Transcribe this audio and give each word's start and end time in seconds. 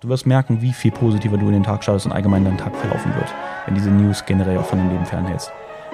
Du 0.00 0.08
wirst 0.08 0.26
merken, 0.26 0.62
wie 0.62 0.72
viel 0.72 0.92
positiver 0.92 1.36
du 1.38 1.46
in 1.48 1.54
den 1.54 1.64
Tag 1.64 1.82
startest 1.82 2.06
und 2.06 2.12
allgemein 2.12 2.44
dein 2.44 2.56
Tag 2.56 2.72
verlaufen 2.76 3.12
wird, 3.16 3.34
wenn 3.66 3.74
diese 3.74 3.90
News 3.90 4.24
generell 4.24 4.56
auch 4.58 4.64
von 4.64 4.78
deinem 4.78 4.92
Leben 4.92 5.04
fernhältst. 5.04 5.50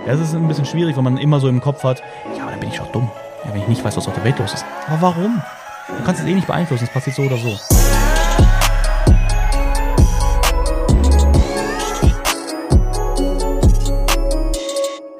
Es 0.07 0.21
ist 0.21 0.35
ein 0.35 0.47
bisschen 0.47 0.67
schwierig, 0.67 0.95
wenn 0.99 1.05
man 1.05 1.17
immer 1.17 1.41
so 1.41 1.49
im 1.49 1.59
Kopf 1.63 1.83
hat, 1.85 2.03
ja, 2.37 2.51
dann 2.51 2.61
bin 2.61 2.69
ich 2.69 2.77
doch 2.77 2.93
dumm. 2.93 3.11
Ja, 3.47 3.55
wenn 3.55 3.63
ich 3.63 3.69
nicht 3.69 3.83
weiß, 3.83 3.97
was 3.97 4.07
auf 4.07 4.13
der 4.13 4.23
Welt 4.25 4.39
los 4.39 4.53
ist. 4.53 4.67
Aber 4.89 5.01
warum? 5.01 5.41
Du 5.89 6.05
kannst 6.05 6.21
es 6.21 6.27
eh 6.27 6.35
nicht 6.35 6.47
beeinflussen, 6.47 6.85
es 6.85 6.91
passiert 6.91 7.17
so 7.17 7.23
oder 7.23 7.39
so. 7.39 7.57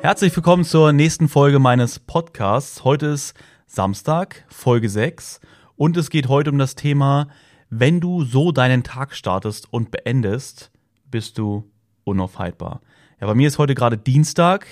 Herzlich 0.03 0.37
willkommen 0.37 0.65
zur 0.65 0.93
nächsten 0.93 1.31
Folge 1.31 1.59
meines 1.59 2.01
Podcasts. 2.01 2.85
Heute 2.85 3.07
ist 3.07 3.33
Samstag, 3.67 4.45
Folge 4.49 4.91
6 4.91 5.41
und 5.75 5.97
es 5.97 6.11
geht 6.11 6.29
heute 6.29 6.51
um 6.51 6.59
das 6.59 6.75
Thema 6.75 7.29
wenn 7.71 8.01
du 8.01 8.25
so 8.25 8.53
deinen 8.53 8.83
Tag 8.83 9.15
startest 9.15 9.73
und 9.73 9.91
beendest, 9.91 10.71
bist 11.11 11.39
du 11.39 11.71
unaufhaltbar. 12.05 12.81
Ja, 13.21 13.27
bei 13.27 13.35
mir 13.35 13.49
ist 13.49 13.59
heute 13.59 13.75
gerade 13.75 13.97
Dienstag. 13.97 14.67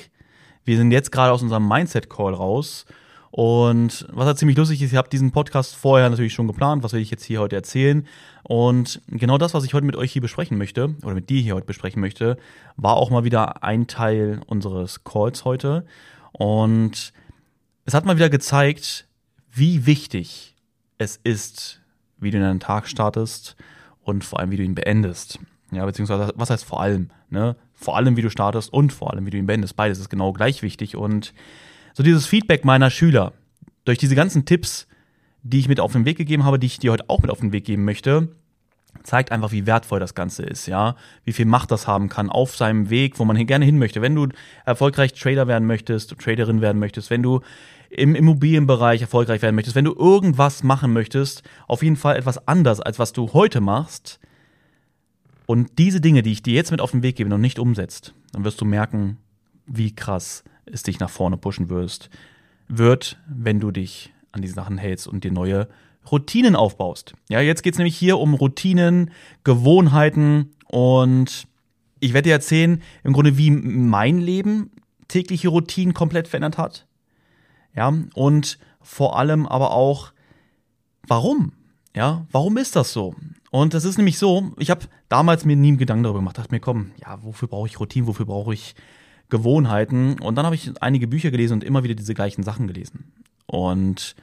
Wir 0.64 0.76
sind 0.76 0.90
jetzt 0.92 1.12
gerade 1.12 1.32
aus 1.32 1.42
unserem 1.42 1.66
Mindset-Call 1.68 2.34
raus. 2.34 2.86
Und 3.30 4.06
was 4.10 4.26
halt 4.26 4.38
ziemlich 4.38 4.58
lustig 4.58 4.82
ist, 4.82 4.92
ich 4.92 4.98
habe 4.98 5.08
diesen 5.08 5.32
Podcast 5.32 5.74
vorher 5.74 6.10
natürlich 6.10 6.34
schon 6.34 6.46
geplant, 6.46 6.82
was 6.82 6.92
will 6.92 7.00
ich 7.00 7.10
jetzt 7.10 7.24
hier 7.24 7.40
heute 7.40 7.56
erzählen. 7.56 8.06
Und 8.42 9.00
genau 9.08 9.38
das, 9.38 9.54
was 9.54 9.64
ich 9.64 9.72
heute 9.72 9.86
mit 9.86 9.96
euch 9.96 10.12
hier 10.12 10.20
besprechen 10.20 10.58
möchte, 10.58 10.94
oder 11.02 11.14
mit 11.14 11.30
dir 11.30 11.40
hier 11.40 11.54
heute 11.54 11.66
besprechen 11.66 12.00
möchte, 12.00 12.36
war 12.76 12.96
auch 12.96 13.08
mal 13.08 13.24
wieder 13.24 13.64
ein 13.64 13.86
Teil 13.86 14.42
unseres 14.46 15.02
Calls 15.04 15.46
heute. 15.46 15.86
Und 16.32 17.14
es 17.86 17.94
hat 17.94 18.04
mal 18.04 18.16
wieder 18.16 18.28
gezeigt, 18.28 19.08
wie 19.50 19.86
wichtig 19.86 20.54
es 20.98 21.16
ist, 21.16 21.81
wie 22.22 22.30
du 22.30 22.38
in 22.38 22.42
deinen 22.42 22.60
Tag 22.60 22.88
startest 22.88 23.56
und 24.02 24.24
vor 24.24 24.40
allem, 24.40 24.50
wie 24.50 24.56
du 24.56 24.62
ihn 24.62 24.74
beendest. 24.74 25.38
Ja, 25.70 25.84
beziehungsweise, 25.84 26.32
was 26.36 26.50
heißt 26.50 26.64
vor 26.64 26.80
allem? 26.80 27.10
Ne? 27.30 27.56
Vor 27.74 27.96
allem, 27.96 28.16
wie 28.16 28.22
du 28.22 28.30
startest 28.30 28.72
und 28.72 28.92
vor 28.92 29.12
allem, 29.12 29.26
wie 29.26 29.30
du 29.30 29.38
ihn 29.38 29.46
beendest. 29.46 29.76
Beides 29.76 29.98
ist 29.98 30.10
genau 30.10 30.32
gleich 30.32 30.62
wichtig. 30.62 30.96
Und 30.96 31.32
so 31.94 32.02
dieses 32.02 32.26
Feedback 32.26 32.64
meiner 32.64 32.90
Schüler, 32.90 33.32
durch 33.84 33.98
diese 33.98 34.14
ganzen 34.14 34.44
Tipps, 34.44 34.86
die 35.42 35.58
ich 35.58 35.68
mit 35.68 35.80
auf 35.80 35.92
den 35.92 36.04
Weg 36.04 36.18
gegeben 36.18 36.44
habe, 36.44 36.58
die 36.58 36.66
ich 36.66 36.78
dir 36.78 36.92
heute 36.92 37.08
auch 37.08 37.20
mit 37.20 37.30
auf 37.30 37.40
den 37.40 37.52
Weg 37.52 37.64
geben 37.64 37.84
möchte, 37.84 38.28
zeigt 39.02 39.32
einfach, 39.32 39.52
wie 39.52 39.66
wertvoll 39.66 39.98
das 39.98 40.14
Ganze 40.14 40.42
ist, 40.44 40.66
ja, 40.66 40.96
wie 41.24 41.32
viel 41.32 41.46
Macht 41.46 41.70
das 41.70 41.86
haben 41.86 42.08
kann 42.08 42.30
auf 42.30 42.54
seinem 42.54 42.90
Weg, 42.90 43.18
wo 43.18 43.24
man 43.24 43.46
gerne 43.46 43.64
hin 43.64 43.78
möchte. 43.78 44.02
Wenn 44.02 44.14
du 44.14 44.28
erfolgreich 44.64 45.14
Trader 45.14 45.48
werden 45.48 45.66
möchtest, 45.66 46.16
Traderin 46.18 46.60
werden 46.60 46.78
möchtest, 46.78 47.10
wenn 47.10 47.22
du 47.22 47.40
im 47.94 48.14
Immobilienbereich 48.14 49.02
erfolgreich 49.02 49.42
werden 49.42 49.54
möchtest, 49.54 49.76
wenn 49.76 49.84
du 49.84 49.94
irgendwas 49.94 50.62
machen 50.62 50.92
möchtest, 50.92 51.42
auf 51.68 51.82
jeden 51.82 51.96
Fall 51.96 52.16
etwas 52.16 52.48
anders, 52.48 52.80
als 52.80 52.98
was 52.98 53.12
du 53.12 53.32
heute 53.32 53.60
machst, 53.60 54.18
und 55.46 55.78
diese 55.78 56.00
Dinge, 56.00 56.22
die 56.22 56.32
ich 56.32 56.42
dir 56.42 56.54
jetzt 56.54 56.70
mit 56.70 56.80
auf 56.80 56.92
den 56.92 57.02
Weg 57.02 57.16
gebe, 57.16 57.28
noch 57.28 57.36
nicht 57.38 57.58
umsetzt, 57.58 58.14
dann 58.32 58.44
wirst 58.44 58.60
du 58.60 58.64
merken, 58.64 59.18
wie 59.66 59.94
krass 59.94 60.44
es 60.64 60.82
dich 60.82 61.00
nach 61.00 61.10
vorne 61.10 61.36
pushen 61.36 61.68
wirst, 61.68 62.10
wird, 62.68 63.18
wenn 63.28 63.60
du 63.60 63.70
dich 63.70 64.12
an 64.30 64.40
die 64.40 64.48
Sachen 64.48 64.78
hältst 64.78 65.06
und 65.06 65.24
dir 65.24 65.32
neue 65.32 65.68
Routinen 66.10 66.56
aufbaust. 66.56 67.14
Ja, 67.28 67.40
jetzt 67.40 67.62
geht 67.62 67.74
es 67.74 67.78
nämlich 67.78 67.96
hier 67.96 68.18
um 68.18 68.34
Routinen, 68.34 69.10
Gewohnheiten 69.44 70.52
und 70.68 71.46
ich 72.00 72.14
werde 72.14 72.30
dir 72.30 72.34
erzählen, 72.34 72.80
im 73.04 73.12
Grunde, 73.12 73.36
wie 73.36 73.50
mein 73.50 74.18
Leben 74.20 74.70
tägliche 75.08 75.48
Routinen 75.48 75.92
komplett 75.92 76.28
verändert 76.28 76.56
hat. 76.56 76.86
Ja, 77.74 77.92
und 78.14 78.58
vor 78.80 79.18
allem 79.18 79.46
aber 79.46 79.72
auch, 79.72 80.12
warum? 81.06 81.52
Ja, 81.94 82.26
warum 82.30 82.56
ist 82.56 82.76
das 82.76 82.92
so? 82.92 83.14
Und 83.50 83.74
das 83.74 83.84
ist 83.84 83.98
nämlich 83.98 84.18
so, 84.18 84.52
ich 84.58 84.70
habe 84.70 84.86
damals 85.08 85.44
mir 85.44 85.56
nie 85.56 85.68
einen 85.68 85.78
Gedanken 85.78 86.04
darüber 86.04 86.20
gemacht, 86.20 86.38
dachte 86.38 86.54
mir, 86.54 86.60
komm, 86.60 86.92
ja, 86.96 87.22
wofür 87.22 87.48
brauche 87.48 87.66
ich 87.66 87.78
Routinen, 87.78 88.06
wofür 88.06 88.24
brauche 88.24 88.54
ich 88.54 88.74
Gewohnheiten? 89.28 90.18
Und 90.20 90.36
dann 90.36 90.46
habe 90.46 90.54
ich 90.54 90.72
einige 90.82 91.06
Bücher 91.06 91.30
gelesen 91.30 91.54
und 91.54 91.64
immer 91.64 91.84
wieder 91.84 91.94
diese 91.94 92.14
gleichen 92.14 92.42
Sachen 92.42 92.66
gelesen. 92.66 93.12
Und 93.46 94.16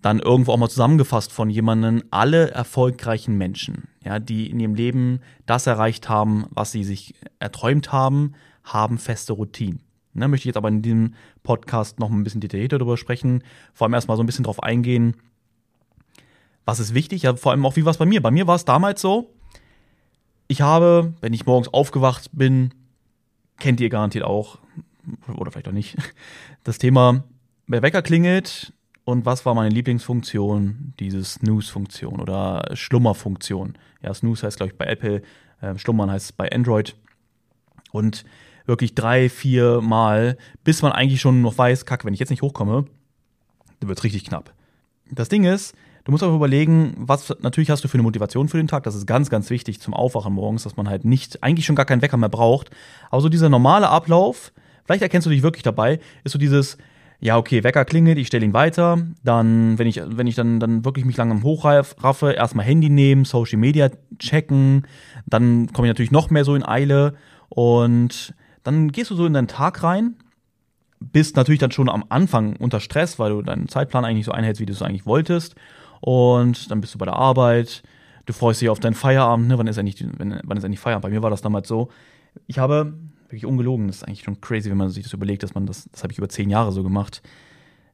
dann 0.00 0.20
irgendwo 0.20 0.52
auch 0.52 0.56
mal 0.56 0.70
zusammengefasst 0.70 1.32
von 1.32 1.50
jemandem, 1.50 2.02
alle 2.10 2.50
erfolgreichen 2.50 3.36
Menschen, 3.36 3.88
ja, 4.04 4.18
die 4.18 4.50
in 4.50 4.60
ihrem 4.60 4.74
Leben 4.74 5.20
das 5.46 5.66
erreicht 5.66 6.08
haben, 6.08 6.46
was 6.50 6.72
sie 6.72 6.84
sich 6.84 7.14
erträumt 7.38 7.92
haben, 7.92 8.32
haben 8.64 8.98
feste 8.98 9.34
Routinen. 9.34 9.80
Ne, 10.12 10.26
möchte 10.26 10.42
ich 10.42 10.46
jetzt 10.46 10.56
aber 10.56 10.68
in 10.68 10.82
diesem 10.82 11.14
Podcast 11.42 11.98
noch 11.98 12.10
ein 12.10 12.24
bisschen 12.24 12.40
detaillierter 12.40 12.78
darüber 12.78 12.96
sprechen. 12.96 13.42
Vor 13.74 13.86
allem 13.86 13.94
erstmal 13.94 14.16
so 14.16 14.22
ein 14.22 14.26
bisschen 14.26 14.44
drauf 14.44 14.62
eingehen, 14.62 15.16
was 16.64 16.80
ist 16.80 16.94
wichtig, 16.94 17.22
ja, 17.22 17.34
vor 17.34 17.52
allem 17.52 17.64
auch 17.66 17.76
wie 17.76 17.84
war 17.84 17.90
es 17.90 17.98
bei 17.98 18.06
mir. 18.06 18.22
Bei 18.22 18.30
mir 18.30 18.46
war 18.46 18.56
es 18.56 18.64
damals 18.64 19.00
so, 19.00 19.34
ich 20.46 20.60
habe, 20.60 21.14
wenn 21.20 21.32
ich 21.32 21.46
morgens 21.46 21.68
aufgewacht 21.68 22.30
bin, 22.32 22.74
kennt 23.58 23.80
ihr 23.80 23.88
garantiert 23.88 24.24
auch, 24.24 24.58
oder 25.36 25.50
vielleicht 25.50 25.68
auch 25.68 25.72
nicht, 25.72 25.96
das 26.64 26.78
Thema, 26.78 27.24
der 27.66 27.82
Wecker 27.82 28.02
klingelt 28.02 28.72
und 29.04 29.26
was 29.26 29.44
war 29.46 29.54
meine 29.54 29.74
Lieblingsfunktion? 29.74 30.94
Diese 31.00 31.24
Snooze-Funktion 31.24 32.20
oder 32.20 32.68
Schlummerfunktion. 32.74 33.76
Ja, 34.02 34.14
Snooze 34.14 34.46
heißt, 34.46 34.58
glaube 34.58 34.72
ich, 34.72 34.78
bei 34.78 34.86
Apple, 34.86 35.22
äh, 35.60 35.76
Schlummern 35.78 36.10
heißt 36.10 36.26
es 36.26 36.32
bei 36.32 36.50
Android. 36.52 36.94
Und 37.92 38.24
wirklich 38.66 38.94
drei, 38.94 39.28
vier 39.28 39.80
Mal, 39.80 40.36
bis 40.64 40.82
man 40.82 40.92
eigentlich 40.92 41.20
schon 41.20 41.42
noch 41.42 41.56
weiß, 41.56 41.86
kacke, 41.86 42.04
wenn 42.04 42.14
ich 42.14 42.20
jetzt 42.20 42.30
nicht 42.30 42.42
hochkomme, 42.42 42.84
dann 43.80 43.88
wird 43.88 43.98
es 43.98 44.04
richtig 44.04 44.24
knapp. 44.24 44.52
Das 45.10 45.28
Ding 45.28 45.44
ist, 45.44 45.74
du 46.04 46.12
musst 46.12 46.22
auch 46.22 46.34
überlegen, 46.34 46.94
was 46.96 47.34
natürlich 47.40 47.70
hast 47.70 47.82
du 47.84 47.88
für 47.88 47.94
eine 47.94 48.02
Motivation 48.02 48.48
für 48.48 48.58
den 48.58 48.68
Tag. 48.68 48.84
Das 48.84 48.94
ist 48.94 49.06
ganz, 49.06 49.30
ganz 49.30 49.50
wichtig 49.50 49.80
zum 49.80 49.94
Aufwachen 49.94 50.32
morgens, 50.32 50.62
dass 50.62 50.76
man 50.76 50.88
halt 50.88 51.04
nicht, 51.04 51.42
eigentlich 51.42 51.66
schon 51.66 51.76
gar 51.76 51.86
keinen 51.86 52.02
Wecker 52.02 52.16
mehr 52.16 52.28
braucht. 52.28 52.70
Aber 53.10 53.20
so 53.20 53.28
dieser 53.28 53.48
normale 53.48 53.88
Ablauf, 53.88 54.52
vielleicht 54.84 55.02
erkennst 55.02 55.26
du 55.26 55.30
dich 55.30 55.42
wirklich 55.42 55.62
dabei, 55.62 56.00
ist 56.24 56.32
so 56.32 56.38
dieses, 56.38 56.78
ja, 57.20 57.36
okay, 57.36 57.62
Wecker 57.64 57.84
klingelt, 57.84 58.18
ich 58.18 58.28
stelle 58.28 58.44
ihn 58.44 58.54
weiter. 58.54 58.98
Dann, 59.24 59.78
wenn 59.78 59.86
ich, 59.86 60.00
wenn 60.04 60.26
ich 60.26 60.34
dann, 60.34 60.58
dann 60.58 60.84
wirklich 60.84 61.04
mich 61.04 61.16
langsam 61.16 61.42
hochraffe, 61.42 62.32
erstmal 62.32 62.64
Handy 62.64 62.88
nehmen, 62.88 63.24
Social 63.24 63.58
Media 63.58 63.90
checken, 64.18 64.86
dann 65.26 65.72
komme 65.72 65.86
ich 65.86 65.90
natürlich 65.90 66.12
noch 66.12 66.30
mehr 66.30 66.44
so 66.44 66.54
in 66.54 66.66
Eile 66.66 67.14
und 67.50 68.34
dann 68.62 68.92
gehst 68.92 69.10
du 69.10 69.14
so 69.14 69.26
in 69.26 69.32
deinen 69.32 69.48
Tag 69.48 69.82
rein, 69.82 70.16
bist 71.00 71.36
natürlich 71.36 71.60
dann 71.60 71.72
schon 71.72 71.88
am 71.88 72.04
Anfang 72.08 72.56
unter 72.56 72.80
Stress, 72.80 73.18
weil 73.18 73.30
du 73.30 73.42
deinen 73.42 73.68
Zeitplan 73.68 74.04
eigentlich 74.04 74.26
so 74.26 74.32
einhältst, 74.32 74.60
wie 74.60 74.66
du 74.66 74.72
es 74.72 74.82
eigentlich 74.82 75.06
wolltest. 75.06 75.54
Und 76.00 76.70
dann 76.70 76.80
bist 76.80 76.94
du 76.94 76.98
bei 76.98 77.06
der 77.06 77.16
Arbeit, 77.16 77.82
du 78.26 78.32
freust 78.32 78.60
dich 78.60 78.68
auf 78.68 78.80
deinen 78.80 78.94
Feierabend, 78.94 79.48
ne? 79.48 79.58
wann 79.58 79.66
ist 79.66 79.78
eigentlich, 79.78 80.04
wann 80.18 80.56
ist 80.56 80.64
eigentlich 80.64 80.80
Feierabend? 80.80 81.02
Bei 81.02 81.10
mir 81.10 81.22
war 81.22 81.30
das 81.30 81.42
damals 81.42 81.68
so. 81.68 81.88
Ich 82.46 82.58
habe, 82.58 82.94
wirklich 83.24 83.46
ungelogen, 83.46 83.86
das 83.86 83.98
ist 83.98 84.04
eigentlich 84.04 84.22
schon 84.22 84.40
crazy, 84.40 84.70
wenn 84.70 84.76
man 84.76 84.90
sich 84.90 85.04
das 85.04 85.12
überlegt, 85.12 85.42
dass 85.42 85.54
man 85.54 85.66
das, 85.66 85.88
das 85.90 86.02
habe 86.02 86.12
ich 86.12 86.18
über 86.18 86.28
zehn 86.28 86.50
Jahre 86.50 86.72
so 86.72 86.82
gemacht. 86.82 87.22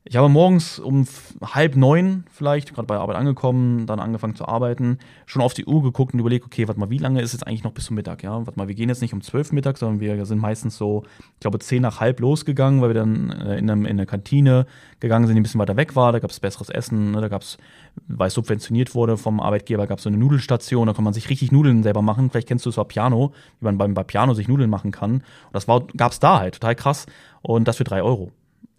Ich 0.08 0.14
habe 0.14 0.28
morgens 0.28 0.78
um 0.78 1.04
halb 1.42 1.74
neun 1.74 2.26
vielleicht, 2.30 2.72
gerade 2.72 2.86
bei 2.86 2.94
der 2.94 3.02
Arbeit 3.02 3.16
angekommen, 3.16 3.86
dann 3.86 3.98
angefangen 3.98 4.36
zu 4.36 4.46
arbeiten, 4.46 5.00
schon 5.26 5.42
auf 5.42 5.52
die 5.52 5.64
Uhr 5.64 5.82
geguckt 5.82 6.14
und 6.14 6.20
überlegt, 6.20 6.46
okay, 6.46 6.68
warte 6.68 6.78
mal, 6.78 6.90
wie 6.90 6.98
lange 6.98 7.20
ist 7.20 7.32
jetzt 7.32 7.44
eigentlich 7.44 7.64
noch 7.64 7.72
bis 7.72 7.86
zum 7.86 7.96
Mittag? 7.96 8.22
Ja, 8.22 8.46
warte 8.46 8.56
mal, 8.56 8.68
wir 8.68 8.76
gehen 8.76 8.88
jetzt 8.88 9.02
nicht 9.02 9.14
um 9.14 9.20
zwölf 9.20 9.50
Mittag, 9.50 9.78
sondern 9.78 9.98
wir 9.98 10.24
sind 10.24 10.38
meistens 10.38 10.76
so, 10.76 11.02
ich 11.34 11.40
glaube, 11.40 11.58
zehn 11.58 11.82
nach 11.82 11.98
halb 11.98 12.20
losgegangen, 12.20 12.80
weil 12.82 12.90
wir 12.90 12.94
dann 12.94 13.30
äh, 13.32 13.58
in, 13.58 13.68
einem, 13.68 13.84
in 13.84 13.96
eine 13.96 14.06
Kantine 14.06 14.66
gegangen 15.00 15.26
sind, 15.26 15.34
die 15.34 15.40
ein 15.40 15.42
bisschen 15.42 15.60
weiter 15.60 15.76
weg 15.76 15.96
war. 15.96 16.12
Da 16.12 16.20
gab 16.20 16.30
es 16.30 16.38
besseres 16.38 16.68
Essen, 16.68 17.10
ne? 17.10 17.20
da 17.20 17.26
gab 17.26 17.42
es, 17.42 17.58
weil 18.06 18.28
es 18.28 18.34
subventioniert 18.34 18.94
wurde 18.94 19.16
vom 19.16 19.40
Arbeitgeber, 19.40 19.88
gab 19.88 19.98
es 19.98 20.04
so 20.04 20.08
eine 20.08 20.18
Nudelstation, 20.18 20.86
da 20.86 20.92
kann 20.92 21.02
man 21.02 21.14
sich 21.14 21.30
richtig 21.30 21.50
Nudeln 21.50 21.82
selber 21.82 22.02
machen. 22.02 22.30
Vielleicht 22.30 22.46
kennst 22.46 22.64
du 22.64 22.70
es 22.70 22.76
war 22.76 22.84
Piano, 22.84 23.32
wie 23.58 23.64
man 23.64 23.76
beim, 23.76 23.94
bei 23.94 24.04
Piano 24.04 24.34
sich 24.34 24.46
Nudeln 24.46 24.70
machen 24.70 24.92
kann. 24.92 25.14
Und 25.14 25.22
das 25.50 25.66
gab 25.66 26.12
es 26.12 26.20
da 26.20 26.38
halt, 26.38 26.54
total 26.54 26.76
krass. 26.76 27.06
Und 27.42 27.66
das 27.66 27.78
für 27.78 27.84
drei 27.84 28.04
Euro. 28.04 28.30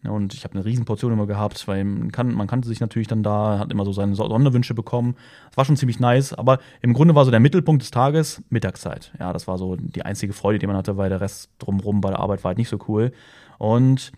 Und 0.08 0.34
ich 0.34 0.44
habe 0.44 0.56
eine 0.56 0.66
riesen 0.66 0.86
Portion 0.86 1.14
immer 1.14 1.28
gehabt, 1.28 1.68
weil 1.68 1.84
man, 1.84 2.12
kann, 2.12 2.34
man 2.34 2.48
kannte 2.48 2.68
sich 2.68 2.80
natürlich 2.80 3.08
dann 3.08 3.24
da, 3.24 3.60
hat 3.60 3.72
immer 3.72 3.86
so 3.86 3.92
seine 3.92 4.16
Sonderwünsche 4.16 4.74
bekommen. 4.74 5.16
Das 5.50 5.58
war 5.58 5.66
schon 5.66 5.78
ziemlich 5.78 6.00
nice, 6.00 6.34
aber 6.34 6.60
im 6.82 6.94
Grunde 6.94 7.16
war 7.16 7.26
so 7.26 7.32
der 7.32 7.40
Mittelpunkt 7.40 7.82
des 7.82 7.92
Tages 7.92 8.42
Mittagszeit. 8.50 9.12
Ja, 9.20 9.34
das 9.34 9.48
war 9.48 9.58
so 9.58 9.76
die 9.76 10.04
einzige 10.04 10.34
Freude, 10.34 10.60
die 10.60 10.68
man 10.68 10.76
hatte, 10.76 10.98
weil 10.98 11.10
der 11.10 11.22
Rest 11.22 11.50
drumherum 11.60 12.02
bei 12.02 12.10
der 12.10 12.20
Arbeit 12.20 12.44
war 12.44 12.50
halt 12.50 12.58
nicht 12.58 12.70
so 12.70 12.80
cool. 12.88 13.12
Und 13.58 14.12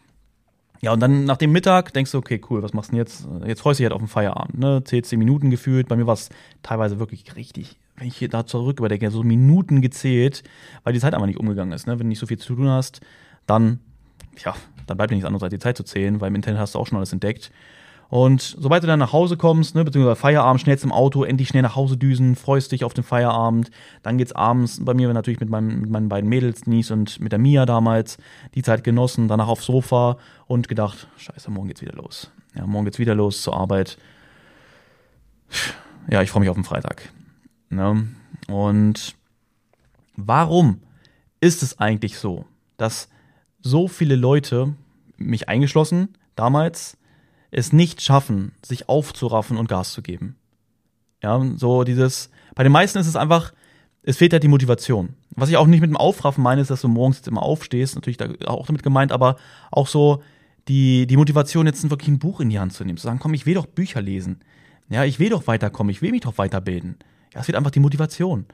ja, 0.81 0.93
und 0.93 1.01
dann 1.01 1.25
nach 1.25 1.37
dem 1.37 1.51
Mittag 1.51 1.91
denkst 1.93 2.11
du, 2.11 2.17
okay, 2.17 2.39
cool, 2.49 2.63
was 2.63 2.73
machst 2.73 2.89
du 2.89 2.91
denn 2.91 2.99
jetzt? 2.99 3.27
Jetzt 3.45 3.61
freust 3.61 3.79
du 3.79 3.83
dich 3.83 3.85
halt 3.85 3.93
auf 3.93 4.01
den 4.01 4.07
Feierabend, 4.07 4.57
ne? 4.59 4.81
Zählt 4.85 5.05
zehn 5.05 5.19
Minuten 5.19 5.49
gefühlt. 5.49 5.89
Bei 5.89 5.97
mir 5.97 6.07
war 6.07 6.13
es 6.13 6.29
teilweise 6.63 6.99
wirklich 6.99 7.35
richtig, 7.35 7.77
wenn 7.97 8.07
ich 8.07 8.15
hier 8.15 8.29
da 8.29 8.45
zurück 8.45 8.79
überdenke, 8.79 9.11
so 9.11 9.23
Minuten 9.23 9.81
gezählt, 9.81 10.43
weil 10.83 10.93
die 10.93 10.99
Zeit 10.99 11.13
einfach 11.13 11.27
nicht 11.27 11.39
umgegangen 11.39 11.73
ist, 11.73 11.85
ne? 11.85 11.93
Wenn 11.93 12.05
du 12.05 12.07
nicht 12.07 12.19
so 12.19 12.27
viel 12.27 12.37
zu 12.37 12.55
tun 12.55 12.69
hast, 12.69 13.01
dann 13.45 13.79
ja, 14.37 14.55
dann 14.87 14.97
bleibt 14.97 15.11
dir 15.11 15.15
nichts 15.15 15.27
anderes, 15.27 15.43
als 15.43 15.51
die 15.51 15.59
Zeit 15.59 15.77
zu 15.77 15.83
zählen, 15.83 16.19
weil 16.21 16.29
im 16.29 16.35
Internet 16.35 16.59
hast 16.59 16.75
du 16.75 16.79
auch 16.79 16.87
schon 16.87 16.97
alles 16.97 17.13
entdeckt. 17.13 17.51
Und 18.09 18.41
sobald 18.41 18.81
du 18.81 18.87
dann 18.87 18.97
nach 18.97 19.13
Hause 19.13 19.37
kommst, 19.37 19.75
ne, 19.75 19.85
beziehungsweise 19.85 20.19
Feierabend, 20.19 20.61
schnell 20.61 20.79
zum 20.79 20.91
Auto, 20.91 21.23
endlich 21.23 21.49
schnell 21.49 21.61
nach 21.61 21.75
Hause 21.75 21.95
düsen, 21.95 22.35
freust 22.35 22.71
dich 22.71 22.83
auf 22.83 22.95
den 22.95 23.03
Feierabend. 23.03 23.69
Dann 24.01 24.17
geht's 24.17 24.31
abends 24.31 24.83
bei 24.83 24.95
mir 24.95 25.13
natürlich 25.13 25.39
mit, 25.39 25.49
meinem, 25.49 25.81
mit 25.81 25.91
meinen 25.91 26.09
beiden 26.09 26.27
Mädels, 26.27 26.65
Nies 26.65 26.89
und 26.89 27.19
mit 27.19 27.31
der 27.31 27.37
Mia 27.37 27.67
damals, 27.67 28.17
die 28.55 28.63
Zeit 28.63 28.83
genossen, 28.83 29.27
danach 29.27 29.47
aufs 29.47 29.65
Sofa 29.65 30.17
und 30.47 30.67
gedacht, 30.67 31.07
scheiße, 31.17 31.51
morgen 31.51 31.67
geht's 31.67 31.81
wieder 31.81 31.93
los. 31.93 32.31
Ja, 32.55 32.65
morgen 32.65 32.85
geht's 32.85 32.97
wieder 32.97 33.13
los 33.13 33.43
zur 33.43 33.55
Arbeit. 33.55 33.99
Ja, 36.09 36.23
ich 36.23 36.31
freue 36.31 36.39
mich 36.39 36.49
auf 36.49 36.57
den 36.57 36.63
Freitag. 36.63 37.11
Ne? 37.69 38.07
Und 38.47 39.15
warum 40.15 40.81
ist 41.41 41.61
es 41.61 41.77
eigentlich 41.77 42.17
so, 42.17 42.45
dass 42.77 43.07
so 43.69 43.87
viele 43.87 44.15
Leute, 44.15 44.73
mich 45.17 45.47
eingeschlossen 45.47 46.09
damals, 46.35 46.97
es 47.51 47.73
nicht 47.73 48.01
schaffen, 48.01 48.51
sich 48.63 48.89
aufzuraffen 48.89 49.57
und 49.57 49.69
Gas 49.69 49.93
zu 49.93 50.01
geben? 50.01 50.35
Ja, 51.21 51.41
so 51.55 51.83
dieses, 51.83 52.29
bei 52.55 52.63
den 52.63 52.71
meisten 52.71 52.97
ist 52.99 53.07
es 53.07 53.15
einfach, 53.15 53.53
es 54.03 54.17
fehlt 54.17 54.33
halt 54.33 54.43
die 54.43 54.47
Motivation. 54.47 55.15
Was 55.35 55.49
ich 55.49 55.57
auch 55.57 55.67
nicht 55.67 55.81
mit 55.81 55.89
dem 55.89 55.97
Aufraffen 55.97 56.43
meine, 56.43 56.61
ist, 56.61 56.71
dass 56.71 56.81
du 56.81 56.87
morgens 56.87 57.17
jetzt 57.17 57.27
immer 57.27 57.43
aufstehst, 57.43 57.95
natürlich 57.95 58.17
da 58.17 58.29
auch 58.45 58.67
damit 58.67 58.83
gemeint, 58.83 59.11
aber 59.11 59.37
auch 59.71 59.87
so 59.87 60.23
die, 60.67 61.07
die 61.07 61.17
Motivation, 61.17 61.65
jetzt 61.65 61.89
wirklich 61.89 62.09
ein 62.09 62.19
Buch 62.19 62.39
in 62.39 62.49
die 62.49 62.59
Hand 62.59 62.73
zu 62.73 62.85
nehmen, 62.85 62.97
zu 62.97 63.03
sagen, 63.03 63.19
komm, 63.19 63.33
ich 63.33 63.45
will 63.45 63.55
doch 63.55 63.65
Bücher 63.65 64.01
lesen. 64.01 64.39
Ja, 64.89 65.03
ich 65.03 65.19
will 65.19 65.29
doch 65.29 65.47
weiterkommen, 65.47 65.91
ich 65.91 66.01
will 66.01 66.11
mich 66.11 66.21
doch 66.21 66.37
weiterbilden. 66.37 66.97
Ja, 67.33 67.41
es 67.41 67.47
wird 67.47 67.57
einfach 67.57 67.71
die 67.71 67.79
Motivation. 67.79 68.45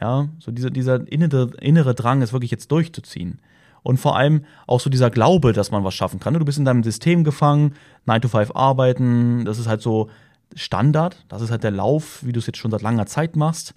Ja, 0.00 0.28
so 0.38 0.52
dieser, 0.52 0.70
dieser 0.70 1.10
innere, 1.10 1.50
innere 1.60 1.94
Drang, 1.94 2.22
es 2.22 2.32
wirklich 2.32 2.50
jetzt 2.50 2.70
durchzuziehen. 2.70 3.40
Und 3.82 3.98
vor 3.98 4.16
allem 4.16 4.44
auch 4.66 4.80
so 4.80 4.90
dieser 4.90 5.10
Glaube, 5.10 5.52
dass 5.52 5.70
man 5.70 5.84
was 5.84 5.94
schaffen 5.94 6.20
kann. 6.20 6.34
Du 6.34 6.44
bist 6.44 6.58
in 6.58 6.64
deinem 6.64 6.82
System 6.82 7.24
gefangen, 7.24 7.74
9 8.06 8.22
to 8.22 8.28
5 8.28 8.52
arbeiten, 8.54 9.44
das 9.44 9.58
ist 9.58 9.66
halt 9.66 9.82
so 9.82 10.08
Standard, 10.54 11.24
das 11.28 11.42
ist 11.42 11.50
halt 11.50 11.62
der 11.62 11.70
Lauf, 11.70 12.24
wie 12.24 12.32
du 12.32 12.38
es 12.38 12.46
jetzt 12.46 12.58
schon 12.58 12.70
seit 12.70 12.82
langer 12.82 13.06
Zeit 13.06 13.36
machst. 13.36 13.74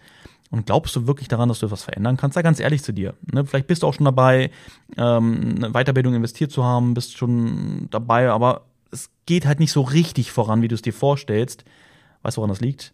Und 0.50 0.65
glaubst 0.65 0.95
du 0.98 1.07
wirklich 1.07 1.30
daran, 1.30 1.48
dass 1.48 1.59
du 1.59 1.65
etwas 1.65 1.83
verändern 1.83 2.18
kannst? 2.18 2.36
Sei 2.36 2.42
ganz 2.42 2.59
ehrlich 2.59 2.83
zu 2.83 2.92
dir. 2.92 3.13
Ne? 3.31 3.45
Vielleicht 3.45 3.68
bist 3.68 3.83
du 3.83 3.88
auch 3.88 3.94
schon 3.94 4.06
dabei, 4.06 4.51
ähm, 4.98 5.56
eine 5.56 5.71
Weiterbildung 5.71 6.13
investiert 6.13 6.51
zu 6.51 6.65
haben, 6.65 6.94
bist 6.94 7.18
schon 7.18 7.88
dabei, 7.89 8.30
aber 8.30 8.65
es 8.92 9.09
geht 9.25 9.45
halt 9.45 9.62
nicht 9.62 9.71
so 9.71 9.81
richtig 9.81 10.31
voran, 10.31 10.62
wie 10.62 10.68
du 10.68 10.75
es 10.75 10.81
dir 10.81 10.94
vorstellst. 10.94 11.63
Weißt 12.21 12.36
du, 12.36 12.39
woran 12.39 12.50
das 12.50 12.59
liegt? 12.59 12.94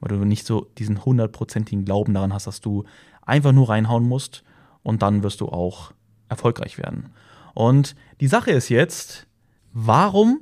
Weil 0.00 0.16
du 0.16 0.24
nicht 0.24 0.46
so 0.46 0.66
diesen 0.78 1.04
hundertprozentigen 1.04 1.84
Glauben 1.84 2.14
daran 2.14 2.32
hast, 2.32 2.46
dass 2.46 2.62
du 2.62 2.84
einfach 3.26 3.52
nur 3.52 3.68
reinhauen 3.68 4.08
musst 4.08 4.42
und 4.82 5.02
dann 5.02 5.22
wirst 5.22 5.42
du 5.42 5.48
auch 5.48 5.92
erfolgreich 6.34 6.78
werden. 6.78 7.10
Und 7.54 7.94
die 8.20 8.26
Sache 8.26 8.50
ist 8.50 8.68
jetzt, 8.68 9.26
warum 9.72 10.40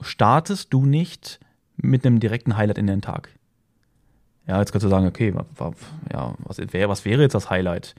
startest 0.00 0.72
du 0.72 0.84
nicht 0.84 1.40
mit 1.76 2.04
einem 2.04 2.20
direkten 2.20 2.56
Highlight 2.56 2.78
in 2.78 2.86
den 2.86 3.02
Tag? 3.02 3.30
Ja, 4.46 4.60
jetzt 4.60 4.72
kannst 4.72 4.84
du 4.84 4.88
sagen, 4.88 5.06
okay, 5.06 5.34
ja, 6.12 6.34
was, 6.44 6.58
was 6.58 7.04
wäre 7.04 7.22
jetzt 7.22 7.34
das 7.34 7.50
Highlight? 7.50 7.94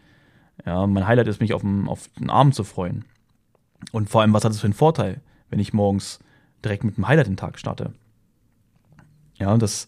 Ja, 0.65 0.87
mein 0.87 1.07
Highlight 1.07 1.27
ist, 1.27 1.41
mich 1.41 1.53
auf 1.53 1.61
den, 1.61 1.87
auf 1.87 2.07
den 2.19 2.29
Abend 2.29 2.55
zu 2.55 2.63
freuen. 2.63 3.05
Und 3.91 4.09
vor 4.09 4.21
allem, 4.21 4.33
was 4.33 4.43
hat 4.43 4.51
es 4.51 4.59
für 4.59 4.67
einen 4.67 4.73
Vorteil, 4.73 5.21
wenn 5.49 5.59
ich 5.59 5.73
morgens 5.73 6.19
direkt 6.63 6.83
mit 6.83 6.97
einem 6.97 7.07
Highlight 7.07 7.27
den 7.27 7.37
Tag 7.37 7.59
starte? 7.59 7.93
Ja, 9.35 9.55
das, 9.57 9.87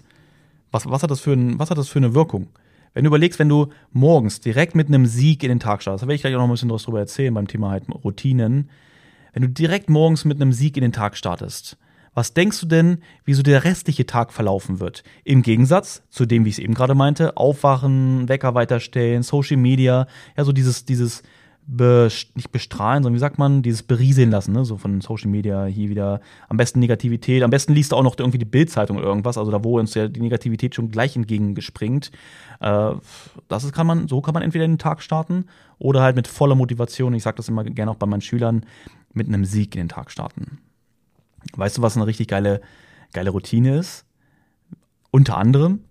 was, 0.72 0.88
was, 0.90 1.02
hat 1.02 1.12
das 1.12 1.22
für 1.22 1.34
ein, 1.34 1.58
was 1.58 1.70
hat 1.72 1.78
das 1.78 1.90
für 1.90 2.00
eine 2.00 2.14
Wirkung? 2.14 2.48
Wenn 3.00 3.06
du 3.06 3.12
überlegst, 3.12 3.40
wenn 3.40 3.48
du 3.48 3.68
morgens 3.94 4.42
direkt 4.42 4.76
mit 4.76 4.90
einem 4.90 5.06
Sieg 5.06 5.42
in 5.44 5.48
den 5.48 5.62
Tag 5.62 5.82
startest, 5.82 6.04
da 6.04 6.08
werde 6.08 6.16
ich 6.16 6.22
gleich 6.22 6.36
auch 6.36 6.40
noch 6.40 6.50
ein 6.50 6.52
bisschen 6.52 6.68
drüber 6.68 7.00
erzählen 7.00 7.34
beim 7.34 7.48
Thema 7.48 7.72
halt 7.72 7.86
Routinen. 8.04 8.70
Wenn 9.32 9.42
du 9.42 9.48
direkt 9.48 9.90
morgens 9.90 10.26
mit 10.26 10.42
einem 10.42 10.52
Sieg 10.52 10.76
in 10.76 10.82
den 10.82 10.92
Tag 10.92 11.16
startest, 11.16 11.78
was 12.14 12.34
denkst 12.34 12.60
du 12.60 12.66
denn, 12.66 12.98
wie 13.24 13.36
so 13.36 13.42
der 13.42 13.64
restliche 13.64 14.06
Tag 14.06 14.34
verlaufen 14.34 14.82
wird? 14.82 15.06
Im 15.24 15.44
Gegensatz 15.44 16.04
zu 16.10 16.26
dem, 16.26 16.44
wie 16.44 16.50
ich 16.50 16.56
es 16.56 16.60
eben 16.60 16.74
gerade 16.74 16.94
meinte, 16.94 17.38
aufwachen, 17.38 18.28
Wecker 18.28 18.54
weiterstellen, 18.54 19.24
Social 19.24 19.56
Media, 19.56 20.06
ja, 20.36 20.44
so 20.44 20.52
dieses, 20.52 20.84
dieses 20.84 21.24
Be 21.72 22.10
nicht 22.34 22.52
bestrahlen, 22.52 23.04
sondern 23.04 23.16
wie 23.16 23.20
sagt 23.20 23.38
man, 23.38 23.62
dieses 23.62 23.84
berieseln 23.84 24.32
lassen, 24.32 24.54
ne? 24.54 24.66
so 24.66 24.78
von 24.78 25.02
Social 25.02 25.30
Media 25.30 25.66
hier 25.66 25.90
wieder 25.90 26.20
am 26.48 26.58
besten 26.58 26.80
Negativität, 26.80 27.44
am 27.44 27.52
besten 27.52 27.74
liest 27.74 27.92
du 27.92 27.96
auch 27.96 28.02
noch 28.02 28.18
irgendwie 28.18 28.40
die 28.40 28.46
Bildzeitung 28.46 28.98
oder 28.98 29.06
irgendwas, 29.06 29.38
also 29.38 29.52
da 29.52 29.64
wo 29.64 29.78
uns 29.78 29.94
ja 29.94 30.08
die 30.08 30.20
Negativität 30.20 30.74
schon 30.74 30.90
gleich 30.90 31.16
entgegengespringt. 31.16 32.10
Äh, 32.60 32.94
das 33.48 33.64
ist, 33.64 33.74
kann 33.74 33.86
man, 33.86 34.08
so 34.08 34.20
kann 34.22 34.34
man 34.34 34.42
entweder 34.42 34.66
den 34.66 34.80
Tag 34.80 35.04
starten 35.04 35.46
oder 35.78 36.02
halt 36.02 36.16
mit 36.16 36.28
voller 36.28 36.56
Motivation, 36.56 37.14
ich 37.14 37.22
sage 37.22 37.38
das 37.38 37.50
immer 37.50 37.64
gerne 37.64 37.92
auch 37.92 37.98
bei 37.98 38.08
meinen 38.08 38.22
Schülern, 38.22 38.66
mit 39.14 39.28
einem 39.28 39.46
Sieg 39.46 39.76
in 39.76 39.82
den 39.82 39.90
Tag 39.90 40.10
starten. 40.10 40.58
Weißt 41.56 41.78
du, 41.78 41.82
was 41.84 41.96
eine 41.96 42.08
richtig 42.08 42.28
geile, 42.28 42.62
geile 43.14 43.30
Routine 43.30 43.78
ist? 43.78 44.06
Unter 45.12 45.38
anderem, 45.38 45.82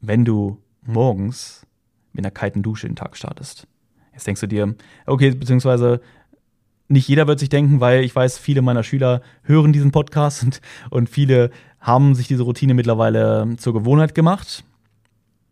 wenn 0.00 0.24
du 0.24 0.58
morgens 0.84 1.66
mit 2.12 2.24
einer 2.24 2.32
kalten 2.32 2.62
Dusche 2.62 2.86
den 2.86 2.96
Tag 2.96 3.16
startest. 3.16 3.66
Jetzt 4.12 4.26
denkst 4.26 4.40
du 4.40 4.46
dir, 4.46 4.74
okay, 5.06 5.30
beziehungsweise 5.30 6.00
nicht 6.88 7.08
jeder 7.08 7.26
wird 7.26 7.38
sich 7.38 7.48
denken, 7.48 7.80
weil 7.80 8.04
ich 8.04 8.14
weiß, 8.14 8.38
viele 8.38 8.62
meiner 8.62 8.82
Schüler 8.82 9.22
hören 9.42 9.72
diesen 9.72 9.92
Podcast 9.92 10.42
und, 10.42 10.60
und 10.90 11.08
viele 11.08 11.50
haben 11.80 12.14
sich 12.14 12.28
diese 12.28 12.42
Routine 12.42 12.74
mittlerweile 12.74 13.56
zur 13.56 13.72
Gewohnheit 13.72 14.14
gemacht, 14.14 14.64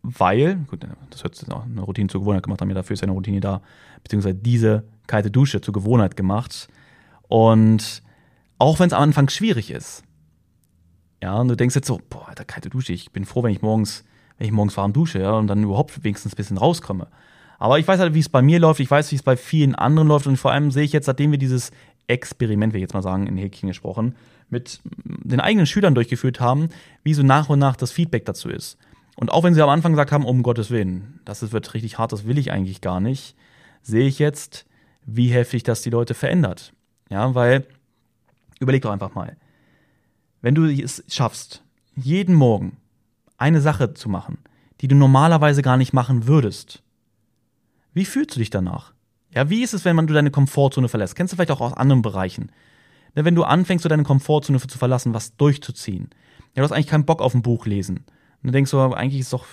weil, 0.03 0.55
gut, 0.67 0.85
das 1.09 1.23
hört 1.23 1.35
sich 1.35 1.51
auch 1.51 1.65
eine 1.65 1.81
Routine 1.81 2.07
zur 2.07 2.21
Gewohnheit 2.21 2.43
gemacht 2.43 2.61
haben, 2.61 2.69
ja, 2.69 2.75
dafür 2.75 2.93
ist 2.93 3.01
ja 3.01 3.05
eine 3.05 3.13
Routine 3.13 3.39
da, 3.39 3.61
beziehungsweise 4.03 4.35
diese 4.35 4.83
kalte 5.07 5.31
Dusche 5.31 5.61
zur 5.61 5.73
Gewohnheit 5.73 6.15
gemacht. 6.15 6.69
Und 7.27 8.01
auch 8.57 8.79
wenn 8.79 8.87
es 8.87 8.93
am 8.93 9.03
Anfang 9.03 9.29
schwierig 9.29 9.71
ist. 9.71 10.03
Ja, 11.21 11.39
und 11.39 11.47
du 11.47 11.55
denkst 11.55 11.75
jetzt 11.75 11.87
so, 11.87 11.99
boah, 12.09 12.29
Alter, 12.29 12.45
kalte 12.45 12.69
Dusche, 12.69 12.93
ich 12.93 13.11
bin 13.11 13.25
froh, 13.25 13.43
wenn 13.43 13.51
ich 13.51 13.61
morgens, 13.61 14.03
wenn 14.37 14.47
ich 14.47 14.53
morgens 14.53 14.77
warm 14.77 14.93
dusche, 14.93 15.19
ja, 15.19 15.33
und 15.33 15.47
dann 15.47 15.63
überhaupt 15.63 16.03
wenigstens 16.03 16.33
ein 16.33 16.37
bisschen 16.37 16.57
rauskomme. 16.57 17.07
Aber 17.61 17.77
ich 17.79 17.87
weiß 17.87 17.99
halt, 17.99 18.13
wie 18.13 18.19
es 18.19 18.29
bei 18.29 18.41
mir 18.41 18.59
läuft, 18.59 18.79
ich 18.79 18.89
weiß, 18.89 19.11
wie 19.11 19.15
es 19.15 19.23
bei 19.23 19.37
vielen 19.37 19.75
anderen 19.75 20.07
läuft 20.07 20.27
und 20.27 20.37
vor 20.37 20.51
allem 20.51 20.71
sehe 20.71 20.83
ich 20.83 20.93
jetzt, 20.93 21.05
seitdem 21.05 21.31
wir 21.31 21.37
dieses 21.37 21.71
Experiment, 22.07 22.73
will 22.73 22.79
ich 22.79 22.83
jetzt 22.83 22.93
mal 22.93 23.03
sagen, 23.03 23.27
in 23.27 23.37
Häkchen 23.37 23.67
gesprochen, 23.67 24.15
mit 24.49 24.81
den 24.83 25.39
eigenen 25.39 25.67
Schülern 25.67 25.95
durchgeführt 25.95 26.39
haben, 26.39 26.69
wie 27.03 27.13
so 27.13 27.23
nach 27.23 27.49
und 27.49 27.59
nach 27.59 27.75
das 27.75 27.91
Feedback 27.91 28.25
dazu 28.25 28.49
ist. 28.49 28.77
Und 29.15 29.31
auch 29.31 29.43
wenn 29.43 29.53
sie 29.53 29.61
am 29.61 29.69
Anfang 29.69 29.91
gesagt 29.91 30.11
haben, 30.11 30.25
um 30.25 30.41
Gottes 30.41 30.71
Willen, 30.71 31.19
das 31.23 31.51
wird 31.51 31.73
richtig 31.73 31.99
hart, 31.99 32.11
das 32.11 32.25
will 32.25 32.37
ich 32.37 32.51
eigentlich 32.51 32.81
gar 32.81 32.99
nicht, 32.99 33.35
sehe 33.83 34.07
ich 34.07 34.19
jetzt, 34.19 34.65
wie 35.05 35.29
heftig 35.29 35.63
das 35.63 35.81
die 35.81 35.89
Leute 35.89 36.13
verändert. 36.13 36.73
Ja, 37.09 37.35
weil 37.35 37.65
Überleg 38.61 38.83
doch 38.83 38.91
einfach 38.91 39.15
mal. 39.15 39.35
Wenn 40.41 40.53
du 40.55 40.65
es 40.65 41.03
schaffst, 41.07 41.63
jeden 41.95 42.35
Morgen 42.35 42.77
eine 43.37 43.59
Sache 43.59 43.95
zu 43.95 44.07
machen, 44.07 44.37
die 44.79 44.87
du 44.87 44.95
normalerweise 44.95 45.63
gar 45.63 45.77
nicht 45.77 45.93
machen 45.93 46.27
würdest, 46.27 46.83
wie 47.93 48.05
fühlst 48.05 48.35
du 48.35 48.39
dich 48.39 48.49
danach? 48.49 48.93
Ja, 49.33 49.49
wie 49.49 49.63
ist 49.63 49.73
es, 49.73 49.85
wenn 49.85 49.95
man 49.95 50.07
du 50.07 50.13
deine 50.13 50.31
Komfortzone 50.31 50.89
verlässt? 50.89 51.15
Kennst 51.15 51.33
du 51.33 51.35
vielleicht 51.35 51.51
auch 51.51 51.61
aus 51.61 51.73
anderen 51.73 52.01
Bereichen? 52.01 52.51
Ne, 53.15 53.25
wenn 53.25 53.35
du 53.35 53.43
anfängst, 53.43 53.83
so 53.83 53.89
deine 53.89 54.03
Komfortzone 54.03 54.59
zu 54.59 54.77
verlassen, 54.77 55.13
was 55.13 55.35
durchzuziehen. 55.37 56.09
Ja, 56.55 56.61
du 56.61 56.63
hast 56.63 56.71
eigentlich 56.71 56.87
keinen 56.87 57.05
Bock 57.05 57.21
auf 57.21 57.33
ein 57.33 57.41
Buch 57.41 57.65
lesen. 57.65 57.97
Und 57.97 58.47
du 58.47 58.51
denkst 58.51 58.71
so, 58.71 58.93
eigentlich 58.93 59.21
ist 59.21 59.33
doch, 59.33 59.45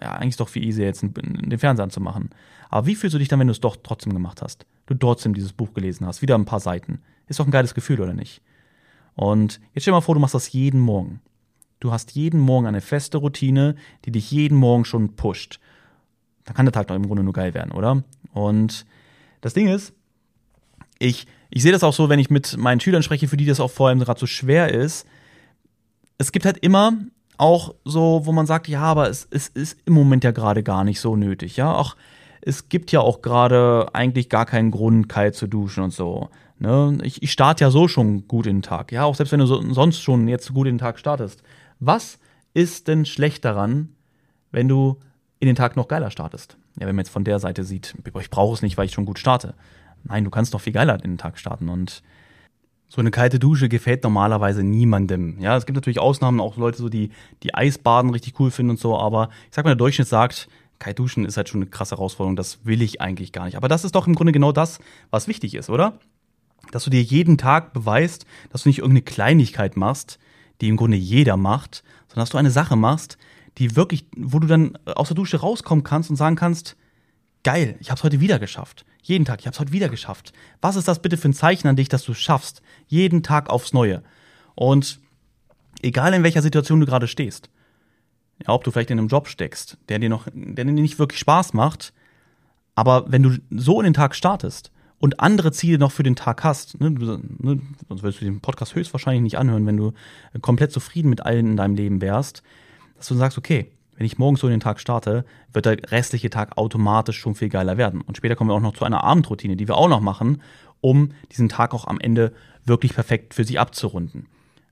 ja, 0.00 0.12
eigentlich 0.12 0.30
ist 0.30 0.40
doch 0.40 0.48
viel 0.48 0.64
easier, 0.64 0.86
jetzt 0.86 1.02
den 1.02 1.58
Fernseher 1.58 1.84
anzumachen. 1.84 2.30
Aber 2.68 2.86
wie 2.86 2.94
fühlst 2.94 3.14
du 3.14 3.18
dich 3.18 3.28
dann, 3.28 3.40
wenn 3.40 3.48
du 3.48 3.52
es 3.52 3.60
doch 3.60 3.76
trotzdem 3.82 4.12
gemacht 4.12 4.42
hast? 4.42 4.66
Du 4.86 4.94
trotzdem 4.94 5.34
dieses 5.34 5.52
Buch 5.52 5.74
gelesen 5.74 6.06
hast, 6.06 6.22
wieder 6.22 6.36
ein 6.36 6.44
paar 6.44 6.60
Seiten. 6.60 7.02
Ist 7.26 7.40
doch 7.40 7.46
ein 7.46 7.52
geiles 7.52 7.74
Gefühl, 7.74 8.00
oder 8.00 8.14
nicht? 8.14 8.42
Und 9.14 9.60
jetzt 9.74 9.82
stell 9.82 9.92
dir 9.92 9.96
mal 9.96 10.00
vor, 10.00 10.14
du 10.14 10.20
machst 10.20 10.34
das 10.34 10.52
jeden 10.52 10.80
Morgen. 10.80 11.20
Du 11.78 11.92
hast 11.92 12.12
jeden 12.12 12.40
Morgen 12.40 12.66
eine 12.66 12.80
feste 12.80 13.18
Routine, 13.18 13.74
die 14.04 14.12
dich 14.12 14.30
jeden 14.30 14.56
Morgen 14.56 14.84
schon 14.84 15.16
pusht. 15.16 15.60
Dann 16.44 16.54
kann 16.54 16.66
der 16.66 16.72
Tag 16.72 16.88
doch 16.88 16.94
im 16.94 17.06
Grunde 17.06 17.22
nur 17.22 17.32
geil 17.32 17.54
werden, 17.54 17.72
oder? 17.72 18.02
Und 18.32 18.86
das 19.40 19.54
Ding 19.54 19.68
ist, 19.68 19.92
ich, 20.98 21.26
ich 21.50 21.62
sehe 21.62 21.72
das 21.72 21.84
auch 21.84 21.94
so, 21.94 22.08
wenn 22.08 22.18
ich 22.18 22.30
mit 22.30 22.56
meinen 22.56 22.80
Schülern 22.80 23.02
spreche, 23.02 23.28
für 23.28 23.36
die 23.36 23.46
das 23.46 23.60
auch 23.60 23.70
vor 23.70 23.88
allem 23.88 23.98
gerade 23.98 24.20
so 24.20 24.26
schwer 24.26 24.72
ist. 24.72 25.06
Es 26.18 26.32
gibt 26.32 26.44
halt 26.44 26.58
immer 26.58 26.92
auch 27.38 27.74
so, 27.84 28.22
wo 28.24 28.32
man 28.32 28.46
sagt, 28.46 28.68
ja, 28.68 28.82
aber 28.82 29.08
es, 29.08 29.26
es 29.30 29.48
ist 29.48 29.78
im 29.86 29.94
Moment 29.94 30.24
ja 30.24 30.30
gerade 30.30 30.62
gar 30.62 30.84
nicht 30.84 31.00
so 31.00 31.16
nötig, 31.16 31.56
ja. 31.56 31.74
Auch 31.74 31.96
es 32.42 32.68
gibt 32.68 32.92
ja 32.92 33.00
auch 33.00 33.22
gerade 33.22 33.88
eigentlich 33.92 34.28
gar 34.28 34.46
keinen 34.46 34.70
Grund, 34.70 35.08
kalt 35.08 35.34
zu 35.34 35.46
duschen 35.46 35.84
und 35.84 35.92
so. 35.92 36.30
Ne? 36.58 36.98
Ich, 37.02 37.22
ich 37.22 37.32
starte 37.32 37.64
ja 37.64 37.70
so 37.70 37.88
schon 37.88 38.28
gut 38.28 38.46
in 38.46 38.58
den 38.58 38.62
Tag. 38.62 38.92
Ja, 38.92 39.04
auch 39.04 39.14
selbst 39.14 39.32
wenn 39.32 39.40
du 39.40 39.46
so, 39.46 39.62
sonst 39.72 40.00
schon 40.00 40.28
jetzt 40.28 40.52
gut 40.52 40.66
in 40.66 40.74
den 40.74 40.78
Tag 40.78 40.98
startest. 40.98 41.42
Was 41.80 42.18
ist 42.54 42.88
denn 42.88 43.04
schlecht 43.06 43.44
daran, 43.44 43.90
wenn 44.50 44.68
du 44.68 44.98
in 45.40 45.46
den 45.46 45.56
Tag 45.56 45.76
noch 45.76 45.88
geiler 45.88 46.10
startest? 46.10 46.56
Ja, 46.78 46.86
wenn 46.86 46.94
man 46.94 47.04
jetzt 47.04 47.12
von 47.12 47.24
der 47.24 47.38
Seite 47.38 47.64
sieht, 47.64 47.96
ich 48.04 48.30
brauche 48.30 48.54
es 48.54 48.62
nicht, 48.62 48.76
weil 48.78 48.86
ich 48.86 48.92
schon 48.92 49.06
gut 49.06 49.18
starte. 49.18 49.54
Nein, 50.04 50.24
du 50.24 50.30
kannst 50.30 50.52
noch 50.52 50.60
viel 50.60 50.72
geiler 50.72 50.94
in 50.94 51.12
den 51.12 51.18
Tag 51.18 51.38
starten 51.38 51.68
und 51.68 52.02
so 52.88 53.00
eine 53.00 53.10
kalte 53.10 53.38
Dusche 53.38 53.68
gefällt 53.68 54.02
normalerweise 54.02 54.64
niemandem. 54.64 55.38
Ja, 55.40 55.56
es 55.56 55.64
gibt 55.64 55.76
natürlich 55.76 56.00
Ausnahmen, 56.00 56.40
auch 56.40 56.56
Leute, 56.56 56.78
so 56.78 56.88
die, 56.88 57.10
die 57.42 57.54
Eisbaden 57.54 58.10
richtig 58.10 58.38
cool 58.40 58.50
finden 58.50 58.70
und 58.70 58.80
so, 58.80 58.98
aber 58.98 59.30
ich 59.48 59.54
sag 59.54 59.64
mal, 59.64 59.70
der 59.70 59.76
Durchschnitt 59.76 60.08
sagt, 60.08 60.48
kalt 60.80 60.98
duschen 60.98 61.24
ist 61.24 61.36
halt 61.36 61.48
schon 61.48 61.60
eine 61.60 61.70
krasse 61.70 61.96
Herausforderung, 61.96 62.36
das 62.36 62.64
will 62.64 62.82
ich 62.82 63.00
eigentlich 63.00 63.32
gar 63.32 63.44
nicht. 63.44 63.56
Aber 63.56 63.68
das 63.68 63.84
ist 63.84 63.94
doch 63.94 64.08
im 64.08 64.14
Grunde 64.14 64.32
genau 64.32 64.50
das, 64.50 64.80
was 65.10 65.28
wichtig 65.28 65.54
ist, 65.54 65.70
oder? 65.70 65.98
Dass 66.72 66.84
du 66.84 66.90
dir 66.90 67.02
jeden 67.02 67.38
Tag 67.38 67.72
beweist, 67.72 68.26
dass 68.50 68.64
du 68.64 68.68
nicht 68.68 68.78
irgendeine 68.78 69.02
Kleinigkeit 69.02 69.76
machst, 69.76 70.18
die 70.60 70.68
im 70.68 70.76
Grunde 70.76 70.96
jeder 70.96 71.36
macht, 71.36 71.84
sondern 72.08 72.22
dass 72.22 72.30
du 72.30 72.38
eine 72.38 72.50
Sache 72.50 72.76
machst, 72.76 73.18
die 73.60 73.76
wirklich, 73.76 74.06
wo 74.16 74.38
du 74.38 74.46
dann 74.48 74.76
aus 74.86 75.08
der 75.08 75.14
Dusche 75.14 75.38
rauskommen 75.38 75.84
kannst 75.84 76.10
und 76.10 76.16
sagen 76.16 76.34
kannst, 76.34 76.76
geil, 77.44 77.76
ich 77.78 77.90
hab's 77.90 78.02
heute 78.02 78.20
wieder 78.20 78.38
geschafft. 78.38 78.84
Jeden 79.02 79.24
Tag, 79.24 79.40
ich 79.40 79.46
hab's 79.46 79.60
heute 79.60 79.72
wieder 79.72 79.88
geschafft. 79.88 80.32
Was 80.60 80.76
ist 80.76 80.88
das 80.88 81.00
bitte 81.00 81.16
für 81.16 81.28
ein 81.28 81.34
Zeichen 81.34 81.68
an 81.68 81.76
dich, 81.76 81.88
dass 81.88 82.02
du 82.04 82.14
schaffst? 82.14 82.62
Jeden 82.88 83.22
Tag 83.22 83.48
aufs 83.48 83.72
Neue. 83.72 84.02
Und 84.54 84.98
egal 85.82 86.12
in 86.14 86.22
welcher 86.22 86.42
Situation 86.42 86.80
du 86.80 86.86
gerade 86.86 87.06
stehst, 87.06 87.50
Ja, 88.46 88.54
ob 88.54 88.64
du 88.64 88.70
vielleicht 88.70 88.90
in 88.90 88.98
einem 88.98 89.08
Job 89.08 89.28
steckst, 89.28 89.76
der 89.88 89.98
dir 89.98 90.08
noch, 90.08 90.26
der 90.32 90.64
dir 90.64 90.72
nicht 90.72 90.98
wirklich 90.98 91.20
Spaß 91.20 91.52
macht, 91.52 91.92
aber 92.74 93.04
wenn 93.08 93.22
du 93.22 93.36
so 93.50 93.80
in 93.80 93.84
den 93.84 93.94
Tag 93.94 94.14
startest 94.14 94.70
und 94.98 95.20
andere 95.20 95.52
Ziele 95.52 95.78
noch 95.78 95.92
für 95.92 96.02
den 96.02 96.16
Tag 96.16 96.44
hast, 96.44 96.80
ne, 96.80 96.90
ne, 96.90 97.60
sonst 97.88 98.02
würdest 98.02 98.22
du 98.22 98.24
den 98.24 98.40
Podcast 98.40 98.74
höchstwahrscheinlich 98.74 99.22
nicht 99.22 99.38
anhören, 99.38 99.66
wenn 99.66 99.76
du 99.76 99.92
komplett 100.40 100.72
zufrieden 100.72 101.10
mit 101.10 101.24
allen 101.26 101.50
in 101.50 101.56
deinem 101.56 101.74
Leben 101.74 102.00
wärst, 102.00 102.42
dass 103.00 103.08
du 103.08 103.14
sagst, 103.14 103.38
okay, 103.38 103.72
wenn 103.96 104.04
ich 104.04 104.18
morgens 104.18 104.40
so 104.40 104.46
in 104.46 104.52
den 104.52 104.60
Tag 104.60 104.78
starte, 104.78 105.24
wird 105.54 105.64
der 105.64 105.90
restliche 105.90 106.28
Tag 106.28 106.58
automatisch 106.58 107.18
schon 107.18 107.34
viel 107.34 107.48
geiler 107.48 107.78
werden. 107.78 108.02
Und 108.02 108.18
später 108.18 108.36
kommen 108.36 108.50
wir 108.50 108.54
auch 108.54 108.60
noch 108.60 108.74
zu 108.74 108.84
einer 108.84 109.02
Abendroutine, 109.02 109.56
die 109.56 109.68
wir 109.68 109.76
auch 109.76 109.88
noch 109.88 110.00
machen, 110.00 110.42
um 110.82 111.12
diesen 111.32 111.48
Tag 111.48 111.72
auch 111.72 111.86
am 111.86 111.98
Ende 111.98 112.32
wirklich 112.66 112.94
perfekt 112.94 113.32
für 113.32 113.44
sich 113.44 113.58
abzurunden. 113.58 114.26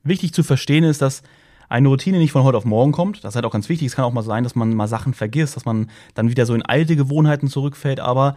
Wichtig 0.05 0.35
zu 0.35 0.43
verstehen 0.43 0.85
ist, 0.85 1.01
dass 1.01 1.23
eine 1.71 1.89
Routine 1.89 2.19
nicht 2.19 2.33
von 2.33 2.43
heute 2.43 2.59
auf 2.59 2.67
morgen 2.67 2.93
kommt. 2.93 3.25
Das 3.25 3.33
ist 3.33 3.37
halt 3.37 3.47
auch 3.47 3.53
ganz 3.53 3.71
wichtig. 3.71 3.89
Es 3.89 3.97
kann 3.97 4.05
auch 4.05 4.13
mal 4.13 4.23
sein, 4.23 4.45
dass 4.45 4.55
man 4.55 4.75
mal 4.75 4.89
Sachen 4.89 5.15
vergisst, 5.15 5.57
dass 5.57 5.65
man 5.65 5.91
dann 6.15 6.31
wieder 6.31 6.45
so 6.45 6.55
in 6.55 6.63
alte 6.63 6.97
Gewohnheiten 6.97 7.49
zurückfällt. 7.49 8.01
Aber 8.01 8.37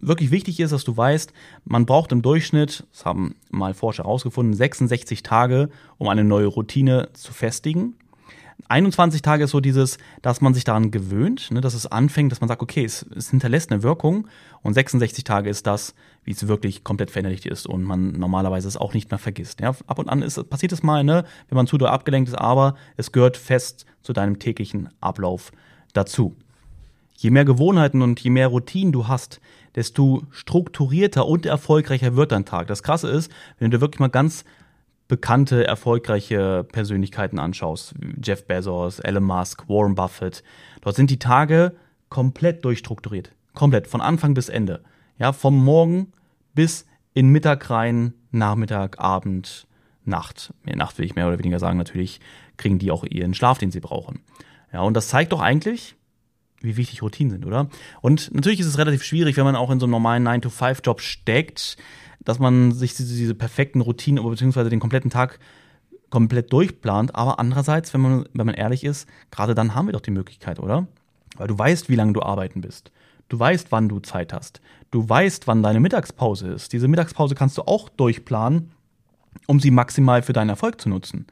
wirklich 0.00 0.30
wichtig 0.30 0.60
ist, 0.60 0.72
dass 0.72 0.84
du 0.84 0.96
weißt, 0.96 1.32
man 1.64 1.84
braucht 1.84 2.12
im 2.12 2.22
Durchschnitt, 2.22 2.86
das 2.92 3.04
haben 3.04 3.36
mal 3.50 3.74
Forscher 3.74 4.04
herausgefunden, 4.04 4.54
66 4.54 5.22
Tage, 5.22 5.68
um 5.98 6.08
eine 6.08 6.24
neue 6.24 6.46
Routine 6.46 7.10
zu 7.12 7.32
festigen. 7.32 7.94
21 8.68 9.22
Tage 9.22 9.44
ist 9.44 9.50
so 9.50 9.60
dieses, 9.60 9.98
dass 10.22 10.40
man 10.40 10.54
sich 10.54 10.64
daran 10.64 10.90
gewöhnt, 10.90 11.50
ne, 11.50 11.60
dass 11.60 11.74
es 11.74 11.86
anfängt, 11.86 12.32
dass 12.32 12.40
man 12.40 12.48
sagt, 12.48 12.62
okay, 12.62 12.84
es, 12.84 13.06
es 13.14 13.30
hinterlässt 13.30 13.70
eine 13.70 13.82
Wirkung. 13.82 14.28
Und 14.62 14.74
66 14.74 15.24
Tage 15.24 15.50
ist 15.50 15.66
das, 15.66 15.94
wie 16.24 16.32
es 16.32 16.48
wirklich 16.48 16.82
komplett 16.82 17.10
verinnerlicht 17.10 17.46
ist 17.46 17.66
und 17.66 17.84
man 17.84 18.12
normalerweise 18.12 18.66
es 18.66 18.76
auch 18.76 18.94
nicht 18.94 19.10
mehr 19.10 19.18
vergisst. 19.18 19.60
Ja, 19.60 19.74
ab 19.86 19.98
und 19.98 20.08
an 20.08 20.22
ist, 20.22 20.50
passiert 20.50 20.72
es 20.72 20.82
mal, 20.82 21.04
ne, 21.04 21.24
wenn 21.48 21.56
man 21.56 21.66
zu 21.66 21.78
doll 21.78 21.88
abgelenkt 21.88 22.28
ist, 22.28 22.34
aber 22.34 22.74
es 22.96 23.12
gehört 23.12 23.36
fest 23.36 23.86
zu 24.02 24.12
deinem 24.12 24.38
täglichen 24.38 24.88
Ablauf 25.00 25.52
dazu. 25.92 26.36
Je 27.14 27.30
mehr 27.30 27.44
Gewohnheiten 27.44 28.02
und 28.02 28.20
je 28.20 28.30
mehr 28.30 28.48
Routinen 28.48 28.92
du 28.92 29.08
hast, 29.08 29.40
desto 29.74 30.22
strukturierter 30.30 31.26
und 31.26 31.46
erfolgreicher 31.46 32.16
wird 32.16 32.32
dein 32.32 32.44
Tag. 32.44 32.66
Das 32.66 32.82
Krasse 32.82 33.08
ist, 33.08 33.30
wenn 33.58 33.70
du 33.70 33.80
wirklich 33.80 34.00
mal 34.00 34.08
ganz 34.08 34.44
bekannte, 35.08 35.66
erfolgreiche 35.66 36.64
Persönlichkeiten 36.64 37.38
anschaust, 37.38 37.94
Jeff 38.22 38.46
Bezos, 38.46 38.98
Elon 38.98 39.24
Musk, 39.24 39.68
Warren 39.68 39.94
Buffett, 39.94 40.42
dort 40.80 40.96
sind 40.96 41.10
die 41.10 41.18
Tage 41.18 41.74
komplett 42.08 42.64
durchstrukturiert. 42.64 43.32
Komplett, 43.54 43.86
von 43.86 44.00
Anfang 44.00 44.34
bis 44.34 44.48
Ende. 44.48 44.82
Ja, 45.18 45.32
vom 45.32 45.64
Morgen 45.64 46.12
bis 46.54 46.86
in 47.14 47.28
Mittag 47.30 47.70
rein, 47.70 48.12
Nachmittag, 48.30 48.98
Abend, 48.98 49.66
Nacht. 50.04 50.52
Nacht 50.64 50.98
will 50.98 51.06
ich 51.06 51.14
mehr 51.14 51.26
oder 51.26 51.38
weniger 51.38 51.58
sagen, 51.58 51.78
natürlich 51.78 52.20
kriegen 52.56 52.78
die 52.78 52.90
auch 52.90 53.04
ihren 53.04 53.34
Schlaf, 53.34 53.58
den 53.58 53.70
sie 53.70 53.80
brauchen. 53.80 54.20
Ja, 54.72 54.80
und 54.82 54.94
das 54.94 55.08
zeigt 55.08 55.32
doch 55.32 55.40
eigentlich, 55.40 55.96
wie 56.60 56.76
wichtig 56.76 57.02
Routinen 57.02 57.30
sind, 57.30 57.46
oder? 57.46 57.68
Und 58.00 58.32
natürlich 58.34 58.60
ist 58.60 58.66
es 58.66 58.78
relativ 58.78 59.02
schwierig, 59.02 59.36
wenn 59.36 59.44
man 59.44 59.56
auch 59.56 59.70
in 59.70 59.80
so 59.80 59.86
einem 59.86 59.92
normalen 59.92 60.26
9-to-5-Job 60.26 61.00
steckt, 61.00 61.76
dass 62.26 62.40
man 62.40 62.72
sich 62.72 62.94
diese, 62.94 63.16
diese 63.16 63.34
perfekten 63.34 63.80
Routinen, 63.80 64.22
beziehungsweise 64.22 64.68
den 64.68 64.80
kompletten 64.80 65.10
Tag 65.10 65.38
komplett 66.10 66.52
durchplant. 66.52 67.14
Aber 67.14 67.38
andererseits, 67.38 67.94
wenn 67.94 68.00
man, 68.00 68.28
wenn 68.34 68.46
man 68.46 68.54
ehrlich 68.54 68.84
ist, 68.84 69.08
gerade 69.30 69.54
dann 69.54 69.74
haben 69.74 69.86
wir 69.86 69.92
doch 69.92 70.00
die 70.00 70.10
Möglichkeit, 70.10 70.58
oder? 70.58 70.88
Weil 71.36 71.46
du 71.46 71.56
weißt, 71.56 71.88
wie 71.88 71.94
lange 71.94 72.12
du 72.12 72.22
arbeiten 72.22 72.60
bist. 72.60 72.90
Du 73.28 73.38
weißt, 73.38 73.70
wann 73.70 73.88
du 73.88 74.00
Zeit 74.00 74.32
hast. 74.32 74.60
Du 74.90 75.08
weißt, 75.08 75.46
wann 75.46 75.62
deine 75.62 75.78
Mittagspause 75.78 76.48
ist. 76.48 76.72
Diese 76.72 76.88
Mittagspause 76.88 77.36
kannst 77.36 77.58
du 77.58 77.62
auch 77.62 77.88
durchplanen, 77.88 78.72
um 79.46 79.60
sie 79.60 79.70
maximal 79.70 80.22
für 80.22 80.32
deinen 80.32 80.50
Erfolg 80.50 80.80
zu 80.80 80.88
nutzen. 80.88 81.26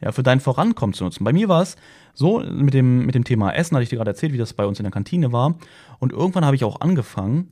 Ja, 0.00 0.12
für 0.12 0.22
dein 0.22 0.40
Vorankommen 0.40 0.92
zu 0.92 1.04
nutzen. 1.04 1.24
Bei 1.24 1.32
mir 1.32 1.48
war 1.48 1.62
es 1.62 1.76
so, 2.12 2.40
mit 2.40 2.74
dem, 2.74 3.06
mit 3.06 3.14
dem 3.14 3.24
Thema 3.24 3.52
Essen, 3.52 3.76
hatte 3.76 3.84
ich 3.84 3.88
dir 3.88 3.96
gerade 3.96 4.10
erzählt, 4.10 4.34
wie 4.34 4.38
das 4.38 4.52
bei 4.52 4.66
uns 4.66 4.78
in 4.78 4.84
der 4.84 4.92
Kantine 4.92 5.32
war. 5.32 5.54
Und 6.00 6.12
irgendwann 6.12 6.44
habe 6.44 6.56
ich 6.56 6.64
auch 6.64 6.82
angefangen, 6.82 7.50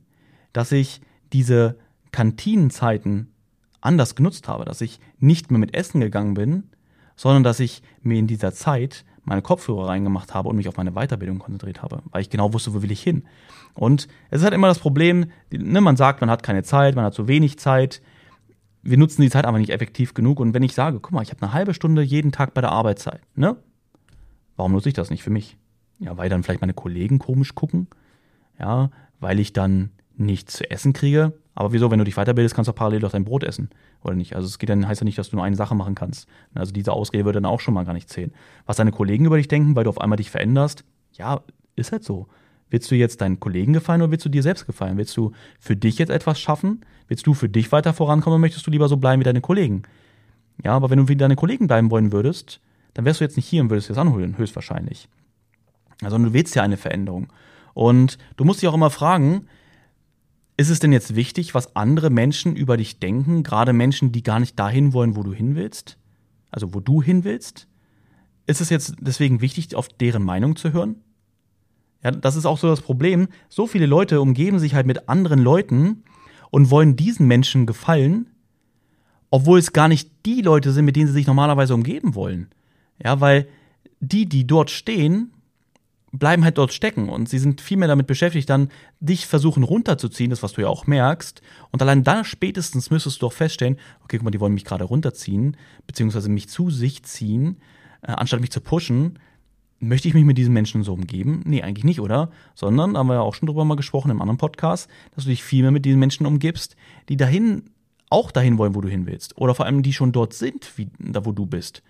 dass 0.51 0.71
ich 0.71 1.01
diese 1.31 1.75
Kantinenzeiten 2.13 3.33
anders 3.81 4.15
genutzt 4.15 4.47
habe, 4.47 4.63
dass 4.63 4.79
ich 4.79 5.01
nicht 5.19 5.51
mehr 5.51 5.59
mit 5.59 5.73
Essen 5.73 5.99
gegangen 5.99 6.35
bin, 6.35 6.69
sondern 7.17 7.43
dass 7.43 7.59
ich 7.59 7.83
mir 8.01 8.17
in 8.17 8.27
dieser 8.27 8.53
Zeit 8.53 9.03
meine 9.25 9.41
Kopfhörer 9.41 9.89
reingemacht 9.89 10.33
habe 10.33 10.49
und 10.49 10.55
mich 10.55 10.67
auf 10.67 10.77
meine 10.77 10.93
Weiterbildung 10.93 11.39
konzentriert 11.39 11.81
habe, 11.81 12.01
weil 12.11 12.21
ich 12.21 12.29
genau 12.29 12.53
wusste, 12.53 12.73
wo 12.73 12.81
will 12.81 12.91
ich 12.91 13.01
hin. 13.01 13.23
Und 13.73 14.07
es 14.29 14.39
ist 14.39 14.43
halt 14.43 14.53
immer 14.53 14.67
das 14.67 14.79
Problem, 14.79 15.25
ne, 15.51 15.81
man 15.81 15.97
sagt, 15.97 16.21
man 16.21 16.29
hat 16.29 16.43
keine 16.43 16.63
Zeit, 16.63 16.95
man 16.95 17.05
hat 17.05 17.13
zu 17.13 17.27
wenig 17.27 17.57
Zeit. 17.57 18.01
Wir 18.81 18.97
nutzen 18.97 19.21
die 19.21 19.29
Zeit 19.29 19.45
aber 19.45 19.59
nicht 19.59 19.71
effektiv 19.71 20.13
genug. 20.13 20.39
Und 20.39 20.53
wenn 20.53 20.63
ich 20.63 20.73
sage, 20.73 20.99
guck 20.99 21.11
mal, 21.11 21.23
ich 21.23 21.31
habe 21.31 21.41
eine 21.41 21.53
halbe 21.53 21.73
Stunde 21.73 22.01
jeden 22.01 22.31
Tag 22.31 22.53
bei 22.53 22.61
der 22.61 22.71
Arbeitszeit, 22.71 23.21
ne? 23.35 23.55
Warum 24.55 24.73
nutze 24.73 24.89
ich 24.89 24.93
das 24.93 25.09
nicht 25.09 25.23
für 25.23 25.31
mich? 25.31 25.57
Ja, 25.99 26.15
weil 26.17 26.29
dann 26.29 26.43
vielleicht 26.43 26.61
meine 26.61 26.73
Kollegen 26.73 27.17
komisch 27.17 27.55
gucken. 27.55 27.87
Ja, 28.59 28.91
weil 29.19 29.39
ich 29.39 29.53
dann 29.53 29.91
nichts 30.15 30.57
zu 30.57 30.69
essen 30.69 30.93
kriege. 30.93 31.33
Aber 31.55 31.71
wieso, 31.71 31.91
wenn 31.91 31.99
du 31.99 32.05
dich 32.05 32.15
weiterbildest, 32.15 32.55
kannst 32.55 32.67
du 32.67 32.71
auch 32.71 32.75
parallel 32.75 33.01
doch 33.01 33.11
dein 33.11 33.25
Brot 33.25 33.43
essen, 33.43 33.69
oder 34.03 34.15
nicht? 34.15 34.35
Also 34.35 34.47
es 34.47 34.57
geht 34.57 34.69
dann, 34.69 34.87
heißt 34.87 35.01
ja 35.01 35.05
nicht, 35.05 35.17
dass 35.17 35.29
du 35.29 35.35
nur 35.35 35.45
eine 35.45 35.55
Sache 35.55 35.75
machen 35.75 35.95
kannst. 35.95 36.27
Also 36.55 36.73
diese 36.73 36.91
Ausrede 36.93 37.25
würde 37.25 37.41
dann 37.41 37.49
auch 37.49 37.59
schon 37.59 37.73
mal 37.73 37.85
gar 37.85 37.93
nicht 37.93 38.09
zählen. 38.09 38.33
Was 38.65 38.77
deine 38.77 38.91
Kollegen 38.91 39.25
über 39.25 39.37
dich 39.37 39.47
denken, 39.47 39.75
weil 39.75 39.83
du 39.83 39.89
auf 39.89 40.01
einmal 40.01 40.17
dich 40.17 40.31
veränderst, 40.31 40.83
ja, 41.13 41.41
ist 41.75 41.91
halt 41.91 42.03
so. 42.03 42.27
Willst 42.69 42.89
du 42.89 42.95
jetzt 42.95 43.21
deinen 43.21 43.39
Kollegen 43.39 43.73
gefallen 43.73 44.01
oder 44.01 44.09
willst 44.09 44.25
du 44.25 44.29
dir 44.29 44.41
selbst 44.41 44.65
gefallen? 44.65 44.97
Willst 44.97 45.15
du 45.15 45.31
für 45.59 45.75
dich 45.75 45.99
jetzt 45.99 46.09
etwas 46.09 46.39
schaffen? 46.39 46.81
Willst 47.07 47.27
du 47.27 47.35
für 47.35 47.49
dich 47.49 47.71
weiter 47.71 47.93
vorankommen 47.93 48.37
oder 48.37 48.41
möchtest 48.41 48.65
du 48.65 48.71
lieber 48.71 48.87
so 48.87 48.97
bleiben 48.97 49.19
wie 49.19 49.25
deine 49.25 49.41
Kollegen? 49.41 49.83
Ja, 50.63 50.71
aber 50.71 50.89
wenn 50.89 50.97
du 50.97 51.07
wie 51.07 51.15
deine 51.15 51.35
Kollegen 51.35 51.67
bleiben 51.67 51.91
wollen 51.91 52.11
würdest, 52.11 52.61
dann 52.95 53.05
wärst 53.05 53.19
du 53.19 53.25
jetzt 53.25 53.37
nicht 53.37 53.47
hier 53.47 53.61
und 53.61 53.69
würdest 53.69 53.89
dir 53.89 53.93
das 53.93 54.01
anholen, 54.01 54.37
höchstwahrscheinlich. 54.37 55.07
Also 56.01 56.17
du 56.17 56.33
willst 56.33 56.55
ja 56.55 56.63
eine 56.63 56.77
Veränderung. 56.77 57.31
Und 57.75 58.17
du 58.37 58.43
musst 58.43 58.61
dich 58.61 58.69
auch 58.69 58.73
immer 58.73 58.89
fragen, 58.89 59.47
ist 60.57 60.69
es 60.69 60.79
denn 60.79 60.91
jetzt 60.91 61.15
wichtig, 61.15 61.55
was 61.55 61.75
andere 61.75 62.09
Menschen 62.09 62.55
über 62.55 62.77
dich 62.77 62.99
denken, 62.99 63.43
gerade 63.43 63.73
Menschen, 63.73 64.11
die 64.11 64.23
gar 64.23 64.39
nicht 64.39 64.57
dahin 64.59 64.93
wollen, 64.93 65.15
wo 65.15 65.23
du 65.23 65.33
hin 65.33 65.55
willst? 65.55 65.97
Also 66.51 66.73
wo 66.73 66.79
du 66.79 67.01
hin 67.01 67.23
willst? 67.23 67.67
Ist 68.45 68.61
es 68.61 68.69
jetzt 68.69 68.95
deswegen 68.99 69.41
wichtig, 69.41 69.75
auf 69.75 69.87
deren 69.87 70.23
Meinung 70.23 70.55
zu 70.55 70.73
hören? 70.73 70.97
Ja, 72.03 72.11
das 72.11 72.35
ist 72.35 72.45
auch 72.45 72.57
so 72.57 72.67
das 72.67 72.81
Problem. 72.81 73.29
So 73.49 73.65
viele 73.65 73.85
Leute 73.85 74.21
umgeben 74.21 74.59
sich 74.59 74.75
halt 74.75 74.85
mit 74.85 75.09
anderen 75.09 75.39
Leuten 75.39 76.03
und 76.51 76.69
wollen 76.69 76.95
diesen 76.95 77.27
Menschen 77.27 77.65
gefallen, 77.65 78.27
obwohl 79.31 79.57
es 79.57 79.73
gar 79.73 79.87
nicht 79.87 80.11
die 80.25 80.41
Leute 80.41 80.71
sind, 80.71 80.85
mit 80.85 80.95
denen 80.95 81.07
sie 81.07 81.13
sich 81.13 81.27
normalerweise 81.27 81.73
umgeben 81.73 82.13
wollen. 82.13 82.49
Ja, 83.03 83.19
weil 83.21 83.47
die, 84.01 84.27
die 84.27 84.45
dort 84.45 84.69
stehen, 84.69 85.31
bleiben 86.13 86.43
halt 86.43 86.59
dort 86.59 86.71
stecken 86.71 87.09
und 87.09 87.27
sie 87.27 87.39
sind 87.39 87.59
viel 87.59 87.75
mehr 87.75 87.87
damit 87.87 88.05
beschäftigt, 88.05 88.49
dann 88.49 88.69
dich 88.99 89.25
versuchen 89.25 89.63
runterzuziehen, 89.63 90.29
das 90.29 90.43
was 90.43 90.53
du 90.53 90.61
ja 90.61 90.67
auch 90.67 90.85
merkst. 90.85 91.41
Und 91.71 91.81
allein 91.81 92.03
da 92.03 92.23
spätestens 92.23 92.91
müsstest 92.91 93.21
du 93.21 93.25
doch 93.25 93.33
feststellen, 93.33 93.77
okay, 94.03 94.17
guck 94.17 94.25
mal, 94.25 94.31
die 94.31 94.39
wollen 94.39 94.53
mich 94.53 94.63
gerade 94.63 94.83
runterziehen, 94.83 95.57
beziehungsweise 95.87 96.29
mich 96.29 96.47
zu 96.49 96.69
sich 96.69 97.03
ziehen, 97.03 97.57
äh, 98.03 98.11
anstatt 98.11 98.41
mich 98.41 98.51
zu 98.51 98.61
pushen. 98.61 99.17
Möchte 99.79 100.07
ich 100.07 100.13
mich 100.13 100.23
mit 100.23 100.37
diesen 100.37 100.53
Menschen 100.53 100.83
so 100.83 100.93
umgeben? 100.93 101.41
Nee, 101.45 101.63
eigentlich 101.63 101.83
nicht, 101.83 101.99
oder? 101.99 102.29
Sondern, 102.53 102.95
haben 102.95 103.07
wir 103.07 103.15
ja 103.15 103.21
auch 103.21 103.33
schon 103.33 103.47
drüber 103.47 103.65
mal 103.65 103.75
gesprochen 103.75 104.11
im 104.11 104.21
anderen 104.21 104.37
Podcast, 104.37 104.89
dass 105.15 105.25
du 105.25 105.31
dich 105.31 105.43
viel 105.43 105.63
mehr 105.63 105.71
mit 105.71 105.83
diesen 105.83 105.99
Menschen 105.99 106.27
umgibst, 106.27 106.75
die 107.09 107.17
dahin, 107.17 107.63
auch 108.09 108.31
dahin 108.31 108.59
wollen, 108.59 108.75
wo 108.75 108.81
du 108.81 108.87
hin 108.87 109.07
willst. 109.07 109.35
Oder 109.37 109.55
vor 109.55 109.65
allem, 109.65 109.81
die 109.81 109.93
schon 109.93 110.11
dort 110.11 110.33
sind, 110.33 110.77
wie, 110.77 110.89
da 110.99 111.25
wo 111.25 111.31
du 111.31 111.47
bist. 111.47 111.81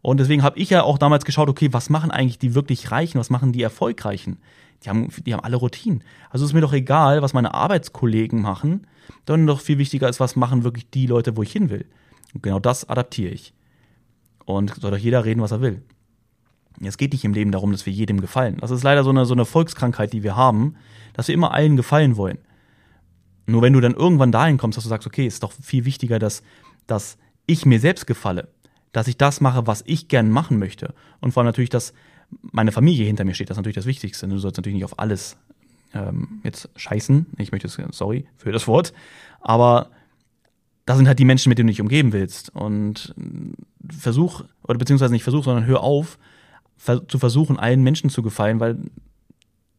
Und 0.00 0.20
deswegen 0.20 0.42
habe 0.42 0.58
ich 0.58 0.70
ja 0.70 0.82
auch 0.82 0.98
damals 0.98 1.24
geschaut, 1.24 1.48
okay, 1.48 1.68
was 1.72 1.90
machen 1.90 2.10
eigentlich 2.10 2.38
die 2.38 2.54
wirklich 2.54 2.90
Reichen, 2.90 3.18
was 3.18 3.30
machen 3.30 3.52
die 3.52 3.62
Erfolgreichen? 3.62 4.38
Die 4.84 4.90
haben, 4.90 5.08
die 5.26 5.32
haben 5.32 5.42
alle 5.42 5.56
Routinen. 5.56 6.04
Also 6.30 6.44
ist 6.44 6.52
mir 6.52 6.60
doch 6.60 6.72
egal, 6.72 7.20
was 7.22 7.34
meine 7.34 7.54
Arbeitskollegen 7.54 8.40
machen, 8.40 8.86
sondern 9.26 9.48
doch 9.48 9.60
viel 9.60 9.78
wichtiger 9.78 10.08
ist, 10.08 10.20
was 10.20 10.36
machen 10.36 10.64
wirklich 10.64 10.88
die 10.90 11.06
Leute, 11.06 11.36
wo 11.36 11.42
ich 11.42 11.52
hin 11.52 11.68
will. 11.68 11.86
Und 12.32 12.42
genau 12.42 12.60
das 12.60 12.88
adaptiere 12.88 13.32
ich. 13.32 13.54
Und 14.44 14.74
soll 14.80 14.92
doch 14.92 14.98
jeder 14.98 15.24
reden, 15.24 15.40
was 15.40 15.50
er 15.50 15.60
will. 15.60 15.82
Es 16.80 16.96
geht 16.96 17.12
nicht 17.12 17.24
im 17.24 17.34
Leben 17.34 17.50
darum, 17.50 17.72
dass 17.72 17.86
wir 17.86 17.92
jedem 17.92 18.20
gefallen. 18.20 18.58
Das 18.60 18.70
ist 18.70 18.84
leider 18.84 19.02
so 19.02 19.10
eine, 19.10 19.26
so 19.26 19.34
eine 19.34 19.44
Volkskrankheit, 19.44 20.12
die 20.12 20.22
wir 20.22 20.36
haben, 20.36 20.76
dass 21.12 21.26
wir 21.26 21.34
immer 21.34 21.52
allen 21.52 21.76
gefallen 21.76 22.16
wollen. 22.16 22.38
Nur 23.46 23.62
wenn 23.62 23.72
du 23.72 23.80
dann 23.80 23.94
irgendwann 23.94 24.30
dahin 24.30 24.58
kommst, 24.58 24.76
dass 24.76 24.84
du 24.84 24.90
sagst, 24.90 25.06
okay, 25.06 25.26
ist 25.26 25.42
doch 25.42 25.52
viel 25.52 25.84
wichtiger, 25.84 26.18
dass, 26.18 26.42
dass 26.86 27.18
ich 27.46 27.66
mir 27.66 27.80
selbst 27.80 28.06
gefalle 28.06 28.48
dass 28.98 29.06
ich 29.06 29.16
das 29.16 29.40
mache, 29.40 29.68
was 29.68 29.84
ich 29.86 30.08
gern 30.08 30.28
machen 30.28 30.58
möchte. 30.58 30.92
Und 31.20 31.30
vor 31.30 31.40
allem 31.40 31.46
natürlich, 31.46 31.70
dass 31.70 31.92
meine 32.42 32.72
Familie 32.72 33.06
hinter 33.06 33.24
mir 33.24 33.32
steht. 33.32 33.48
Das 33.48 33.54
ist 33.54 33.58
natürlich 33.58 33.76
das 33.76 33.86
Wichtigste. 33.86 34.26
Du 34.26 34.38
sollst 34.38 34.56
natürlich 34.56 34.74
nicht 34.74 34.84
auf 34.84 34.98
alles 34.98 35.36
ähm, 35.94 36.40
jetzt 36.42 36.68
scheißen. 36.74 37.26
Ich 37.38 37.52
möchte, 37.52 37.68
sorry 37.92 38.26
für 38.36 38.50
das 38.50 38.66
Wort. 38.66 38.92
Aber 39.40 39.90
das 40.84 40.96
sind 40.96 41.06
halt 41.06 41.20
die 41.20 41.24
Menschen, 41.24 41.48
mit 41.48 41.58
denen 41.58 41.68
du 41.68 41.72
dich 41.74 41.80
umgeben 41.80 42.12
willst. 42.12 42.52
Und 42.56 43.14
versuch, 43.88 44.42
oder 44.64 44.78
beziehungsweise 44.78 45.12
nicht 45.12 45.22
versuch, 45.22 45.44
sondern 45.44 45.66
hör 45.66 45.84
auf, 45.84 46.18
zu 47.06 47.20
versuchen, 47.20 47.56
allen 47.56 47.84
Menschen 47.84 48.10
zu 48.10 48.22
gefallen, 48.22 48.58
weil 48.58 48.78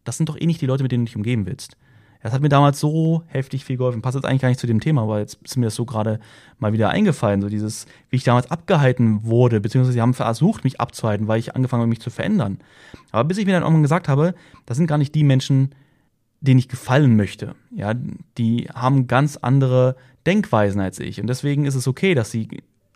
das 0.05 0.15
sind 0.15 0.29
doch 0.29 0.39
eh 0.39 0.45
nicht 0.45 0.61
die 0.61 0.65
Leute, 0.65 0.83
mit 0.83 0.93
denen 0.93 1.03
du 1.03 1.09
dich 1.09 1.17
umgeben 1.17 1.45
willst. 1.45 1.75
Das 2.21 2.33
hat 2.33 2.41
mir 2.41 2.49
damals 2.49 2.79
so 2.79 3.23
heftig 3.27 3.63
viel 3.63 3.77
geholfen. 3.77 4.01
Passt 4.01 4.15
jetzt 4.15 4.25
eigentlich 4.25 4.41
gar 4.41 4.49
nicht 4.49 4.59
zu 4.59 4.67
dem 4.67 4.81
Thema, 4.81 5.03
aber 5.03 5.19
jetzt 5.19 5.39
ist 5.43 5.55
mir 5.55 5.67
das 5.67 5.75
so 5.75 5.85
gerade 5.85 6.19
mal 6.57 6.73
wieder 6.73 6.89
eingefallen. 6.89 7.41
So 7.41 7.47
dieses, 7.47 7.85
wie 8.09 8.17
ich 8.17 8.25
damals 8.25 8.51
abgehalten 8.51 9.23
wurde, 9.23 9.61
beziehungsweise 9.61 9.93
sie 9.93 10.01
haben 10.01 10.13
versucht, 10.13 10.65
mich 10.65 10.81
abzuhalten, 10.81 11.27
weil 11.27 11.39
ich 11.39 11.55
angefangen 11.55 11.81
habe, 11.81 11.89
mich 11.89 12.01
zu 12.01 12.09
verändern. 12.09 12.59
Aber 13.11 13.23
bis 13.23 13.38
ich 13.38 13.45
mir 13.45 13.53
dann 13.53 13.63
irgendwann 13.63 13.83
gesagt 13.83 14.09
habe, 14.09 14.35
das 14.65 14.75
sind 14.75 14.88
gar 14.88 14.97
nicht 14.97 15.15
die 15.15 15.23
Menschen, 15.23 15.73
denen 16.41 16.59
ich 16.59 16.67
gefallen 16.67 17.15
möchte. 17.15 17.55
Ja, 17.71 17.93
die 18.38 18.67
haben 18.73 19.07
ganz 19.07 19.38
andere 19.38 19.95
Denkweisen 20.25 20.81
als 20.81 20.99
ich. 20.99 21.21
Und 21.21 21.27
deswegen 21.27 21.65
ist 21.65 21.75
es 21.75 21.88
okay, 21.88 22.15
dass 22.15 22.31
sie 22.31 22.49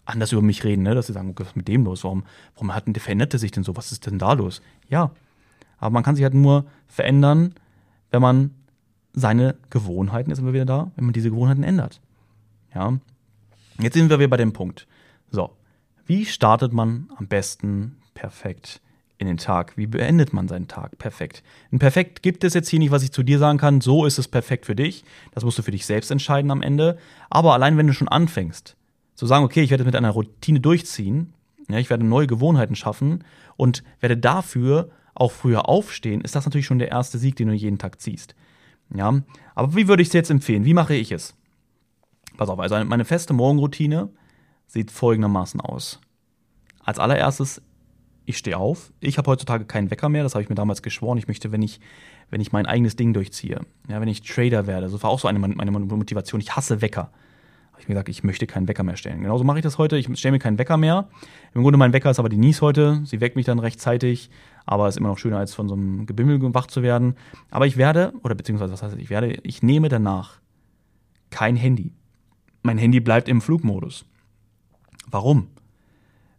anders 0.05 0.33
über 0.33 0.41
mich 0.41 0.65
reden, 0.65 0.83
ne? 0.83 0.95
dass 0.95 1.07
sie 1.07 1.13
sagen, 1.13 1.33
was 1.37 1.47
ist 1.47 1.55
mit 1.55 1.69
dem 1.69 1.85
los? 1.85 2.03
Warum, 2.03 2.25
warum 2.55 2.75
hat 2.75 2.87
denn, 2.87 2.95
verändert 2.95 3.33
er 3.33 3.39
sich 3.39 3.51
denn 3.51 3.63
so? 3.63 3.75
Was 3.77 3.93
ist 3.93 4.05
denn 4.05 4.19
da 4.19 4.33
los? 4.33 4.61
Ja, 4.89 5.11
aber 5.77 5.91
man 5.91 6.03
kann 6.03 6.15
sich 6.15 6.23
halt 6.23 6.33
nur 6.33 6.65
verändern, 6.87 7.55
wenn 8.11 8.21
man 8.21 8.51
seine 9.13 9.55
Gewohnheiten, 9.69 10.29
jetzt 10.29 10.37
sind 10.37 10.45
wir 10.45 10.53
wieder 10.53 10.65
da, 10.65 10.91
wenn 10.95 11.05
man 11.05 11.13
diese 11.13 11.29
Gewohnheiten 11.29 11.63
ändert. 11.63 12.01
Ja. 12.73 12.97
Jetzt 13.79 13.93
sind 13.93 14.09
wir 14.09 14.19
wieder 14.19 14.29
bei 14.29 14.37
dem 14.37 14.53
Punkt. 14.53 14.87
So, 15.29 15.51
wie 16.05 16.25
startet 16.25 16.73
man 16.73 17.09
am 17.17 17.27
besten 17.27 17.97
perfekt 18.13 18.81
in 19.17 19.27
den 19.27 19.37
Tag? 19.37 19.77
Wie 19.77 19.87
beendet 19.87 20.33
man 20.33 20.47
seinen 20.47 20.67
Tag 20.67 20.97
perfekt? 20.97 21.43
Ein 21.71 21.79
Perfekt 21.79 22.23
gibt 22.23 22.43
es 22.43 22.53
jetzt 22.53 22.69
hier 22.69 22.79
nicht, 22.79 22.91
was 22.91 23.03
ich 23.03 23.11
zu 23.11 23.23
dir 23.23 23.39
sagen 23.39 23.57
kann. 23.57 23.81
So 23.81 24.05
ist 24.05 24.17
es 24.17 24.27
perfekt 24.27 24.65
für 24.65 24.75
dich. 24.75 25.05
Das 25.33 25.43
musst 25.43 25.57
du 25.57 25.61
für 25.61 25.71
dich 25.71 25.85
selbst 25.85 26.11
entscheiden 26.11 26.51
am 26.51 26.61
Ende. 26.61 26.97
Aber 27.29 27.53
allein 27.53 27.77
wenn 27.77 27.87
du 27.87 27.93
schon 27.93 28.07
anfängst, 28.07 28.75
zu 29.15 29.25
sagen, 29.25 29.45
okay, 29.45 29.61
ich 29.61 29.69
werde 29.69 29.85
mit 29.85 29.95
einer 29.95 30.09
Routine 30.09 30.59
durchziehen, 30.59 31.33
ja, 31.69 31.77
ich 31.77 31.89
werde 31.89 32.03
neue 32.03 32.27
Gewohnheiten 32.27 32.75
schaffen 32.75 33.23
und 33.55 33.83
werde 33.99 34.17
dafür 34.17 34.89
auch 35.15 35.31
früher 35.31 35.69
aufstehen, 35.69 36.21
ist 36.21 36.35
das 36.35 36.45
natürlich 36.45 36.65
schon 36.65 36.79
der 36.79 36.89
erste 36.89 37.17
Sieg, 37.17 37.35
den 37.35 37.47
du 37.47 37.53
jeden 37.53 37.77
Tag 37.77 38.01
ziehst. 38.01 38.35
Ja, 38.93 39.21
aber 39.55 39.75
wie 39.75 39.87
würde 39.87 40.01
ich 40.01 40.09
es 40.09 40.13
jetzt 40.13 40.29
empfehlen? 40.29 40.65
Wie 40.65 40.73
mache 40.73 40.95
ich 40.95 41.11
es? 41.11 41.35
Pass 42.37 42.49
auf, 42.49 42.59
also 42.59 42.83
meine 42.83 43.05
feste 43.05 43.33
Morgenroutine 43.33 44.09
sieht 44.67 44.91
folgendermaßen 44.91 45.61
aus. 45.61 45.99
Als 46.83 46.99
allererstes, 46.99 47.61
ich 48.25 48.37
stehe 48.37 48.57
auf. 48.57 48.91
Ich 48.99 49.17
habe 49.17 49.29
heutzutage 49.29 49.65
keinen 49.65 49.91
Wecker 49.91 50.09
mehr, 50.09 50.23
das 50.23 50.33
habe 50.33 50.43
ich 50.43 50.49
mir 50.49 50.55
damals 50.55 50.81
geschworen. 50.81 51.17
Ich 51.17 51.27
möchte, 51.27 51.51
wenn 51.51 51.61
ich, 51.61 51.79
wenn 52.29 52.41
ich 52.41 52.51
mein 52.51 52.65
eigenes 52.65 52.95
Ding 52.95 53.13
durchziehe, 53.13 53.61
ja, 53.87 54.01
wenn 54.01 54.07
ich 54.07 54.21
Trader 54.21 54.67
werde, 54.67 54.89
so 54.89 55.01
war 55.03 55.09
auch 55.09 55.19
so 55.19 55.27
eine 55.27 55.39
meine 55.39 55.71
Motivation. 55.71 56.41
Ich 56.41 56.55
hasse 56.55 56.81
Wecker. 56.81 57.11
Habe 57.71 57.81
ich 57.81 57.87
mir 57.87 57.95
gesagt, 57.95 58.09
ich 58.09 58.23
möchte 58.23 58.45
keinen 58.45 58.67
Wecker 58.67 58.83
mehr 58.83 58.97
stellen. 58.97 59.21
Genauso 59.21 59.43
mache 59.43 59.57
ich 59.57 59.63
das 59.63 59.77
heute. 59.77 59.97
Ich 59.97 60.07
stelle 60.17 60.33
mir 60.33 60.39
keinen 60.39 60.59
Wecker 60.59 60.77
mehr. 60.77 61.09
Im 61.53 61.63
Grunde 61.63 61.77
mein 61.77 61.91
Wecker 61.91 62.11
ist 62.11 62.19
aber 62.19 62.29
die 62.29 62.37
Nies 62.37 62.61
heute. 62.61 63.01
Sie 63.03 63.19
weckt 63.19 63.35
mich 63.35 63.45
dann 63.45 63.59
rechtzeitig 63.59 64.29
aber 64.65 64.87
ist 64.87 64.97
immer 64.97 65.09
noch 65.09 65.17
schöner, 65.17 65.37
als 65.37 65.53
von 65.53 65.67
so 65.67 65.75
einem 65.75 66.05
Gebimmel 66.05 66.41
wach 66.53 66.67
zu 66.67 66.83
werden. 66.83 67.15
Aber 67.51 67.67
ich 67.67 67.77
werde, 67.77 68.13
oder 68.23 68.35
beziehungsweise 68.35 68.73
was 68.73 68.83
heißt 68.83 68.97
ich 68.97 69.09
werde, 69.09 69.39
ich 69.43 69.61
nehme 69.63 69.89
danach 69.89 70.39
kein 71.29 71.55
Handy. 71.55 71.91
Mein 72.61 72.77
Handy 72.77 72.99
bleibt 72.99 73.27
im 73.27 73.41
Flugmodus. 73.41 74.05
Warum? 75.07 75.47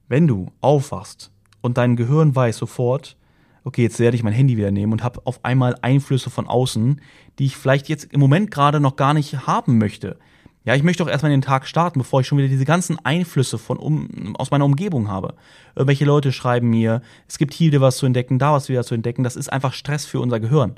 Wenn 0.09 0.27
du 0.27 0.53
aufwachst 0.61 1.31
und 1.61 1.77
dein 1.77 1.97
Gehirn 1.97 2.35
weiß 2.35 2.57
sofort, 2.57 3.17
okay, 3.65 3.83
jetzt 3.83 3.99
werde 3.99 4.17
ich 4.17 4.23
mein 4.23 4.33
Handy 4.33 4.57
wieder 4.57 4.71
nehmen 4.71 4.93
und 4.93 5.03
habe 5.03 5.23
auf 5.25 5.45
einmal 5.45 5.77
Einflüsse 5.83 6.31
von 6.31 6.47
außen, 6.47 7.01
die 7.39 7.47
ich 7.47 7.57
vielleicht 7.57 7.89
jetzt 7.89 8.13
im 8.13 8.21
Moment 8.21 8.51
gerade 8.51 8.81
noch 8.81 8.97
gar 8.97 9.15
nicht 9.15 9.47
haben 9.47 9.79
möchte. 9.79 10.19
Ja, 10.67 10.75
ich 10.75 10.83
möchte 10.83 11.05
doch 11.05 11.11
erstmal 11.11 11.31
den 11.31 11.43
Tag 11.43 11.67
starten, 11.67 11.99
bevor 11.99 12.23
ich 12.23 12.27
schon 12.27 12.39
wieder 12.39 12.49
diese 12.49 12.65
ganzen 12.65 12.99
Einflüsse 13.05 13.59
von 13.59 13.77
um, 13.77 14.35
aus 14.37 14.51
meiner 14.51 14.65
Umgebung 14.65 15.09
habe. 15.09 15.35
Irgendwelche 15.77 16.07
Leute 16.07 16.33
schreiben 16.33 16.71
mir, 16.71 17.03
es 17.29 17.37
gibt 17.37 17.53
hier 17.53 17.79
was 17.83 17.99
zu 17.99 18.07
entdecken, 18.07 18.39
da 18.39 18.53
was 18.53 18.71
wieder 18.71 18.83
zu 18.83 18.95
entdecken. 18.95 19.25
Das 19.25 19.37
ist 19.37 19.53
einfach 19.53 19.75
Stress 19.75 20.07
für 20.07 20.21
unser 20.21 20.41
Gehirn. 20.41 20.77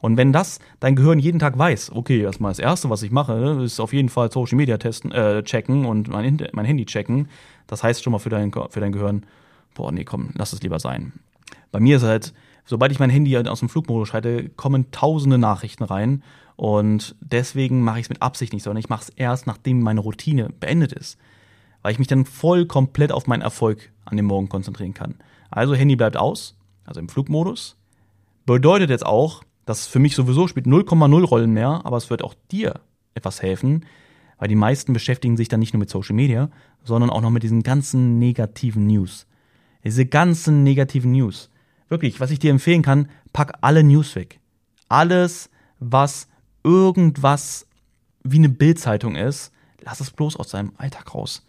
Und 0.00 0.16
wenn 0.16 0.32
das 0.32 0.60
dein 0.78 0.94
Gehirn 0.94 1.18
jeden 1.18 1.40
Tag 1.40 1.58
weiß, 1.58 1.92
okay, 1.92 2.20
erstmal 2.20 2.52
das 2.52 2.60
erste, 2.60 2.90
was 2.90 3.02
ich 3.02 3.10
mache, 3.10 3.62
ist 3.64 3.80
auf 3.80 3.92
jeden 3.92 4.08
Fall 4.08 4.30
Social 4.30 4.56
Media 4.56 4.78
testen, 4.78 5.10
äh, 5.10 5.42
checken 5.42 5.84
und 5.84 6.08
mein, 6.08 6.38
mein 6.52 6.64
Handy 6.64 6.84
checken. 6.84 7.28
Das 7.66 7.82
heißt 7.82 8.04
schon 8.04 8.12
mal 8.12 8.18
für 8.20 8.30
dein, 8.30 8.52
für 8.52 8.80
dein 8.80 8.92
Gehirn, 8.92 9.26
boah, 9.74 9.90
nee, 9.90 10.04
komm, 10.04 10.30
lass 10.34 10.52
es 10.52 10.62
lieber 10.62 10.78
sein. 10.78 11.12
Bei 11.72 11.80
mir 11.80 11.96
ist 11.96 12.04
halt, 12.04 12.34
sobald 12.66 12.92
ich 12.92 13.00
mein 13.00 13.10
Handy 13.10 13.36
aus 13.36 13.58
dem 13.58 13.68
Flugmodus 13.68 14.10
schalte, 14.10 14.48
kommen 14.50 14.92
tausende 14.92 15.38
Nachrichten 15.38 15.82
rein 15.82 16.22
und 16.56 17.16
deswegen 17.20 17.82
mache 17.82 17.98
ich 17.98 18.06
es 18.06 18.10
mit 18.10 18.22
Absicht 18.22 18.52
nicht, 18.52 18.62
sondern 18.62 18.80
ich 18.80 18.88
mache 18.88 19.02
es 19.02 19.08
erst, 19.10 19.46
nachdem 19.46 19.80
meine 19.80 20.00
Routine 20.00 20.50
beendet 20.60 20.92
ist. 20.92 21.18
Weil 21.82 21.92
ich 21.92 21.98
mich 21.98 22.08
dann 22.08 22.24
voll 22.24 22.66
komplett 22.66 23.12
auf 23.12 23.26
meinen 23.26 23.42
Erfolg 23.42 23.90
an 24.04 24.16
dem 24.16 24.26
Morgen 24.26 24.48
konzentrieren 24.48 24.94
kann. 24.94 25.16
Also 25.50 25.74
Handy 25.74 25.96
bleibt 25.96 26.16
aus, 26.16 26.56
also 26.84 27.00
im 27.00 27.08
Flugmodus. 27.08 27.76
Bedeutet 28.46 28.90
jetzt 28.90 29.06
auch, 29.06 29.42
dass 29.66 29.86
für 29.86 29.98
mich 29.98 30.14
sowieso 30.14 30.46
spielt 30.46 30.66
0,0 30.66 31.24
Rollen 31.24 31.52
mehr, 31.52 31.80
aber 31.84 31.96
es 31.96 32.10
wird 32.10 32.22
auch 32.22 32.34
dir 32.50 32.80
etwas 33.14 33.42
helfen, 33.42 33.84
weil 34.38 34.48
die 34.48 34.56
meisten 34.56 34.92
beschäftigen 34.92 35.36
sich 35.36 35.48
dann 35.48 35.60
nicht 35.60 35.72
nur 35.72 35.78
mit 35.78 35.90
Social 35.90 36.14
Media, 36.14 36.50
sondern 36.82 37.10
auch 37.10 37.20
noch 37.20 37.30
mit 37.30 37.42
diesen 37.42 37.62
ganzen 37.62 38.18
negativen 38.18 38.86
News. 38.86 39.26
Diese 39.84 40.06
ganzen 40.06 40.62
negativen 40.62 41.12
News. 41.12 41.50
Wirklich, 41.88 42.20
was 42.20 42.30
ich 42.30 42.38
dir 42.38 42.50
empfehlen 42.50 42.82
kann, 42.82 43.08
pack 43.32 43.58
alle 43.60 43.84
News 43.84 44.16
weg. 44.16 44.40
Alles, 44.88 45.50
was 45.78 46.28
irgendwas 46.64 47.66
wie 48.24 48.38
eine 48.38 48.48
Bildzeitung 48.48 49.16
ist, 49.16 49.52
lass 49.82 50.00
es 50.00 50.10
bloß 50.10 50.36
aus 50.36 50.50
seinem 50.50 50.72
Alltag 50.76 51.14
raus. 51.14 51.46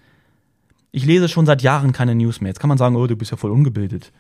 Ich 0.92 1.06
lese 1.06 1.28
schon 1.28 1.46
seit 1.46 1.62
Jahren 1.62 1.92
keine 1.92 2.16
News 2.16 2.42
mehr. 2.42 2.50
Jetzt 2.50 2.60
kann 2.60 2.68
man 2.68 2.78
sagen, 2.78 2.96
oh, 2.96 3.08
du 3.08 3.16
bist 3.16 3.32
ja 3.32 3.38
voll 3.38 3.52
ungebildet. 3.52 4.12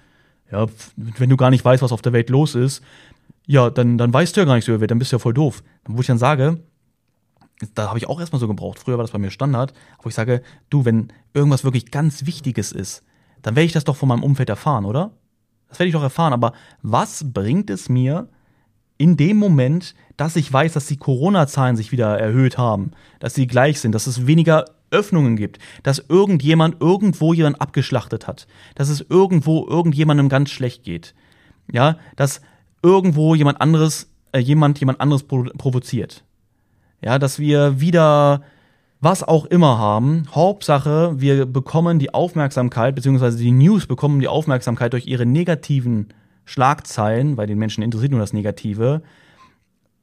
Ja, 0.52 0.68
wenn 0.96 1.30
du 1.30 1.38
gar 1.38 1.50
nicht 1.50 1.64
weißt, 1.64 1.84
was 1.84 1.92
auf 1.92 2.02
der 2.02 2.14
Welt 2.14 2.30
los 2.30 2.56
ist, 2.56 2.82
ja, 3.48 3.70
dann, 3.70 3.98
dann 3.98 4.14
weißt 4.14 4.36
du 4.36 4.42
ja 4.42 4.46
gar 4.46 4.56
nichts 4.56 4.68
über 4.68 4.80
Welt, 4.80 4.92
dann 4.92 5.00
bist 5.00 5.12
du 5.12 5.16
ja 5.16 5.20
voll 5.20 5.34
doof. 5.34 5.64
Wo 5.86 6.02
ich 6.02 6.08
dann 6.08 6.18
sage, 6.18 6.60
da 7.74 7.88
habe 7.88 7.98
ich 7.98 8.08
auch 8.08 8.20
erstmal 8.20 8.40
so 8.40 8.48
gebraucht. 8.48 8.80
Früher 8.80 8.98
war 8.98 9.04
das 9.04 9.12
bei 9.12 9.20
mir 9.20 9.32
Standard, 9.32 9.74
wo 10.02 10.10
ich 10.10 10.16
sage, 10.16 10.42
du, 10.70 10.86
wenn 10.86 11.14
irgendwas 11.34 11.64
wirklich 11.64 11.92
ganz 11.92 12.26
Wichtiges 12.26 12.72
ist, 12.72 13.04
dann 13.42 13.56
werde 13.56 13.66
ich 13.66 13.74
das 13.74 13.84
doch 13.84 13.96
von 13.96 14.10
meinem 14.10 14.24
Umfeld 14.24 14.50
erfahren, 14.50 14.86
oder? 14.86 15.12
Das 15.70 15.80
werde 15.80 15.88
ich 15.88 15.94
doch 15.94 16.04
erfahren. 16.04 16.34
Aber 16.34 16.54
was 16.82 17.34
bringt 17.34 17.70
es 17.70 17.90
mir, 17.90 18.28
in 18.98 19.18
dem 19.18 19.38
Moment, 19.38 19.94
dass 20.18 20.36
ich 20.36 20.52
weiß, 20.52 20.74
dass 20.74 20.88
die 20.88 20.98
Corona-Zahlen 20.98 21.76
sich 21.76 21.92
wieder 21.92 22.18
erhöht 22.18 22.58
haben, 22.58 22.92
dass 23.20 23.34
sie 23.34 23.48
gleich 23.48 23.80
sind, 23.80 23.94
dass 23.94 24.08
es 24.08 24.28
weniger 24.28 24.66
Öffnungen 24.92 25.36
gibt, 25.36 25.60
dass 25.84 26.04
irgendjemand 26.08 26.82
irgendwo 26.82 27.34
jemand 27.34 27.60
abgeschlachtet 27.60 28.28
hat, 28.28 28.48
dass 28.76 28.90
es 28.90 29.06
irgendwo 29.10 29.68
irgendjemandem 29.68 30.30
ganz 30.30 30.52
schlecht 30.52 30.84
geht, 30.84 31.14
ja, 31.72 31.98
dass 32.16 32.42
irgendwo 32.82 33.36
jemand 33.36 33.60
anderes, 33.60 34.10
äh, 34.32 34.40
jemand 34.40 34.80
jemand 34.80 35.02
anderes 35.02 35.24
provoziert, 35.24 36.24
ja, 37.02 37.20
dass 37.20 37.40
wir 37.40 37.82
wieder 37.82 38.44
was 39.02 39.24
auch 39.24 39.46
immer 39.46 39.78
haben. 39.78 40.24
Hauptsache, 40.34 41.20
wir 41.20 41.46
bekommen 41.46 42.00
die 42.00 42.14
Aufmerksamkeit, 42.14 42.96
beziehungsweise 42.96 43.38
die 43.38 43.52
News 43.52 43.86
bekommen 43.86 44.20
die 44.20 44.28
Aufmerksamkeit 44.28 44.94
durch 44.94 45.08
ihre 45.08 45.26
negativen 45.26 46.08
Schlagzeilen, 46.46 47.38
weil 47.38 47.48
den 47.48 47.58
Menschen 47.58 47.84
interessiert 47.84 48.12
nur 48.12 48.22
das 48.22 48.34
Negative, 48.34 49.02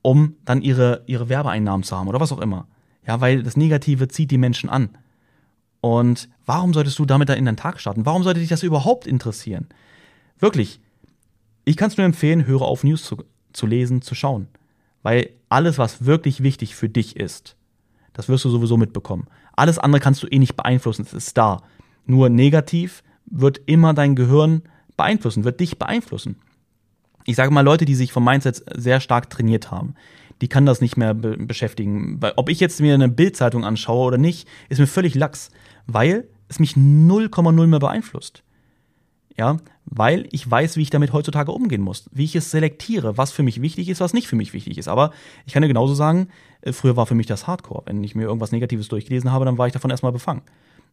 um 0.02 0.36
dann 0.44 0.60
ihre, 0.62 1.02
ihre 1.06 1.28
Werbeeinnahmen 1.28 1.84
zu 1.84 1.96
haben 1.96 2.08
oder 2.08 2.20
was 2.20 2.32
auch 2.32 2.40
immer. 2.40 2.66
Ja, 3.06 3.20
weil 3.20 3.42
das 3.42 3.56
Negative 3.56 4.08
zieht 4.08 4.30
die 4.30 4.38
Menschen 4.38 4.68
an. 4.68 4.90
Und 5.80 6.28
warum 6.46 6.72
solltest 6.72 6.98
du 6.98 7.04
damit 7.04 7.28
dann 7.28 7.38
in 7.38 7.44
deinen 7.44 7.56
Tag 7.56 7.80
starten? 7.80 8.06
Warum 8.06 8.22
sollte 8.22 8.40
dich 8.40 8.48
das 8.48 8.62
überhaupt 8.62 9.06
interessieren? 9.06 9.66
Wirklich, 10.38 10.80
ich 11.64 11.76
kann 11.76 11.88
es 11.88 11.96
nur 11.96 12.06
empfehlen, 12.06 12.46
höre 12.46 12.62
auf 12.62 12.84
News 12.84 13.04
zu, 13.04 13.24
zu 13.52 13.66
lesen, 13.66 14.02
zu 14.02 14.14
schauen. 14.14 14.48
Weil 15.02 15.30
alles, 15.48 15.78
was 15.78 16.04
wirklich 16.04 16.42
wichtig 16.42 16.76
für 16.76 16.88
dich 16.88 17.16
ist, 17.16 17.56
das 18.12 18.28
wirst 18.28 18.44
du 18.44 18.50
sowieso 18.50 18.76
mitbekommen. 18.76 19.26
Alles 19.54 19.78
andere 19.78 20.00
kannst 20.00 20.22
du 20.22 20.26
eh 20.28 20.38
nicht 20.38 20.56
beeinflussen, 20.56 21.02
es 21.02 21.12
ist 21.12 21.36
da. 21.36 21.62
Nur 22.06 22.28
negativ 22.28 23.02
wird 23.26 23.60
immer 23.66 23.94
dein 23.94 24.14
Gehirn 24.14 24.62
beeinflussen, 25.02 25.44
wird 25.44 25.60
dich 25.60 25.78
beeinflussen. 25.78 26.36
Ich 27.24 27.36
sage 27.36 27.52
mal, 27.52 27.62
Leute, 27.62 27.84
die 27.84 27.94
sich 27.94 28.12
vom 28.12 28.24
Mindset 28.24 28.64
sehr 28.74 29.00
stark 29.00 29.30
trainiert 29.30 29.70
haben, 29.70 29.94
die 30.40 30.48
kann 30.48 30.66
das 30.66 30.80
nicht 30.80 30.96
mehr 30.96 31.14
be 31.14 31.36
beschäftigen. 31.36 32.20
Weil, 32.20 32.32
ob 32.36 32.48
ich 32.48 32.60
jetzt 32.60 32.80
mir 32.80 32.94
eine 32.94 33.08
Bildzeitung 33.08 33.64
anschaue 33.64 34.06
oder 34.06 34.18
nicht, 34.18 34.48
ist 34.68 34.78
mir 34.78 34.86
völlig 34.86 35.14
lax, 35.14 35.50
weil 35.86 36.28
es 36.48 36.58
mich 36.58 36.72
0,0 36.74 37.66
mehr 37.66 37.78
beeinflusst. 37.78 38.42
Ja, 39.38 39.56
weil 39.86 40.28
ich 40.30 40.48
weiß, 40.48 40.76
wie 40.76 40.82
ich 40.82 40.90
damit 40.90 41.12
heutzutage 41.12 41.52
umgehen 41.52 41.80
muss, 41.80 42.08
wie 42.12 42.24
ich 42.24 42.36
es 42.36 42.50
selektiere, 42.50 43.16
was 43.16 43.32
für 43.32 43.42
mich 43.42 43.62
wichtig 43.62 43.88
ist, 43.88 44.00
was 44.00 44.12
nicht 44.12 44.28
für 44.28 44.36
mich 44.36 44.52
wichtig 44.52 44.78
ist. 44.78 44.88
Aber 44.88 45.12
ich 45.46 45.52
kann 45.52 45.62
dir 45.62 45.68
genauso 45.68 45.94
sagen, 45.94 46.28
äh, 46.60 46.72
früher 46.72 46.96
war 46.96 47.06
für 47.06 47.14
mich 47.14 47.26
das 47.26 47.46
Hardcore. 47.46 47.82
Wenn 47.86 48.04
ich 48.04 48.14
mir 48.14 48.24
irgendwas 48.24 48.52
Negatives 48.52 48.88
durchgelesen 48.88 49.32
habe, 49.32 49.44
dann 49.44 49.58
war 49.58 49.66
ich 49.66 49.72
davon 49.72 49.90
erstmal 49.90 50.12
befangen. 50.12 50.42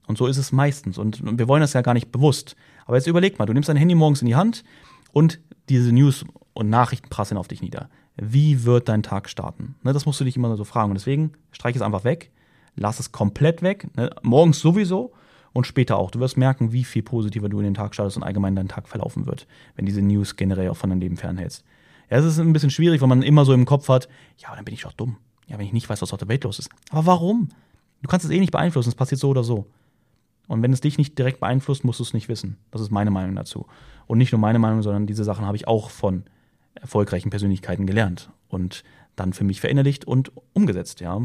Und 0.09 0.17
so 0.17 0.25
ist 0.25 0.37
es 0.37 0.51
meistens. 0.51 0.97
Und 0.97 1.21
wir 1.37 1.47
wollen 1.47 1.61
das 1.61 1.73
ja 1.73 1.81
gar 1.81 1.93
nicht 1.93 2.11
bewusst. 2.11 2.55
Aber 2.89 2.97
jetzt 2.97 3.05
überleg 3.05 3.37
mal, 3.37 3.45
du 3.45 3.53
nimmst 3.53 3.69
dein 3.69 3.77
Handy 3.77 3.93
morgens 3.93 4.23
in 4.23 4.25
die 4.25 4.35
Hand 4.35 4.63
und 5.11 5.39
diese 5.69 5.91
News 5.91 6.25
und 6.53 6.71
Nachrichten 6.71 7.07
prasseln 7.07 7.37
auf 7.37 7.47
dich 7.47 7.61
nieder. 7.61 7.87
Wie 8.15 8.63
wird 8.63 8.89
dein 8.89 9.03
Tag 9.03 9.29
starten? 9.29 9.75
Ne, 9.83 9.93
das 9.93 10.07
musst 10.07 10.19
du 10.19 10.23
dich 10.23 10.35
immer 10.35 10.57
so 10.57 10.63
fragen. 10.63 10.89
Und 10.89 10.95
deswegen 10.95 11.33
streich 11.51 11.75
es 11.75 11.83
einfach 11.83 12.03
weg, 12.03 12.31
lass 12.75 12.99
es 12.99 13.11
komplett 13.11 13.61
weg. 13.61 13.95
Ne, 13.95 14.09
morgens 14.23 14.59
sowieso 14.59 15.13
und 15.53 15.67
später 15.67 15.97
auch. 15.97 16.09
Du 16.09 16.19
wirst 16.19 16.35
merken, 16.35 16.71
wie 16.71 16.83
viel 16.83 17.03
positiver 17.03 17.47
du 17.47 17.59
in 17.59 17.65
den 17.65 17.73
Tag 17.75 17.93
startest 17.93 18.17
und 18.17 18.23
allgemein 18.23 18.55
dein 18.55 18.67
Tag 18.67 18.89
verlaufen 18.89 19.27
wird, 19.27 19.45
wenn 19.75 19.85
diese 19.85 20.01
News 20.01 20.35
generell 20.35 20.69
auch 20.69 20.77
von 20.77 20.89
deinem 20.89 21.01
Leben 21.01 21.17
fernhältst. 21.17 21.63
Ja, 22.09 22.17
es 22.17 22.25
ist 22.25 22.39
ein 22.39 22.53
bisschen 22.53 22.71
schwierig, 22.71 23.01
weil 23.01 23.07
man 23.07 23.21
immer 23.21 23.45
so 23.45 23.53
im 23.53 23.65
Kopf 23.65 23.87
hat, 23.89 24.09
ja, 24.39 24.47
aber 24.47 24.55
dann 24.55 24.65
bin 24.65 24.73
ich 24.73 24.81
doch 24.81 24.93
dumm. 24.93 25.17
Ja, 25.45 25.59
wenn 25.59 25.65
ich 25.67 25.73
nicht 25.73 25.87
weiß, 25.87 26.01
was 26.01 26.11
auf 26.11 26.17
der 26.17 26.27
Welt 26.27 26.43
los 26.43 26.57
ist. 26.57 26.71
Aber 26.89 27.05
warum? 27.05 27.49
Du 28.01 28.07
kannst 28.07 28.25
es 28.25 28.31
eh 28.31 28.39
nicht 28.39 28.51
beeinflussen, 28.51 28.89
es 28.89 28.95
passiert 28.95 29.21
so 29.21 29.29
oder 29.29 29.43
so. 29.43 29.67
Und 30.49 30.63
wenn 30.63 30.73
es 30.73 30.81
dich 30.81 30.97
nicht 30.97 31.17
direkt 31.17 31.39
beeinflusst, 31.39 31.83
musst 31.83 31.99
du 31.99 32.03
es 32.03 32.15
nicht 32.15 32.27
wissen. 32.27 32.57
Das 32.71 32.81
ist 32.81 32.89
meine 32.89 33.11
Meinung 33.11 33.35
dazu. 33.35 33.67
Und 34.07 34.17
nicht 34.17 34.31
nur 34.31 34.41
meine 34.41 34.57
Meinung, 34.57 34.81
sondern 34.81 35.05
diese 35.05 35.23
Sachen 35.23 35.45
habe 35.45 35.55
ich 35.55 35.67
auch 35.67 35.91
von 35.91 36.23
erfolgreichen 36.73 37.29
Persönlichkeiten 37.29 37.85
gelernt 37.85 38.31
und 38.47 38.83
dann 39.15 39.33
für 39.33 39.43
mich 39.43 39.61
verinnerlicht 39.61 40.05
und 40.05 40.31
umgesetzt, 40.53 41.01
ja. 41.01 41.21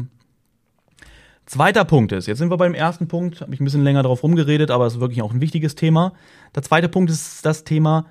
Zweiter 1.47 1.85
Punkt 1.85 2.11
ist, 2.11 2.27
jetzt 2.27 2.37
sind 2.37 2.51
wir 2.51 2.57
beim 2.57 2.75
ersten 2.75 3.07
Punkt, 3.07 3.41
habe 3.41 3.53
ich 3.53 3.59
ein 3.59 3.65
bisschen 3.65 3.83
länger 3.83 4.03
darauf 4.03 4.21
rumgeredet, 4.21 4.69
aber 4.69 4.85
es 4.85 4.93
ist 4.93 4.99
wirklich 4.99 5.23
auch 5.23 5.33
ein 5.33 5.41
wichtiges 5.41 5.73
Thema. 5.73 6.13
Der 6.53 6.61
zweite 6.61 6.87
Punkt 6.87 7.09
ist 7.09 7.43
das 7.45 7.63
Thema 7.63 8.05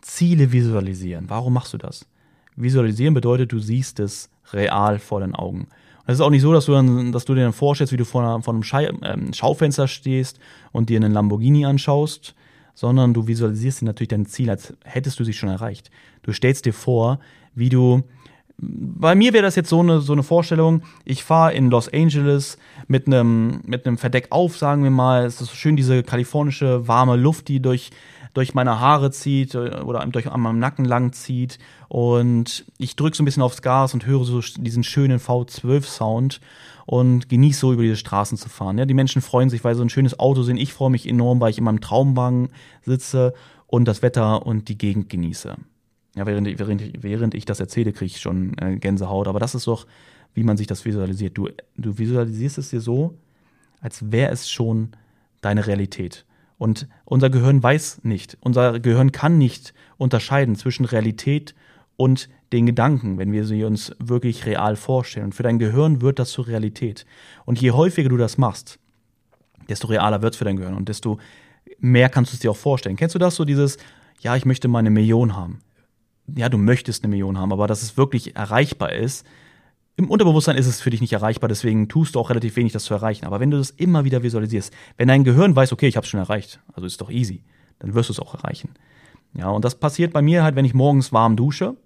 Ziele 0.00 0.52
visualisieren. 0.52 1.28
Warum 1.28 1.52
machst 1.52 1.74
du 1.74 1.78
das? 1.78 2.06
Visualisieren 2.56 3.12
bedeutet, 3.12 3.52
du 3.52 3.58
siehst 3.58 4.00
es 4.00 4.30
real 4.52 4.98
vor 4.98 5.20
den 5.20 5.34
Augen. 5.34 5.68
Es 6.06 6.14
ist 6.14 6.20
auch 6.20 6.30
nicht 6.30 6.42
so, 6.42 6.52
dass 6.52 6.66
du, 6.66 6.72
dann, 6.72 7.12
dass 7.12 7.24
du 7.24 7.34
dir 7.34 7.42
dann 7.42 7.52
vorstellst, 7.52 7.92
wie 7.92 7.96
du 7.96 8.04
vor, 8.04 8.22
einer, 8.22 8.42
vor 8.42 8.52
einem 8.54 8.62
Schei 8.62 8.86
äh, 8.86 9.16
Schaufenster 9.32 9.88
stehst 9.88 10.38
und 10.72 10.90
dir 10.90 10.96
einen 10.96 11.12
Lamborghini 11.12 11.64
anschaust, 11.64 12.34
sondern 12.74 13.14
du 13.14 13.26
visualisierst 13.26 13.80
dir 13.80 13.86
natürlich 13.86 14.08
dein 14.08 14.26
Ziel, 14.26 14.50
als 14.50 14.74
hättest 14.84 15.18
du 15.18 15.24
sie 15.24 15.32
schon 15.32 15.48
erreicht. 15.48 15.90
Du 16.22 16.32
stellst 16.32 16.66
dir 16.66 16.74
vor, 16.74 17.20
wie 17.54 17.68
du 17.68 18.02
bei 18.56 19.14
mir 19.14 19.32
wäre 19.32 19.42
das 19.42 19.56
jetzt 19.56 19.68
so 19.68 19.80
eine, 19.80 20.00
so 20.00 20.12
eine 20.12 20.22
Vorstellung, 20.22 20.82
ich 21.04 21.24
fahre 21.24 21.54
in 21.54 21.70
Los 21.70 21.92
Angeles 21.92 22.58
mit 22.86 23.06
einem 23.06 23.60
mit 23.64 23.86
einem 23.86 23.98
Verdeck 23.98 24.28
auf, 24.30 24.56
sagen 24.56 24.84
wir 24.84 24.90
mal. 24.90 25.24
Es 25.24 25.40
ist 25.40 25.56
schön 25.56 25.76
diese 25.76 26.02
kalifornische 26.02 26.86
warme 26.86 27.16
Luft, 27.16 27.48
die 27.48 27.60
durch, 27.60 27.90
durch 28.34 28.52
meine 28.52 28.80
Haare 28.80 29.10
zieht 29.10 29.54
äh, 29.54 29.80
oder 29.84 30.04
durch 30.06 30.30
an 30.30 30.40
meinem 30.40 30.58
Nacken 30.58 30.84
lang 30.84 31.12
zieht. 31.12 31.58
Und 31.88 32.66
ich 32.78 32.96
drücke 32.96 33.16
so 33.16 33.22
ein 33.22 33.24
bisschen 33.24 33.42
aufs 33.42 33.62
Gas 33.62 33.94
und 33.94 34.06
höre 34.06 34.24
so 34.24 34.40
diesen 34.40 34.84
schönen 34.84 35.18
V12-Sound 35.18 36.40
und 36.86 37.28
genieße 37.28 37.60
so 37.60 37.72
über 37.72 37.82
diese 37.82 37.96
Straßen 37.96 38.36
zu 38.36 38.48
fahren. 38.48 38.76
Ja, 38.76 38.84
die 38.84 38.94
Menschen 38.94 39.22
freuen 39.22 39.48
sich, 39.48 39.64
weil 39.64 39.74
sie 39.74 39.78
so 39.78 39.84
ein 39.84 39.90
schönes 39.90 40.18
Auto 40.18 40.42
sehen. 40.42 40.56
Ich 40.56 40.74
freue 40.74 40.90
mich 40.90 41.08
enorm, 41.08 41.40
weil 41.40 41.50
ich 41.50 41.58
in 41.58 41.64
meinem 41.64 41.80
Traumwagen 41.80 42.50
sitze 42.82 43.32
und 43.66 43.86
das 43.86 44.02
Wetter 44.02 44.44
und 44.44 44.68
die 44.68 44.76
Gegend 44.76 45.08
genieße. 45.08 45.56
Ja, 46.16 46.26
während, 46.26 46.46
während, 46.58 47.02
während 47.02 47.34
ich 47.34 47.44
das 47.44 47.60
erzähle, 47.60 47.92
kriege 47.92 48.06
ich 48.06 48.20
schon 48.20 48.56
äh, 48.58 48.76
Gänsehaut. 48.76 49.28
Aber 49.28 49.40
das 49.40 49.54
ist 49.54 49.66
doch, 49.66 49.86
wie 50.34 50.44
man 50.44 50.56
sich 50.56 50.66
das 50.66 50.84
visualisiert. 50.84 51.38
Du, 51.38 51.48
du 51.76 51.98
visualisierst 51.98 52.58
es 52.58 52.70
dir 52.70 52.80
so, 52.80 53.14
als 53.80 54.12
wäre 54.12 54.32
es 54.32 54.50
schon 54.50 54.90
deine 55.40 55.66
Realität. 55.66 56.24
Und 56.58 56.88
unser 57.04 57.30
Gehirn 57.30 57.62
weiß 57.62 58.04
nicht, 58.04 58.38
unser 58.40 58.80
Gehirn 58.80 59.12
kann 59.12 59.38
nicht 59.38 59.74
unterscheiden 59.96 60.56
zwischen 60.56 60.84
Realität 60.84 61.54
und 61.96 62.28
den 62.52 62.66
Gedanken, 62.66 63.18
wenn 63.18 63.32
wir 63.32 63.44
sie 63.44 63.64
uns 63.64 63.94
wirklich 63.98 64.46
real 64.46 64.76
vorstellen. 64.76 65.26
Und 65.26 65.34
für 65.34 65.42
dein 65.42 65.58
Gehirn 65.58 66.00
wird 66.00 66.18
das 66.18 66.30
zur 66.30 66.46
Realität. 66.46 67.06
Und 67.44 67.60
je 67.60 67.72
häufiger 67.72 68.08
du 68.08 68.16
das 68.16 68.38
machst, 68.38 68.78
desto 69.68 69.88
realer 69.88 70.22
wird 70.22 70.34
es 70.34 70.38
für 70.38 70.44
dein 70.44 70.56
Gehirn 70.56 70.74
und 70.74 70.88
desto 70.88 71.18
mehr 71.78 72.08
kannst 72.08 72.32
du 72.32 72.36
es 72.36 72.40
dir 72.40 72.50
auch 72.50 72.56
vorstellen. 72.56 72.96
Kennst 72.96 73.14
du 73.14 73.18
das 73.18 73.34
so, 73.34 73.44
dieses, 73.44 73.78
ja, 74.20 74.36
ich 74.36 74.44
möchte 74.44 74.68
mal 74.68 74.78
eine 74.78 74.90
Million 74.90 75.34
haben 75.34 75.60
ja, 76.26 76.48
du 76.48 76.58
möchtest 76.58 77.04
eine 77.04 77.10
Million 77.10 77.38
haben, 77.38 77.52
aber 77.52 77.66
dass 77.66 77.82
es 77.82 77.96
wirklich 77.96 78.36
erreichbar 78.36 78.92
ist, 78.92 79.26
im 79.96 80.10
Unterbewusstsein 80.10 80.56
ist 80.56 80.66
es 80.66 80.80
für 80.80 80.90
dich 80.90 81.00
nicht 81.00 81.12
erreichbar, 81.12 81.48
deswegen 81.48 81.88
tust 81.88 82.14
du 82.14 82.20
auch 82.20 82.30
relativ 82.30 82.56
wenig, 82.56 82.72
das 82.72 82.84
zu 82.84 82.94
erreichen. 82.94 83.26
Aber 83.26 83.38
wenn 83.38 83.50
du 83.50 83.58
das 83.58 83.70
immer 83.70 84.04
wieder 84.04 84.22
visualisierst, 84.22 84.72
wenn 84.96 85.08
dein 85.08 85.24
Gehirn 85.24 85.54
weiß, 85.54 85.72
okay, 85.72 85.86
ich 85.86 85.96
habe 85.96 86.04
es 86.04 86.10
schon 86.10 86.20
erreicht, 86.20 86.60
also 86.72 86.86
ist 86.86 87.00
doch 87.00 87.10
easy, 87.10 87.44
dann 87.78 87.94
wirst 87.94 88.08
du 88.08 88.12
es 88.12 88.20
auch 88.20 88.34
erreichen. 88.34 88.70
Ja, 89.34 89.48
und 89.50 89.64
das 89.64 89.76
passiert 89.76 90.12
bei 90.12 90.22
mir 90.22 90.42
halt, 90.42 90.56
wenn 90.56 90.64
ich 90.64 90.74
morgens 90.74 91.12
warm 91.12 91.36
dusche. 91.36 91.76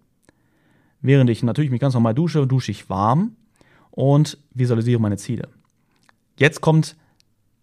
Während 1.00 1.30
ich 1.30 1.42
natürlich 1.42 1.70
mich 1.70 1.80
ganz 1.80 1.94
normal 1.94 2.14
dusche, 2.14 2.46
dusche 2.46 2.70
ich 2.70 2.90
warm 2.90 3.36
und 3.90 4.38
visualisiere 4.52 5.00
meine 5.00 5.16
Ziele. 5.16 5.48
Jetzt 6.38 6.60
kommt 6.60 6.96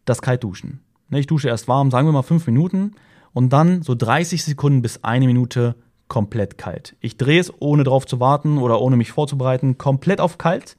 das 0.06 0.22
Kaltduschen. 0.22 0.80
Ne, 1.10 1.20
ich 1.20 1.28
dusche 1.28 1.48
erst 1.48 1.68
warm, 1.68 1.92
sagen 1.92 2.08
wir 2.08 2.14
mal 2.14 2.24
fünf 2.24 2.46
Minuten 2.48 2.94
und 3.34 3.52
dann 3.52 3.82
so 3.82 3.96
30 3.96 4.44
Sekunden 4.44 4.82
bis 4.82 5.04
eine 5.04 5.28
Minute 5.28 5.76
komplett 6.08 6.58
kalt. 6.58 6.96
Ich 7.00 7.18
drehe 7.18 7.40
es, 7.40 7.52
ohne 7.60 7.84
drauf 7.84 8.06
zu 8.06 8.20
warten 8.20 8.58
oder 8.58 8.82
ohne 8.82 8.96
mich 8.96 9.12
vorzubereiten, 9.12 9.78
komplett 9.78 10.22
auf 10.22 10.38
kalt. 10.38 10.78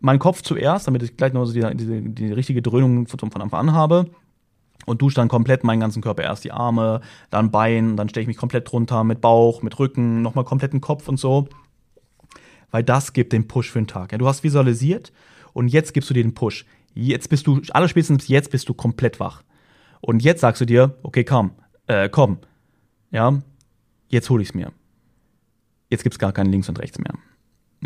Mein 0.00 0.18
Kopf 0.18 0.42
zuerst, 0.42 0.86
damit 0.86 1.02
ich 1.02 1.16
gleich 1.16 1.32
noch 1.32 1.44
so 1.46 1.52
die, 1.52 1.76
die, 1.76 2.14
die 2.14 2.32
richtige 2.32 2.62
Dröhnung 2.62 3.06
von 3.06 3.42
Anfang 3.42 3.68
an 3.68 3.72
habe. 3.72 4.10
Und 4.86 5.00
dusche 5.00 5.16
dann 5.16 5.28
komplett 5.28 5.64
meinen 5.64 5.80
ganzen 5.80 6.02
Körper. 6.02 6.24
Erst 6.24 6.44
die 6.44 6.52
Arme, 6.52 7.00
dann 7.30 7.50
Bein, 7.50 7.96
dann 7.96 8.10
stelle 8.10 8.22
ich 8.22 8.28
mich 8.28 8.36
komplett 8.36 8.70
drunter 8.70 9.02
mit 9.02 9.22
Bauch, 9.22 9.62
mit 9.62 9.78
Rücken, 9.78 10.20
nochmal 10.20 10.44
kompletten 10.44 10.82
Kopf 10.82 11.08
und 11.08 11.18
so. 11.18 11.48
Weil 12.70 12.82
das 12.82 13.14
gibt 13.14 13.32
den 13.32 13.48
Push 13.48 13.70
für 13.70 13.80
den 13.80 13.86
Tag. 13.86 14.12
Ja, 14.12 14.18
du 14.18 14.26
hast 14.26 14.44
visualisiert 14.44 15.10
und 15.54 15.68
jetzt 15.68 15.94
gibst 15.94 16.10
du 16.10 16.14
dir 16.14 16.22
den 16.22 16.34
Push. 16.34 16.66
Jetzt 16.92 17.30
bist 17.30 17.46
du, 17.46 17.62
aller 17.70 17.88
spätestens 17.88 18.28
jetzt 18.28 18.50
bist 18.50 18.68
du 18.68 18.74
komplett 18.74 19.20
wach. 19.20 19.42
Und 20.02 20.22
jetzt 20.22 20.42
sagst 20.42 20.60
du 20.60 20.66
dir, 20.66 20.98
okay, 21.02 21.24
komm, 21.24 21.52
äh, 21.86 22.10
komm. 22.10 22.38
Ja, 23.10 23.38
jetzt 24.08 24.30
hole 24.30 24.42
ich 24.42 24.50
es 24.50 24.54
mir. 24.54 24.72
Jetzt 25.90 26.02
gibt 26.02 26.14
es 26.14 26.18
gar 26.18 26.32
kein 26.32 26.46
Links 26.46 26.68
und 26.68 26.78
Rechts 26.78 26.98
mehr. 26.98 27.14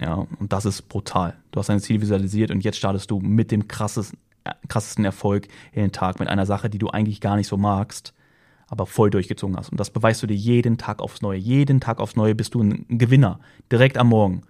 Ja, 0.00 0.14
und 0.14 0.52
das 0.52 0.64
ist 0.64 0.82
brutal. 0.88 1.36
Du 1.50 1.58
hast 1.58 1.68
dein 1.68 1.80
Ziel 1.80 2.00
visualisiert 2.00 2.50
und 2.50 2.62
jetzt 2.62 2.78
startest 2.78 3.10
du 3.10 3.20
mit 3.20 3.50
dem 3.50 3.66
krassesten, 3.66 4.18
äh, 4.44 4.52
krassesten 4.68 5.04
Erfolg 5.04 5.48
in 5.72 5.82
den 5.82 5.92
Tag, 5.92 6.20
mit 6.20 6.28
einer 6.28 6.46
Sache, 6.46 6.70
die 6.70 6.78
du 6.78 6.88
eigentlich 6.88 7.20
gar 7.20 7.36
nicht 7.36 7.48
so 7.48 7.56
magst, 7.56 8.14
aber 8.68 8.86
voll 8.86 9.10
durchgezogen 9.10 9.56
hast. 9.56 9.70
Und 9.70 9.80
das 9.80 9.90
beweist 9.90 10.22
du 10.22 10.26
dir 10.26 10.36
jeden 10.36 10.78
Tag 10.78 11.00
aufs 11.00 11.22
Neue. 11.22 11.38
Jeden 11.38 11.80
Tag 11.80 11.98
aufs 11.98 12.16
Neue 12.16 12.34
bist 12.34 12.54
du 12.54 12.62
ein 12.62 12.86
Gewinner. 12.88 13.40
Direkt 13.72 13.98
am 13.98 14.08
Morgen. 14.08 14.42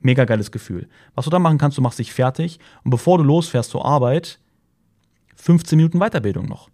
Mega 0.00 0.24
geiles 0.24 0.50
Gefühl. 0.50 0.88
Was 1.14 1.24
du 1.24 1.30
dann 1.30 1.42
machen 1.42 1.58
kannst, 1.58 1.76
du 1.76 1.82
machst 1.82 1.98
dich 1.98 2.12
fertig 2.12 2.58
und 2.84 2.90
bevor 2.90 3.18
du 3.18 3.24
losfährst 3.24 3.70
zur 3.70 3.84
Arbeit, 3.84 4.38
15 5.36 5.76
Minuten 5.76 5.98
Weiterbildung 5.98 6.46
noch. 6.46 6.70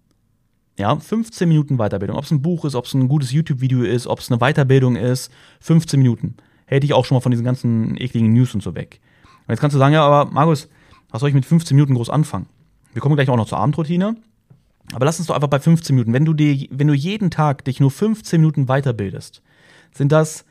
Ja, 0.78 0.96
15 0.96 1.48
Minuten 1.48 1.76
Weiterbildung. 1.76 2.16
Ob 2.16 2.24
es 2.24 2.30
ein 2.30 2.42
Buch 2.42 2.64
ist, 2.64 2.74
ob 2.74 2.87
es 2.87 2.94
ein 2.94 3.08
gutes 3.08 3.30
YouTube-Video 3.32 3.82
ist, 3.82 4.06
ob 4.06 4.20
es 4.20 4.30
eine 4.30 4.38
Weiterbildung 4.38 4.96
ist, 4.96 5.30
15 5.61 6.00
Minuten. 6.00 6.37
Hätte 6.66 6.87
ich 6.87 6.94
auch 6.94 7.04
schon 7.04 7.16
mal 7.16 7.20
von 7.20 7.30
diesen 7.30 7.44
ganzen 7.44 7.96
ekligen 8.00 8.32
News 8.32 8.54
und 8.54 8.62
so 8.62 8.74
weg. 8.74 9.00
Und 9.46 9.50
jetzt 9.50 9.61
kannst 9.61 9.74
du 9.74 9.78
sagen, 9.78 9.92
ja, 9.92 10.02
aber 10.02 10.30
Markus, 10.30 10.68
was 11.11 11.20
soll 11.20 11.28
ich 11.28 11.35
mit 11.35 11.44
15 11.44 11.74
Minuten 11.76 11.94
groß 11.94 12.08
anfangen? 12.08 12.46
Wir 12.92 13.02
kommen 13.02 13.16
gleich 13.16 13.28
auch 13.28 13.37
noch 13.37 13.48
zur 13.48 13.58
Abendroutine. 13.58 14.16
Aber 14.94 15.04
lass 15.04 15.18
uns 15.18 15.28
doch 15.28 15.35
einfach 15.35 15.48
bei 15.48 15.61
15 15.61 15.94
Minuten. 15.94 16.12
Wenn 16.12 16.24
du, 16.24 16.32
dir, 16.32 16.66
wenn 16.70 16.88
du 16.88 16.94
jeden 16.94 17.30
Tag 17.30 17.64
dich 17.64 17.80
nur 17.80 17.90
15 17.90 18.40
Minuten 18.40 18.66
weiterbildest, 18.66 19.42
sind 19.92 20.12
das 20.12 20.44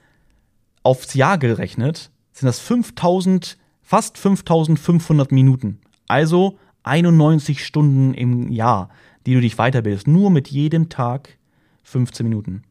aufs 0.83 1.13
Jahr 1.13 1.37
gerechnet, 1.37 2.11
sind 2.33 2.47
das 2.47 2.59
5000, 2.59 3.57
fast 3.81 4.17
5500 4.17 5.31
Minuten. 5.31 5.79
Also 6.07 6.57
91 6.83 7.65
Stunden 7.65 8.13
im 8.13 8.51
Jahr 8.51 8.89
die 9.25 9.33
du 9.33 9.41
dich 9.41 9.55
weiterbildest. 9.55 10.07
Nur 10.07 10.31
mit 10.31 10.49
jedem 10.49 10.89
Tag 10.89 11.37
15 11.83 12.27
Minuten. 12.27 12.63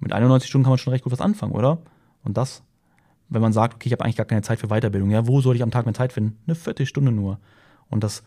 Mit 0.00 0.12
91 0.12 0.48
Stunden 0.48 0.64
kann 0.64 0.72
man 0.72 0.78
schon 0.78 0.92
recht 0.92 1.04
gut 1.04 1.12
was 1.12 1.20
anfangen, 1.20 1.52
oder? 1.52 1.78
Und 2.24 2.36
das, 2.36 2.62
wenn 3.28 3.42
man 3.42 3.52
sagt, 3.52 3.74
okay, 3.74 3.88
ich 3.88 3.92
habe 3.92 4.04
eigentlich 4.04 4.16
gar 4.16 4.26
keine 4.26 4.42
Zeit 4.42 4.58
für 4.58 4.68
Weiterbildung. 4.68 5.10
Ja, 5.10 5.26
wo 5.26 5.40
soll 5.40 5.56
ich 5.56 5.62
am 5.62 5.70
Tag 5.70 5.86
mehr 5.86 5.94
Zeit 5.94 6.12
finden? 6.12 6.38
Eine 6.46 6.54
Viertelstunde 6.54 7.12
nur. 7.12 7.38
Und 7.88 8.02
das 8.02 8.22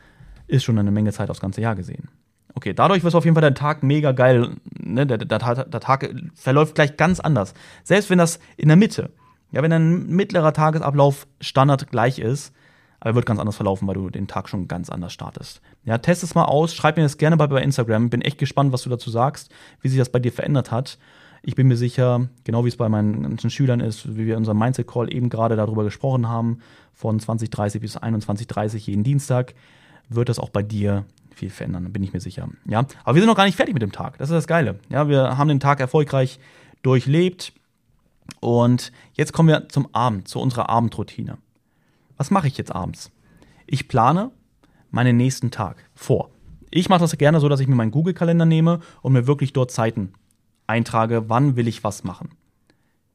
ist 0.48 0.64
schon 0.64 0.78
eine 0.78 0.92
Menge 0.92 1.12
Zeit 1.12 1.30
aufs 1.30 1.42
ganze 1.42 1.62
Jahr 1.62 1.76
gesehen. 1.76 2.10
Okay, 2.54 2.74
dadurch 2.74 3.04
wird 3.04 3.14
auf 3.14 3.26
jeden 3.26 3.36
Fall 3.36 3.42
der 3.42 3.54
Tag 3.54 3.84
mega 3.84 4.14
geil. 4.14 4.56
Ne? 4.80 5.06
Der, 5.06 5.18
der, 5.18 5.28
der, 5.66 5.80
Tag 5.82 6.10
verläuft 6.34 6.76
gleich 6.76 6.96
ganz 6.96 7.20
anders. 7.20 7.54
Selbst 7.84 8.10
wenn 8.10 8.18
das 8.18 8.40
in 8.56 8.70
der 8.70 8.78
Mitte, 8.78 9.12
ja, 9.52 9.62
wenn 9.62 9.74
ein 9.74 10.08
mittlerer 10.08 10.54
Tagesablauf 10.54 11.28
Standard 11.42 11.92
gleich 11.92 12.20
ist, 12.20 12.54
aber 13.06 13.16
wird 13.16 13.28
ganz 13.28 13.40
anders 13.40 13.56
verlaufen, 13.56 13.88
weil 13.88 13.94
du 13.94 14.10
den 14.10 14.28
Tag 14.28 14.50
schon 14.50 14.68
ganz 14.68 14.90
anders 14.90 15.14
startest. 15.14 15.62
Ja, 15.84 16.00
test 16.00 16.24
es 16.24 16.34
mal 16.34 16.46
aus, 16.46 16.74
schreib 16.74 16.98
mir 16.98 17.04
das 17.04 17.18
gerne 17.18 17.38
bei, 17.38 17.46
bei 17.46 17.62
Instagram. 17.62 18.10
Bin 18.10 18.22
echt 18.22 18.40
gespannt, 18.40 18.74
was 18.74 18.82
du 18.82 18.90
dazu 18.90 19.12
sagst, 19.12 19.52
wie 19.82 19.90
sich 19.90 20.00
das 20.00 20.10
bei 20.10 20.18
dir 20.18 20.32
verändert 20.32 20.72
hat. 20.72 20.98
Ich 21.44 21.54
bin 21.54 21.68
mir 21.68 21.78
sicher, 21.78 22.28
genau 22.46 22.66
wie 22.66 22.70
es 22.70 22.78
bei 22.78 22.90
meinen 22.90 23.22
ganzen 23.22 23.52
Schülern 23.52 23.80
ist, 23.80 24.18
wie 24.18 24.26
wir 24.26 24.34
in 24.34 24.40
unserem 24.40 24.58
Mindset 24.58 24.88
Call 24.88 25.14
eben 25.14 25.30
gerade 25.30 25.56
darüber 25.56 25.84
gesprochen 25.84 26.28
haben, 26.28 26.62
von 26.94 27.20
2030 27.20 27.80
bis 27.80 27.92
2130 27.94 28.88
jeden 28.88 29.04
Dienstag, 29.04 29.54
wird 30.10 30.30
das 30.30 30.40
auch 30.40 30.50
bei 30.50 30.64
dir 30.64 31.06
viel 31.36 31.52
verändern, 31.52 31.94
bin 31.94 32.02
ich 32.02 32.14
mir 32.14 32.22
sicher. 32.22 32.50
Ja, 32.68 32.88
aber 33.04 33.16
wir 33.16 33.22
sind 33.22 33.28
noch 33.28 33.38
gar 33.38 33.46
nicht 33.46 33.58
fertig 33.58 33.76
mit 33.76 33.84
dem 33.84 33.92
Tag. 33.92 34.18
Das 34.18 34.30
ist 34.30 34.36
das 34.36 34.48
Geile. 34.48 34.80
Ja, 34.90 35.08
wir 35.08 35.38
haben 35.38 35.50
den 35.50 35.60
Tag 35.60 35.80
erfolgreich 35.80 36.40
durchlebt 36.82 37.54
und 38.40 38.92
jetzt 39.14 39.32
kommen 39.32 39.50
wir 39.50 39.70
zum 39.70 39.90
Abend, 39.94 40.28
zu 40.28 40.40
unserer 40.40 40.70
Abendroutine 40.70 41.38
was 42.18 42.32
mache 42.32 42.48
ich 42.48 42.58
jetzt 42.58 42.74
abends? 42.74 43.12
Ich 43.68 43.88
plane 43.88 44.32
meinen 44.92 45.18
nächsten 45.18 45.52
Tag 45.52 45.90
vor. 45.94 46.30
Ich 46.72 46.90
mache 46.90 47.02
das 47.02 47.18
gerne 47.18 47.40
so, 47.40 47.50
dass 47.50 47.60
ich 47.60 47.68
mir 47.68 47.76
meinen 47.76 47.92
Google-Kalender 47.92 48.46
nehme 48.46 48.80
und 49.02 49.14
mir 49.14 49.28
wirklich 49.28 49.54
dort 49.54 49.72
Zeiten 49.72 50.14
eintrage, 50.68 51.30
wann 51.30 51.56
will 51.56 51.68
ich 51.68 51.84
was 51.84 52.04
machen. 52.04 52.30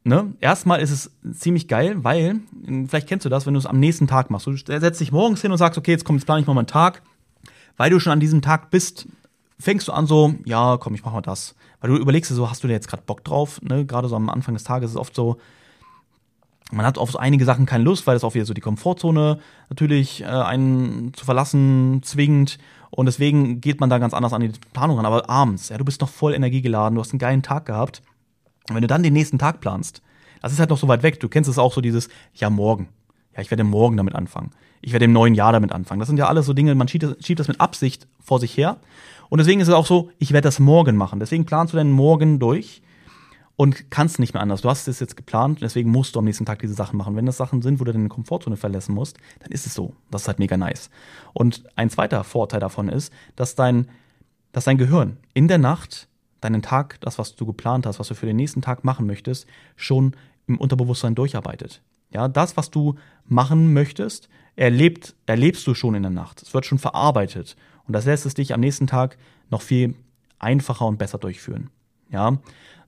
Ne? 0.03 0.35
Erstmal 0.41 0.81
ist 0.81 0.91
es 0.91 1.11
ziemlich 1.39 1.69
geil, 1.69 2.03
weil, 2.03 2.41
vielleicht 2.87 3.07
kennst 3.07 3.27
du 3.27 3.29
das, 3.29 3.47
wenn 3.47 3.55
du 3.55 3.59
es 3.59 3.67
am 3.67 3.79
nächsten 3.79 4.07
Tag 4.07 4.31
machst. 4.31 4.47
Du 4.47 4.57
setzt 4.57 5.01
dich 5.01 5.13
morgens 5.13 5.43
hin 5.43 5.53
und 5.53 5.59
sagst, 5.59 5.79
okay, 5.79 5.91
jetzt 5.91 6.05
komm, 6.05 6.17
jetzt 6.17 6.25
plane 6.25 6.41
ich 6.41 6.47
mal 6.47 6.55
meinen 6.55 6.67
Tag. 6.67 7.03
Weil 7.77 7.91
du 7.91 8.01
schon 8.01 8.13
an 8.13 8.21
diesem 8.21 8.41
Tag 8.41 8.71
bist, 8.71 9.07
fängst 9.59 9.89
du 9.89 9.93
an 9.93 10.07
so, 10.07 10.35
ja, 10.45 10.79
komm, 10.79 10.95
ich 10.95 11.05
mach 11.05 11.13
mal 11.13 11.21
das. 11.21 11.55
Weil 11.81 11.91
du 11.91 11.97
überlegst 11.97 12.31
dir 12.31 12.35
so, 12.35 12.51
hast 12.51 12.65
du 12.65 12.69
da 12.69 12.73
jetzt 12.73 12.89
gerade 12.89 13.03
Bock 13.05 13.25
drauf? 13.25 13.61
Ne? 13.63 13.85
Gerade 13.85 14.09
so 14.09 14.17
am 14.17 14.31
Anfang 14.31 14.55
des 14.55 14.65
Tages 14.65 14.91
ist 14.91 14.95
es 14.95 15.01
oft 15.01 15.15
so, 15.15 15.37
Man 16.73 16.87
hat 16.87 16.99
auf 16.99 17.17
einige 17.17 17.45
Sachen 17.45 17.67
keine 17.67 17.85
Lust, 17.85 18.07
weil 18.07 18.17
es 18.17 18.25
auch 18.25 18.35
wieder 18.35 18.47
so 18.47 18.55
die 18.55 18.61
Komfortzone 18.61 19.39
natürlich 19.69 20.23
äh, 20.23 20.27
einen 20.27 21.13
zu 21.15 21.25
verlassen 21.25 22.01
zwingt. 22.03 22.59
Und 22.91 23.07
deswegen 23.07 23.61
geht 23.61 23.81
man 23.81 23.91
da 23.91 23.99
ganz 23.99 24.15
anders 24.15 24.33
an 24.33 24.41
die 24.41 24.53
Planung 24.73 24.97
ran. 24.97 25.07
Aber 25.07 25.29
abends, 25.29 25.69
ja, 25.69 25.79
du 25.79 25.85
bist 25.85 26.01
noch 26.01 26.09
voll 26.09 26.35
energiegeladen, 26.35 26.95
du 26.95 27.01
hast 27.01 27.13
einen 27.13 27.19
geilen 27.19 27.43
Tag 27.43 27.67
gehabt. 27.67 28.03
Und 28.69 28.75
wenn 28.75 28.83
du 28.83 28.89
dann 28.89 29.03
den 29.03 29.13
nächsten 29.13 29.39
Tag 29.39 29.61
planst, 29.61 30.03
das 30.43 30.53
ist 30.53 30.61
halt 30.61 30.71
noch 30.71 30.79
so 30.79 30.89
weit 30.89 31.03
weg. 31.03 31.21
Du 31.21 31.29
kennst 31.29 31.51
es 31.51 31.59
auch 31.59 31.73
so 31.73 31.81
dieses, 31.81 32.09
ja, 32.35 32.51
morgen. 32.51 32.89
Ja, 33.35 33.43
ich 33.43 33.51
werde 33.51 33.65
morgen 33.65 33.97
damit 33.97 34.15
anfangen. 34.15 34.51
Ich 34.81 34.93
werde 34.93 35.05
im 35.05 35.13
neuen 35.13 35.35
Jahr 35.35 35.53
damit 35.53 35.73
anfangen. 35.73 36.01
Das 36.01 36.09
sind 36.09 36.19
ja 36.19 36.29
alles 36.29 36.47
so 36.47 36.53
Dinge, 36.53 36.75
man 36.75 36.89
schiebt 36.89 37.05
das, 37.05 37.17
schiebt 37.25 37.41
das 37.41 37.49
mit 37.49 37.61
Absicht 37.61 38.07
vor 38.23 38.41
sich 38.41 38.57
her. 38.57 38.79
Und 39.29 39.39
deswegen 39.39 39.61
ist 39.61 39.69
es 39.69 39.75
auch 39.75 39.87
so, 39.87 40.11
ich 40.19 40.33
werde 40.33 40.47
das 40.47 40.59
morgen 40.59 40.97
machen. 40.97 41.21
Deswegen 41.21 41.47
planst 41.47 41.73
du 41.73 41.77
deinen 41.77 41.93
Morgen 41.93 42.39
durch 42.39 42.83
und 43.61 43.91
kannst 43.91 44.19
nicht 44.19 44.33
mehr 44.33 44.43
anders. 44.43 44.63
Du 44.63 44.71
hast 44.71 44.89
es 44.89 45.01
jetzt 45.01 45.19
geplant, 45.19 45.59
deswegen 45.61 45.91
musst 45.91 46.15
du 46.15 46.19
am 46.19 46.25
nächsten 46.25 46.47
Tag 46.47 46.61
diese 46.61 46.73
Sachen 46.73 46.97
machen. 46.97 47.15
Wenn 47.15 47.27
das 47.27 47.37
Sachen 47.37 47.61
sind, 47.61 47.79
wo 47.79 47.85
du 47.85 47.93
deine 47.93 48.09
Komfortzone 48.09 48.57
verlassen 48.57 48.95
musst, 48.95 49.19
dann 49.41 49.53
ist 49.53 49.67
es 49.67 49.75
so. 49.75 49.93
Das 50.11 50.23
ist 50.23 50.29
halt 50.29 50.39
mega 50.39 50.57
nice. 50.57 50.89
Und 51.35 51.65
ein 51.77 51.91
zweiter 51.91 52.25
Vorteil 52.25 52.59
davon 52.59 52.89
ist, 52.89 53.13
dass 53.37 53.57
dein, 53.57 53.91
dass 54.53 54.65
dein 54.65 54.79
Gehirn 54.79 55.19
in 55.35 55.47
der 55.47 55.59
Nacht 55.59 56.09
deinen 56.41 56.63
Tag, 56.63 57.03
das, 57.03 57.19
was 57.19 57.37
du 57.37 57.45
geplant 57.45 57.85
hast, 57.85 57.99
was 57.99 58.09
du 58.09 58.15
für 58.15 58.25
den 58.25 58.37
nächsten 58.37 58.63
Tag 58.63 58.83
machen 58.83 59.07
möchtest, 59.07 59.47
schon 59.77 60.17
im 60.47 60.57
Unterbewusstsein 60.57 61.15
durcharbeitet. 61.15 61.83
Ja, 62.15 62.29
das, 62.29 62.57
was 62.57 62.71
du 62.71 62.95
machen 63.27 63.75
möchtest, 63.75 64.31
erlebt, 64.57 65.15
erlebst 65.27 65.67
du 65.67 65.75
schon 65.75 65.95
in 65.95 66.03
der 66.03 66.11
Nacht. 66.11 66.41
Es 66.41 66.55
wird 66.55 66.65
schon 66.65 66.79
verarbeitet. 66.79 67.57
Und 67.87 67.93
das 67.93 68.07
lässt 68.07 68.25
es 68.25 68.33
dich 68.33 68.55
am 68.55 68.61
nächsten 68.61 68.87
Tag 68.87 69.19
noch 69.51 69.61
viel 69.61 69.97
einfacher 70.39 70.87
und 70.87 70.97
besser 70.97 71.19
durchführen. 71.19 71.69
Ja, 72.11 72.39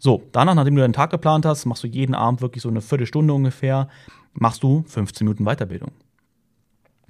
so, 0.03 0.21
danach, 0.33 0.57
nachdem 0.57 0.75
du 0.75 0.81
deinen 0.81 0.93
Tag 0.93 1.11
geplant 1.11 1.47
hast, 1.47 1.65
machst 1.65 1.85
du 1.85 1.87
jeden 1.87 2.17
Abend 2.17 2.41
wirklich 2.41 2.61
so 2.61 2.69
eine 2.69 2.81
Viertelstunde 2.81 3.33
ungefähr, 3.33 3.87
machst 4.33 4.65
du 4.65 4.83
15 4.89 5.25
Minuten 5.25 5.45
Weiterbildung. 5.45 5.93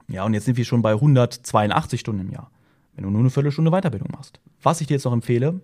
Ja, 0.09 0.25
und 0.25 0.35
jetzt 0.35 0.45
sind 0.45 0.59
wir 0.59 0.67
schon 0.67 0.83
bei 0.83 0.93
182 0.93 1.99
Stunden 1.99 2.21
im 2.21 2.31
Jahr, 2.31 2.51
wenn 2.95 3.05
du 3.05 3.11
nur 3.11 3.21
eine 3.21 3.31
Viertelstunde 3.31 3.71
Weiterbildung 3.71 4.11
machst. 4.13 4.41
Was 4.61 4.83
ich 4.83 4.89
dir 4.89 4.93
jetzt 4.97 5.07
noch 5.07 5.15
empfehle, 5.15 5.63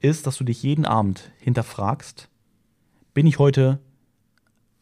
ist, 0.00 0.26
dass 0.26 0.36
du 0.36 0.44
dich 0.44 0.62
jeden 0.62 0.84
Abend 0.84 1.32
hinterfragst, 1.38 2.28
bin 3.14 3.26
ich 3.26 3.38
heute 3.38 3.80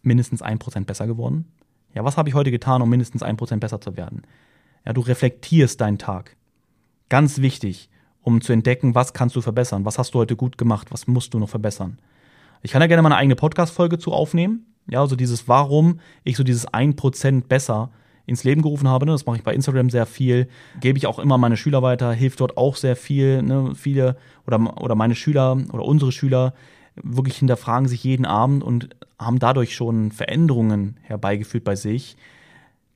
mindestens 0.02 0.42
ein 0.42 0.58
Prozent 0.58 0.88
besser 0.88 1.06
geworden? 1.06 1.46
Ja, 1.94 2.02
was 2.02 2.16
habe 2.16 2.28
ich 2.28 2.34
heute 2.34 2.50
getan, 2.50 2.82
um 2.82 2.90
mindestens 2.90 3.22
ein 3.22 3.36
Prozent 3.36 3.60
besser 3.60 3.80
zu 3.80 3.96
werden? 3.96 4.22
Ja, 4.84 4.94
du 4.94 5.00
reflektierst 5.00 5.80
deinen 5.80 5.98
Tag. 5.98 6.36
Ganz 7.08 7.40
wichtig 7.40 7.88
um 8.24 8.40
zu 8.40 8.52
entdecken, 8.52 8.94
was 8.94 9.12
kannst 9.12 9.36
du 9.36 9.40
verbessern, 9.40 9.84
was 9.84 9.98
hast 9.98 10.14
du 10.14 10.18
heute 10.18 10.34
gut 10.34 10.58
gemacht, 10.58 10.88
was 10.90 11.06
musst 11.06 11.34
du 11.34 11.38
noch 11.38 11.48
verbessern. 11.48 11.98
Ich 12.62 12.72
kann 12.72 12.80
da 12.80 12.86
gerne 12.86 13.02
mal 13.02 13.10
eine 13.10 13.16
eigene 13.16 13.36
Podcast-Folge 13.36 13.98
zu 13.98 14.12
aufnehmen. 14.12 14.66
Ja, 14.88 15.00
also 15.00 15.14
dieses, 15.14 15.46
warum 15.46 16.00
ich 16.24 16.36
so 16.36 16.42
dieses 16.42 16.66
1% 16.66 17.44
besser 17.46 17.90
ins 18.26 18.42
Leben 18.42 18.62
gerufen 18.62 18.88
habe. 18.88 19.04
Ne? 19.04 19.12
Das 19.12 19.26
mache 19.26 19.36
ich 19.36 19.42
bei 19.42 19.54
Instagram 19.54 19.90
sehr 19.90 20.06
viel. 20.06 20.48
Gebe 20.80 20.96
ich 20.96 21.06
auch 21.06 21.18
immer 21.18 21.36
meine 21.36 21.58
Schüler 21.58 21.82
weiter, 21.82 22.12
hilft 22.12 22.40
dort 22.40 22.56
auch 22.56 22.76
sehr 22.76 22.96
viel. 22.96 23.42
Ne? 23.42 23.72
Viele 23.74 24.16
oder, 24.46 24.82
oder 24.82 24.94
meine 24.94 25.14
Schüler 25.14 25.58
oder 25.72 25.84
unsere 25.84 26.10
Schüler 26.10 26.54
wirklich 26.96 27.36
hinterfragen 27.36 27.88
sich 27.88 28.02
jeden 28.04 28.24
Abend 28.24 28.64
und 28.64 28.96
haben 29.18 29.38
dadurch 29.38 29.74
schon 29.74 30.12
Veränderungen 30.12 30.96
herbeigeführt 31.02 31.64
bei 31.64 31.76
sich, 31.76 32.16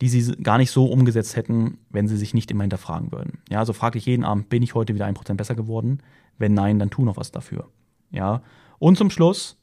die 0.01 0.09
sie 0.09 0.37
gar 0.37 0.59
nicht 0.59 0.71
so 0.71 0.87
umgesetzt 0.87 1.37
hätten, 1.37 1.79
wenn 1.91 2.09
sie 2.09 2.17
sich 2.17 2.35
nicht 2.35 2.51
immer 2.51 2.63
hinterfragen 2.63 3.11
würden. 3.11 3.39
Ja, 3.49 3.59
also 3.59 3.73
frage 3.73 3.99
ich 3.99 4.07
jeden 4.07 4.25
Abend, 4.25 4.49
bin 4.49 4.63
ich 4.63 4.75
heute 4.75 4.95
wieder 4.95 5.07
ein 5.07 5.15
Prozent 5.15 5.39
besser 5.39 5.55
geworden? 5.55 6.03
Wenn 6.39 6.55
nein, 6.55 6.79
dann 6.79 6.91
tu 6.91 7.05
noch 7.05 7.17
was 7.17 7.33
dafür. 7.33 7.69
Ja. 8.11 8.43
Und 8.79 8.97
zum 8.97 9.11
Schluss, 9.11 9.57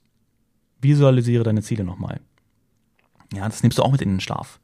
visualisiere 0.82 1.43
deine 1.43 1.62
Ziele 1.62 1.84
nochmal. 1.84 2.19
Ja, 3.34 3.45
das 3.45 3.63
nimmst 3.63 3.78
du 3.78 3.84
auch 3.84 3.91
mit 3.91 4.02
in 4.02 4.10
den 4.10 4.19
Schlaf. 4.19 4.60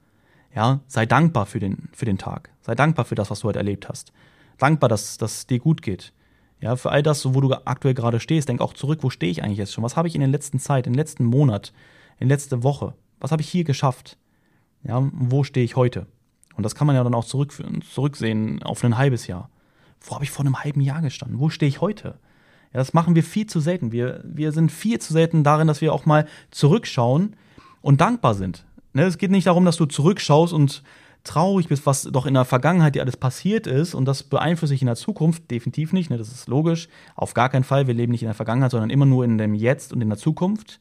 Ja, 0.54 0.82
sei 0.88 1.06
dankbar 1.06 1.46
für 1.46 1.60
den, 1.60 1.90
für 1.94 2.06
den 2.06 2.18
Tag. 2.18 2.52
Sei 2.62 2.76
dankbar 2.76 3.06
für 3.06 3.16
das, 3.16 3.30
was 3.32 3.40
du 3.40 3.48
heute 3.48 3.60
erlebt 3.60 3.88
hast. 3.88 4.12
Dankbar, 4.58 4.90
dass 4.90 5.22
es 5.22 5.48
dir 5.48 5.60
gut 5.60 5.82
geht. 5.82 6.14
Ja, 6.60 6.76
für 6.76 6.92
all 6.92 7.02
das, 7.02 7.34
wo 7.34 7.42
du 7.42 7.54
aktuell 7.66 7.96
gerade 7.96 8.20
stehst, 8.20 8.50
denk 8.50 8.62
auch 8.62 8.74
zurück, 8.74 9.00
wo 9.02 9.10
stehe 9.10 9.32
ich 9.32 9.44
eigentlich 9.44 9.58
jetzt 9.58 9.74
schon? 9.74 9.84
Was 9.84 9.96
habe 9.96 10.08
ich 10.08 10.16
in 10.16 10.22
der 10.22 10.30
letzten 10.30 10.60
Zeit, 10.60 10.86
in 10.86 10.94
der 10.94 11.02
letzten 11.02 11.26
Monat, 11.26 11.74
in 12.20 12.28
der 12.28 12.38
letzten 12.38 12.62
Woche, 12.62 12.94
was 13.20 13.32
habe 13.32 13.42
ich 13.42 13.50
hier 13.50 13.64
geschafft? 13.64 14.18
Ja, 14.84 15.08
wo 15.14 15.44
stehe 15.44 15.64
ich 15.64 15.76
heute? 15.76 16.08
Und 16.56 16.64
das 16.64 16.76
kann 16.76 16.88
man 16.88 16.96
ja 16.96 17.04
dann 17.04 17.14
auch 17.14 17.26
zurückführen, 17.26 17.82
zurücksehen 17.82 18.62
auf 18.64 18.84
ein 18.84 18.98
halbes 18.98 19.28
Jahr. 19.28 19.50
Wo 20.02 20.16
habe 20.16 20.24
ich 20.24 20.32
vor 20.32 20.46
einem 20.46 20.64
halben 20.64 20.82
Jahr 20.82 21.02
gestanden? 21.02 21.40
Wo 21.40 21.50
stehe 21.50 21.70
ich 21.70 21.82
heute? 21.82 22.20
Ja, 22.74 22.80
das 22.80 22.94
machen 22.94 23.16
wir 23.16 23.24
viel 23.24 23.46
zu 23.46 23.60
selten. 23.60 23.92
Wir, 23.92 24.22
wir 24.24 24.52
sind 24.52 24.72
viel 24.72 25.00
zu 25.00 25.14
selten 25.14 25.44
darin, 25.44 25.68
dass 25.68 25.82
wir 25.82 25.94
auch 25.94 26.06
mal 26.06 26.28
zurückschauen 26.52 27.36
und 27.82 28.02
dankbar 28.02 28.34
sind. 28.34 28.66
Ne, 28.94 29.04
es 29.04 29.18
geht 29.18 29.32
nicht 29.32 29.48
darum, 29.48 29.66
dass 29.66 29.78
du 29.78 29.86
zurückschaust 29.86 30.54
und 30.54 30.84
traurig 31.24 31.68
bist, 31.68 31.86
was 31.86 32.04
doch 32.04 32.26
in 32.26 32.34
der 32.34 32.46
Vergangenheit 32.46 32.96
dir 32.96 33.02
alles 33.02 33.18
passiert 33.18 33.68
ist 33.68 33.94
und 33.94 34.06
das 34.06 34.24
beeinflusst 34.24 34.74
dich 34.74 34.82
in 34.82 34.88
der 34.88 34.96
Zukunft. 34.96 35.52
Definitiv 35.52 35.94
nicht, 35.94 36.10
ne, 36.10 36.18
das 36.18 36.32
ist 36.32 36.48
logisch. 36.48 36.88
Auf 37.16 37.34
gar 37.34 37.50
keinen 37.50 37.64
Fall. 37.64 37.88
Wir 37.88 37.94
leben 37.94 38.12
nicht 38.12 38.24
in 38.24 38.28
der 38.28 38.36
Vergangenheit, 38.36 38.72
sondern 38.72 38.90
immer 38.90 39.06
nur 39.06 39.24
in 39.24 39.38
dem 39.38 39.54
Jetzt 39.54 39.94
und 39.94 40.02
in 40.02 40.10
der 40.10 40.18
Zukunft. 40.18 40.80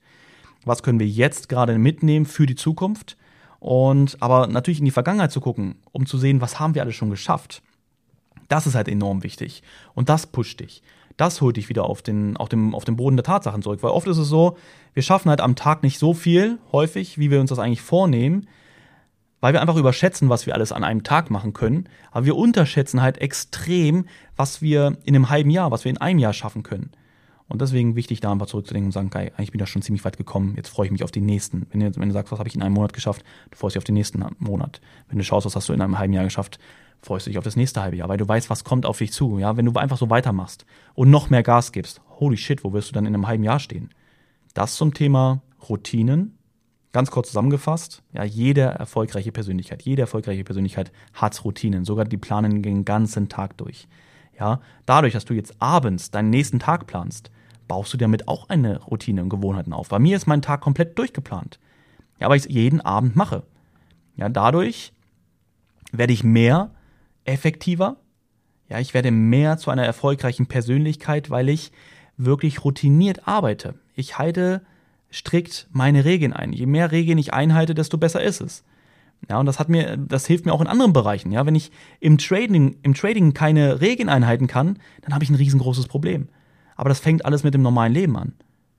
Was 0.64 0.82
können 0.82 0.98
wir 0.98 1.08
jetzt 1.08 1.48
gerade 1.48 1.78
mitnehmen 1.78 2.26
für 2.26 2.46
die 2.46 2.54
Zukunft? 2.54 3.16
Und 3.60 4.16
aber 4.20 4.46
natürlich 4.46 4.78
in 4.78 4.86
die 4.86 4.90
Vergangenheit 4.90 5.30
zu 5.30 5.40
gucken, 5.40 5.76
um 5.92 6.06
zu 6.06 6.18
sehen, 6.18 6.40
was 6.40 6.58
haben 6.58 6.74
wir 6.74 6.82
alles 6.82 6.96
schon 6.96 7.10
geschafft. 7.10 7.62
Das 8.48 8.66
ist 8.66 8.74
halt 8.74 8.88
enorm 8.88 9.22
wichtig. 9.22 9.62
Und 9.94 10.08
das 10.08 10.26
pusht 10.26 10.60
dich. 10.60 10.82
Das 11.18 11.42
holt 11.42 11.58
dich 11.58 11.68
wieder 11.68 11.84
auf 11.84 12.00
den, 12.00 12.38
auf, 12.38 12.48
dem, 12.48 12.74
auf 12.74 12.86
den 12.86 12.96
Boden 12.96 13.16
der 13.16 13.24
Tatsachen 13.24 13.62
zurück. 13.62 13.82
Weil 13.82 13.90
oft 13.90 14.08
ist 14.08 14.16
es 14.16 14.28
so, 14.28 14.56
wir 14.94 15.02
schaffen 15.02 15.28
halt 15.28 15.42
am 15.42 15.54
Tag 15.54 15.82
nicht 15.82 15.98
so 15.98 16.14
viel, 16.14 16.58
häufig, 16.72 17.18
wie 17.18 17.30
wir 17.30 17.40
uns 17.40 17.50
das 17.50 17.58
eigentlich 17.58 17.82
vornehmen, 17.82 18.48
weil 19.40 19.52
wir 19.52 19.60
einfach 19.60 19.76
überschätzen, 19.76 20.30
was 20.30 20.46
wir 20.46 20.54
alles 20.54 20.72
an 20.72 20.82
einem 20.82 21.02
Tag 21.02 21.30
machen 21.30 21.52
können. 21.52 21.88
Aber 22.10 22.24
wir 22.24 22.36
unterschätzen 22.36 23.02
halt 23.02 23.18
extrem, 23.18 24.06
was 24.36 24.62
wir 24.62 24.96
in 25.04 25.14
einem 25.14 25.28
halben 25.28 25.50
Jahr, 25.50 25.70
was 25.70 25.84
wir 25.84 25.90
in 25.90 25.98
einem 25.98 26.18
Jahr 26.18 26.32
schaffen 26.32 26.62
können. 26.62 26.90
Und 27.50 27.60
deswegen 27.60 27.96
wichtig, 27.96 28.20
da 28.20 28.30
einfach 28.30 28.46
zurückzudenken 28.46 28.88
und 28.88 28.92
sagen, 28.92 29.10
geil, 29.10 29.32
eigentlich 29.36 29.50
bin 29.50 29.58
ich 29.58 29.64
da 29.64 29.66
schon 29.66 29.82
ziemlich 29.82 30.04
weit 30.04 30.16
gekommen, 30.16 30.54
jetzt 30.56 30.68
freue 30.68 30.86
ich 30.86 30.92
mich 30.92 31.02
auf 31.02 31.10
den 31.10 31.26
nächsten. 31.26 31.66
Wenn 31.70 31.80
du, 31.80 31.96
wenn 31.96 32.08
du 32.08 32.12
sagst, 32.12 32.30
was 32.30 32.38
habe 32.38 32.48
ich 32.48 32.54
in 32.54 32.62
einem 32.62 32.74
Monat 32.74 32.92
geschafft, 32.92 33.24
du 33.50 33.58
freust 33.58 33.74
dich 33.74 33.78
auf 33.78 33.84
den 33.84 33.96
nächsten 33.96 34.24
Monat. 34.38 34.80
Wenn 35.08 35.18
du 35.18 35.24
schaust, 35.24 35.46
was 35.46 35.56
hast 35.56 35.68
du 35.68 35.72
in 35.72 35.80
einem 35.82 35.98
halben 35.98 36.12
Jahr 36.12 36.22
geschafft, 36.22 36.60
freust 37.02 37.26
du 37.26 37.30
dich 37.30 37.38
auf 37.38 37.44
das 37.44 37.56
nächste 37.56 37.82
halbe 37.82 37.96
Jahr, 37.96 38.08
weil 38.08 38.18
du 38.18 38.28
weißt, 38.28 38.50
was 38.50 38.62
kommt 38.62 38.86
auf 38.86 38.98
dich 38.98 39.12
zu. 39.12 39.40
Ja, 39.40 39.56
wenn 39.56 39.66
du 39.66 39.72
einfach 39.72 39.98
so 39.98 40.10
weitermachst 40.10 40.64
und 40.94 41.10
noch 41.10 41.28
mehr 41.28 41.42
Gas 41.42 41.72
gibst, 41.72 42.00
holy 42.20 42.36
shit, 42.36 42.62
wo 42.62 42.72
wirst 42.72 42.88
du 42.90 42.92
dann 42.92 43.04
in 43.04 43.14
einem 43.14 43.26
halben 43.26 43.42
Jahr 43.42 43.58
stehen? 43.58 43.90
Das 44.54 44.76
zum 44.76 44.94
Thema 44.94 45.42
Routinen. 45.68 46.36
Ganz 46.92 47.10
kurz 47.10 47.28
zusammengefasst, 47.28 48.02
ja, 48.12 48.24
jede 48.24 48.62
erfolgreiche 48.62 49.30
Persönlichkeit, 49.30 49.82
jede 49.82 50.02
erfolgreiche 50.02 50.42
Persönlichkeit 50.42 50.90
hat 51.14 51.44
Routinen. 51.44 51.84
Sogar 51.84 52.04
die 52.04 52.16
planen 52.16 52.62
den 52.62 52.84
ganzen 52.84 53.28
Tag 53.28 53.56
durch. 53.58 53.86
Ja, 54.38 54.60
dadurch, 54.86 55.12
dass 55.12 55.24
du 55.24 55.34
jetzt 55.34 55.54
abends 55.60 56.10
deinen 56.10 56.30
nächsten 56.30 56.58
Tag 56.58 56.86
planst, 56.86 57.30
baust 57.70 57.94
du 57.94 57.98
damit 57.98 58.26
auch 58.26 58.48
eine 58.48 58.80
Routine 58.80 59.22
und 59.22 59.28
Gewohnheiten 59.28 59.72
auf. 59.72 59.90
Bei 59.90 60.00
mir 60.00 60.16
ist 60.16 60.26
mein 60.26 60.42
Tag 60.42 60.60
komplett 60.60 60.98
durchgeplant. 60.98 61.60
Ja, 62.18 62.28
weil 62.28 62.36
ich 62.36 62.46
es 62.46 62.52
jeden 62.52 62.80
Abend 62.80 63.14
mache. 63.14 63.44
Ja, 64.16 64.28
dadurch 64.28 64.92
werde 65.92 66.12
ich 66.12 66.24
mehr 66.24 66.72
effektiver. 67.24 67.96
Ja, 68.68 68.80
ich 68.80 68.92
werde 68.92 69.12
mehr 69.12 69.56
zu 69.56 69.70
einer 69.70 69.84
erfolgreichen 69.84 70.46
Persönlichkeit, 70.46 71.30
weil 71.30 71.48
ich 71.48 71.70
wirklich 72.16 72.64
routiniert 72.64 73.28
arbeite. 73.28 73.76
Ich 73.94 74.18
halte 74.18 74.62
strikt 75.12 75.68
meine 75.70 76.04
Regeln 76.04 76.32
ein. 76.32 76.52
Je 76.52 76.66
mehr 76.66 76.90
Regeln 76.90 77.18
ich 77.18 77.32
einhalte, 77.32 77.74
desto 77.74 77.98
besser 77.98 78.20
ist 78.20 78.40
es. 78.40 78.64
Ja, 79.28 79.38
und 79.38 79.46
das 79.46 79.60
hat 79.60 79.68
mir, 79.68 79.96
das 79.96 80.26
hilft 80.26 80.44
mir 80.44 80.52
auch 80.52 80.60
in 80.60 80.66
anderen 80.66 80.92
Bereichen. 80.92 81.30
Ja, 81.30 81.46
wenn 81.46 81.54
ich 81.54 81.70
im 82.00 82.18
Trading, 82.18 82.78
im 82.82 82.94
Trading 82.94 83.32
keine 83.32 83.80
Regeln 83.80 84.08
einhalten 84.08 84.48
kann, 84.48 84.80
dann 85.02 85.14
habe 85.14 85.22
ich 85.22 85.30
ein 85.30 85.36
riesengroßes 85.36 85.86
Problem. 85.86 86.30
Aber 86.80 86.88
das 86.88 87.00
fängt 87.00 87.26
alles 87.26 87.44
mit 87.44 87.52
dem 87.52 87.60
normalen 87.60 87.92
Leben 87.92 88.16
an. 88.16 88.32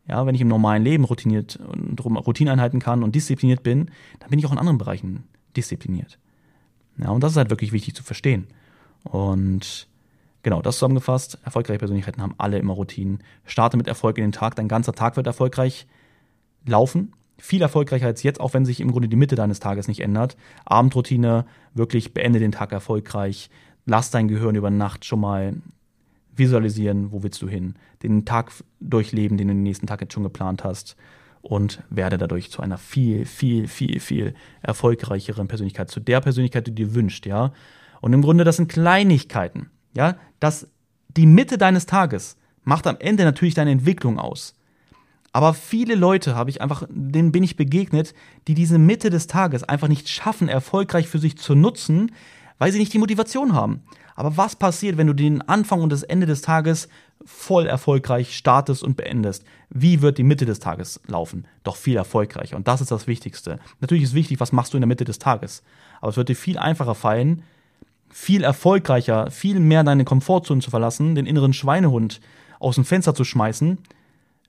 Ja, 0.08 0.26
wenn 0.26 0.34
ich 0.34 0.42
im 0.42 0.48
normalen 0.48 0.84
Leben 0.84 1.04
routiniert 1.04 1.58
und 1.58 2.04
Routine 2.04 2.52
einhalten 2.52 2.80
kann 2.80 3.04
und 3.04 3.14
diszipliniert 3.14 3.62
bin, 3.62 3.92
dann 4.20 4.32
bin 4.32 4.40
ich 4.40 4.48
auch 4.48 4.52
in 4.52 4.58
anderen 4.58 4.80
Bereichen 4.80 5.26
diszipliniert. 5.56 6.18
Ja, 6.98 7.12
und 7.12 7.22
das 7.22 7.34
ist 7.34 7.38
halt 7.38 7.52
wirklich 7.52 7.74
wichtig 7.74 7.94
zu 7.94 8.02
verstehen. 8.02 8.48
Und 9.04 9.88
genau, 10.42 10.64
das 10.64 10.78
zusammengefasst, 10.78 11.38
erfolgreiche 11.44 11.78
Persönlichkeiten 11.78 12.24
haben 12.24 12.34
alle 12.40 12.58
immer 12.58 12.74
Routinen. 12.74 13.20
Starte 13.46 13.78
mit 13.78 13.88
Erfolg 13.88 14.18
in 14.18 14.24
den 14.24 14.32
Tag, 14.32 14.56
dein 14.56 14.68
ganzer 14.68 14.94
Tag 14.94 15.16
wird 15.16 15.28
erfolgreich 15.28 15.86
laufen. 16.66 17.14
Viel 17.38 17.62
erfolgreicher 17.62 18.08
als 18.08 18.24
jetzt, 18.24 18.40
auch 18.40 18.56
wenn 18.56 18.66
sich 18.66 18.80
im 18.80 18.90
Grunde 18.90 19.10
die 19.10 19.16
Mitte 19.16 19.36
deines 19.36 19.60
Tages 19.60 19.88
nicht 19.88 20.00
ändert. 20.00 20.38
Abendroutine, 20.66 21.46
wirklich 21.76 22.16
beende 22.16 22.40
den 22.40 22.52
Tag 22.52 22.72
erfolgreich. 22.72 23.52
Lass 23.86 24.10
dein 24.10 24.28
Gehirn 24.28 24.56
über 24.56 24.72
Nacht 24.72 25.06
schon 25.06 25.20
mal 25.20 25.54
visualisieren, 26.36 27.12
wo 27.12 27.24
willst 27.24 27.42
du 27.42 27.48
hin, 27.48 27.76
den 28.04 28.26
Tag 28.26 28.52
durchleben, 28.80 29.38
den 29.38 29.48
du 29.48 29.54
den 29.54 29.64
nächsten 29.64 29.88
Tag 29.88 30.02
jetzt 30.02 30.14
schon 30.14 30.24
geplant 30.24 30.64
hast 30.64 30.96
und 31.42 31.84
werde 31.90 32.18
dadurch 32.18 32.52
zu 32.52 32.62
einer 32.62 32.78
viel, 32.78 33.26
viel, 33.26 33.68
viel, 33.68 34.00
viel 34.00 34.34
erfolgreicheren 34.62 35.48
Persönlichkeit, 35.48 35.90
zu 35.90 36.00
der 36.00 36.22
Persönlichkeit, 36.22 36.68
die 36.68 36.72
du 36.72 36.86
dir 36.86 36.96
wünschst, 36.96 37.26
ja. 37.26 37.52
Und 38.00 38.14
im 38.14 38.22
Grunde, 38.22 38.44
das 38.44 38.58
sind 38.58 38.72
Kleinigkeiten, 38.72 39.70
ja. 39.94 40.18
Das, 40.40 40.68
die 41.16 41.26
Mitte 41.26 41.58
deines 41.58 41.86
Tages 41.86 42.38
macht 42.64 42.88
am 42.88 42.98
Ende 43.00 43.24
natürlich 43.24 43.56
deine 43.56 43.72
Entwicklung 43.72 44.20
aus. 44.20 44.56
Aber 45.34 45.54
viele 45.54 45.96
Leute 45.96 46.36
habe 46.36 46.50
ich 46.50 46.62
einfach, 46.62 46.84
denen 46.90 47.32
bin 47.32 47.44
ich 47.44 47.56
begegnet, 47.56 48.14
die 48.48 48.54
diese 48.54 48.78
Mitte 48.78 49.10
des 49.10 49.28
Tages 49.28 49.64
einfach 49.64 49.88
nicht 49.88 50.10
schaffen, 50.10 50.50
erfolgreich 50.50 51.08
für 51.08 51.20
sich 51.20 51.38
zu 51.38 51.56
nutzen, 51.56 52.12
weil 52.62 52.72
sie 52.72 52.78
nicht 52.78 52.94
die 52.94 53.00
Motivation 53.00 53.56
haben. 53.56 53.82
Aber 54.14 54.38
was 54.38 54.56
passiert, 54.56 54.96
wenn 54.96 55.08
du 55.08 55.14
den 55.14 55.42
Anfang 55.42 55.82
und 55.82 55.92
das 55.92 56.04
Ende 56.04 56.28
des 56.28 56.44
Tages 56.44 56.90
voll 57.26 57.66
erfolgreich 57.66 58.38
startest 58.38 58.84
und 58.84 58.98
beendest? 58.98 59.44
Wie 59.72 60.04
wird 60.04 60.20
die 60.20 60.24
Mitte 60.24 60.46
des 60.46 60.60
Tages 60.60 61.02
laufen? 61.08 61.48
Doch 61.64 61.76
viel 61.76 61.98
erfolgreicher. 61.98 62.56
Und 62.56 62.68
das 62.68 62.80
ist 62.80 62.92
das 62.92 63.08
Wichtigste. 63.08 63.58
Natürlich 63.80 64.04
ist 64.04 64.14
wichtig, 64.14 64.40
was 64.40 64.52
machst 64.52 64.74
du 64.74 64.78
in 64.78 64.82
der 64.82 64.88
Mitte 64.88 65.06
des 65.06 65.18
Tages. 65.18 65.64
Aber 66.02 66.10
es 66.10 66.18
wird 66.18 66.30
dir 66.30 66.36
viel 66.36 66.60
einfacher 66.60 66.94
fallen, 66.94 67.42
viel 68.12 68.44
erfolgreicher, 68.44 69.32
viel 69.32 69.60
mehr 69.60 69.84
deine 69.84 70.06
Komfortzone 70.06 70.62
zu 70.62 70.70
verlassen, 70.70 71.16
den 71.16 71.26
inneren 71.26 71.54
Schweinehund 71.54 72.22
aus 72.60 72.76
dem 72.76 72.86
Fenster 72.86 73.16
zu 73.16 73.24
schmeißen, 73.24 73.80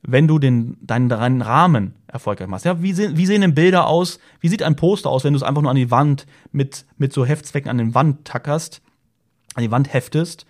wenn 0.03 0.27
du 0.27 0.39
den, 0.39 0.77
deinen, 0.81 1.09
deinen 1.09 1.43
Rahmen 1.43 1.95
erfolgreich 2.09 2.49
machst. 2.49 2.65
Ja, 2.65 2.83
wie, 2.83 2.93
sehen, 2.93 3.17
wie 3.17 3.27
sehen 3.27 3.41
denn 3.41 3.55
Bilder 3.55 3.87
aus? 3.87 4.19
Wie 4.41 4.49
sieht 4.49 4.63
ein 4.63 4.77
Poster 4.77 5.09
aus, 5.09 5.25
wenn 5.25 5.33
du 5.33 5.37
es 5.37 5.43
einfach 5.43 5.63
nur 5.63 5.71
an 5.71 5.77
die 5.77 5.91
Wand 5.91 6.27
mit, 6.51 6.85
mit 6.99 7.13
so 7.13 7.25
Heftzwecken 7.25 7.71
an 7.71 7.79
den 7.79 7.95
Wand 7.95 8.25
tackerst, 8.25 8.83
an 9.55 9.63
die 9.63 9.71
Wand 9.71 9.93
heftest? 9.93 10.45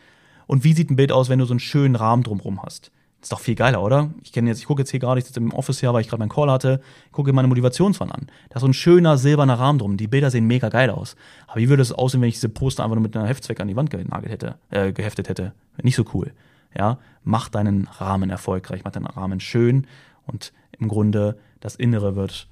Und 0.47 0.65
wie 0.65 0.73
sieht 0.73 0.91
ein 0.91 0.97
Bild 0.97 1.13
aus, 1.13 1.29
wenn 1.29 1.39
du 1.39 1.45
so 1.45 1.53
einen 1.53 1.61
schönen 1.61 1.97
Rahmen 1.97 2.23
drumherum 2.23 2.63
hast? 2.63 2.91
Das 3.21 3.27
ist 3.27 3.33
doch 3.33 3.41
viel 3.41 3.55
geiler, 3.55 3.83
oder? 3.83 4.11
Ich 4.25 4.33
kenne 4.33 4.49
jetzt, 4.49 4.59
ich 4.59 4.67
gucke 4.67 4.83
jetzt 4.83 4.91
hier 4.91 4.99
gerade, 4.99 5.21
ich 5.21 5.27
sitze 5.27 5.39
im 5.39 5.53
Office 5.53 5.79
hier, 5.79 5.93
weil 5.95 6.01
ich 6.01 6.09
gerade 6.09 6.19
meinen 6.19 6.29
Call 6.29 6.51
hatte, 6.51 6.81
gucke 7.13 7.33
meine 7.33 7.47
Motivationswand 7.47 8.13
an. 8.13 8.27
Da 8.49 8.57
ist 8.57 8.63
so 8.63 8.67
ein 8.67 8.75
schöner 8.75 9.17
silberner 9.17 9.61
Rahmen 9.61 9.79
drum. 9.79 9.97
Die 9.97 10.09
Bilder 10.09 10.33
sehen 10.33 10.49
mega 10.49 10.71
geil 10.71 10.91
aus. 10.91 11.15
Aber 11.47 11.61
wie 11.61 11.69
würde 11.69 11.83
es 11.83 11.93
aussehen, 11.93 12.21
wenn 12.21 12.29
ich 12.29 12.35
diese 12.35 12.49
Poster 12.49 12.83
einfach 12.83 12.97
nur 12.97 13.03
mit 13.03 13.17
einer 13.17 13.29
Heftzweck 13.29 13.61
an 13.61 13.69
die 13.69 13.77
Wand 13.77 13.91
genagelt 13.91 14.33
hätte, 14.33 14.57
äh, 14.71 14.93
geheftet 14.93 15.29
hätte? 15.29 15.53
Nicht 15.81 15.95
so 15.95 16.05
cool. 16.15 16.33
Ja, 16.77 16.99
mach 17.25 17.49
deinen 17.49 17.87
Rahmen 17.87 18.31
erfolgreich, 18.31 18.83
mach 18.85 18.93
deinen 18.93 19.07
Rahmen 19.07 19.41
schön 19.41 19.87
und 20.27 20.53
im 20.79 20.89
Grunde 20.89 21.37
das 21.61 21.77
Innere 21.77 22.17
wird 22.17 22.49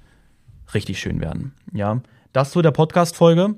richtig 0.73 0.99
schön 0.99 1.19
werden. 1.19 1.53
Ja, 1.73 2.01
das 2.33 2.51
zu 2.51 2.61
der 2.61 2.71
Podcast-Folge. 2.71 3.55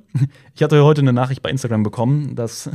Ich 0.55 0.63
hatte 0.63 0.83
heute 0.83 1.01
eine 1.01 1.13
Nachricht 1.13 1.43
bei 1.43 1.49
Instagram 1.49 1.83
bekommen, 1.83 2.35
dass 2.35 2.69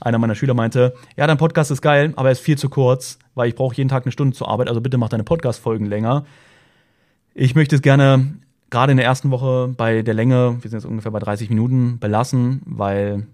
einer 0.00 0.18
meiner 0.18 0.34
Schüler 0.34 0.54
meinte, 0.54 0.94
ja, 1.16 1.26
dein 1.26 1.36
Podcast 1.36 1.70
ist 1.70 1.82
geil, 1.82 2.12
aber 2.16 2.28
er 2.28 2.32
ist 2.32 2.40
viel 2.40 2.56
zu 2.56 2.70
kurz, 2.70 3.18
weil 3.34 3.48
ich 3.48 3.54
brauche 3.54 3.76
jeden 3.76 3.88
Tag 3.88 4.04
eine 4.04 4.12
Stunde 4.12 4.34
zur 4.34 4.48
Arbeit, 4.48 4.68
also 4.68 4.80
bitte 4.80 4.96
mach 4.98 5.10
deine 5.10 5.24
Podcast-Folgen 5.24 5.86
länger. 5.86 6.24
Ich 7.34 7.54
möchte 7.54 7.76
es 7.76 7.82
gerne 7.82 8.34
gerade 8.70 8.92
in 8.92 8.96
der 8.96 9.06
ersten 9.06 9.30
Woche 9.30 9.68
bei 9.76 10.02
der 10.02 10.14
Länge, 10.14 10.56
wir 10.62 10.70
sind 10.70 10.78
jetzt 10.78 10.86
ungefähr 10.86 11.12
bei 11.12 11.18
30 11.18 11.50
Minuten, 11.50 11.98
belassen, 11.98 12.62
weil 12.64 13.26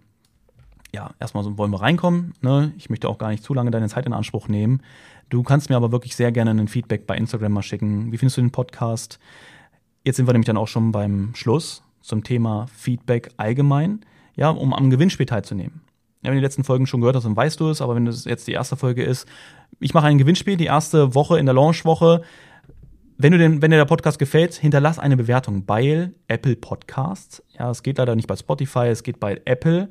ja, 0.94 1.10
erstmal 1.20 1.44
so 1.44 1.58
wollen 1.58 1.70
wir 1.70 1.80
reinkommen. 1.80 2.34
Ne? 2.40 2.72
Ich 2.78 2.90
möchte 2.90 3.08
auch 3.08 3.18
gar 3.18 3.30
nicht 3.30 3.42
zu 3.42 3.54
lange 3.54 3.70
deine 3.70 3.88
Zeit 3.88 4.06
in 4.06 4.12
Anspruch 4.12 4.48
nehmen. 4.48 4.82
Du 5.28 5.42
kannst 5.42 5.68
mir 5.68 5.76
aber 5.76 5.92
wirklich 5.92 6.16
sehr 6.16 6.32
gerne 6.32 6.50
ein 6.50 6.68
Feedback 6.68 7.06
bei 7.06 7.16
Instagram 7.16 7.52
mal 7.52 7.62
schicken. 7.62 8.10
Wie 8.12 8.18
findest 8.18 8.38
du 8.38 8.40
den 8.40 8.50
Podcast? 8.50 9.18
Jetzt 10.04 10.16
sind 10.16 10.26
wir 10.26 10.32
nämlich 10.32 10.46
dann 10.46 10.56
auch 10.56 10.68
schon 10.68 10.92
beim 10.92 11.34
Schluss 11.34 11.82
zum 12.00 12.24
Thema 12.24 12.66
Feedback 12.74 13.30
allgemein, 13.36 14.00
ja, 14.36 14.48
um 14.48 14.72
am 14.72 14.88
Gewinnspiel 14.88 15.26
teilzunehmen. 15.26 15.82
Ja, 16.22 16.30
wenn 16.30 16.36
du 16.36 16.40
die 16.40 16.44
letzten 16.44 16.64
Folgen 16.64 16.86
schon 16.86 17.00
gehört 17.00 17.16
hast, 17.16 17.24
dann 17.24 17.36
weißt 17.36 17.60
du 17.60 17.68
es, 17.68 17.82
aber 17.82 17.94
wenn 17.94 18.06
das 18.06 18.24
jetzt 18.24 18.48
die 18.48 18.52
erste 18.52 18.76
Folge 18.76 19.04
ist, 19.04 19.28
ich 19.80 19.92
mache 19.92 20.06
ein 20.06 20.18
Gewinnspiel, 20.18 20.56
die 20.56 20.64
erste 20.64 21.14
Woche 21.14 21.38
in 21.38 21.46
der 21.46 21.54
Launchwoche. 21.54 22.22
Wenn, 23.18 23.32
du 23.32 23.38
den, 23.38 23.60
wenn 23.60 23.70
dir 23.70 23.76
der 23.76 23.84
Podcast 23.84 24.18
gefällt, 24.18 24.54
hinterlass 24.54 24.98
eine 24.98 25.16
Bewertung 25.16 25.66
bei 25.66 26.10
Apple 26.28 26.56
Podcasts. 26.56 27.42
Ja, 27.58 27.70
es 27.70 27.82
geht 27.82 27.98
leider 27.98 28.16
nicht 28.16 28.28
bei 28.28 28.36
Spotify, 28.36 28.86
es 28.86 29.02
geht 29.02 29.20
bei 29.20 29.40
Apple 29.44 29.90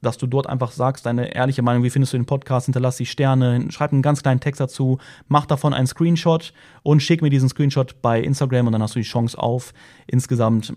dass 0.00 0.18
du 0.18 0.26
dort 0.26 0.48
einfach 0.48 0.70
sagst, 0.70 1.06
deine 1.06 1.34
ehrliche 1.34 1.62
Meinung, 1.62 1.82
wie 1.82 1.90
findest 1.90 2.12
du 2.12 2.16
den 2.16 2.26
Podcast, 2.26 2.66
hinterlass 2.66 2.96
die 2.96 3.06
Sterne, 3.06 3.66
schreib 3.70 3.92
einen 3.92 4.02
ganz 4.02 4.22
kleinen 4.22 4.40
Text 4.40 4.60
dazu, 4.60 4.98
mach 5.28 5.46
davon 5.46 5.74
einen 5.74 5.86
Screenshot 5.86 6.52
und 6.82 7.02
schick 7.02 7.22
mir 7.22 7.30
diesen 7.30 7.48
Screenshot 7.48 8.00
bei 8.02 8.20
Instagram 8.20 8.66
und 8.66 8.72
dann 8.72 8.82
hast 8.82 8.94
du 8.94 9.00
die 9.00 9.04
Chance 9.04 9.38
auf. 9.38 9.72
Insgesamt 10.06 10.74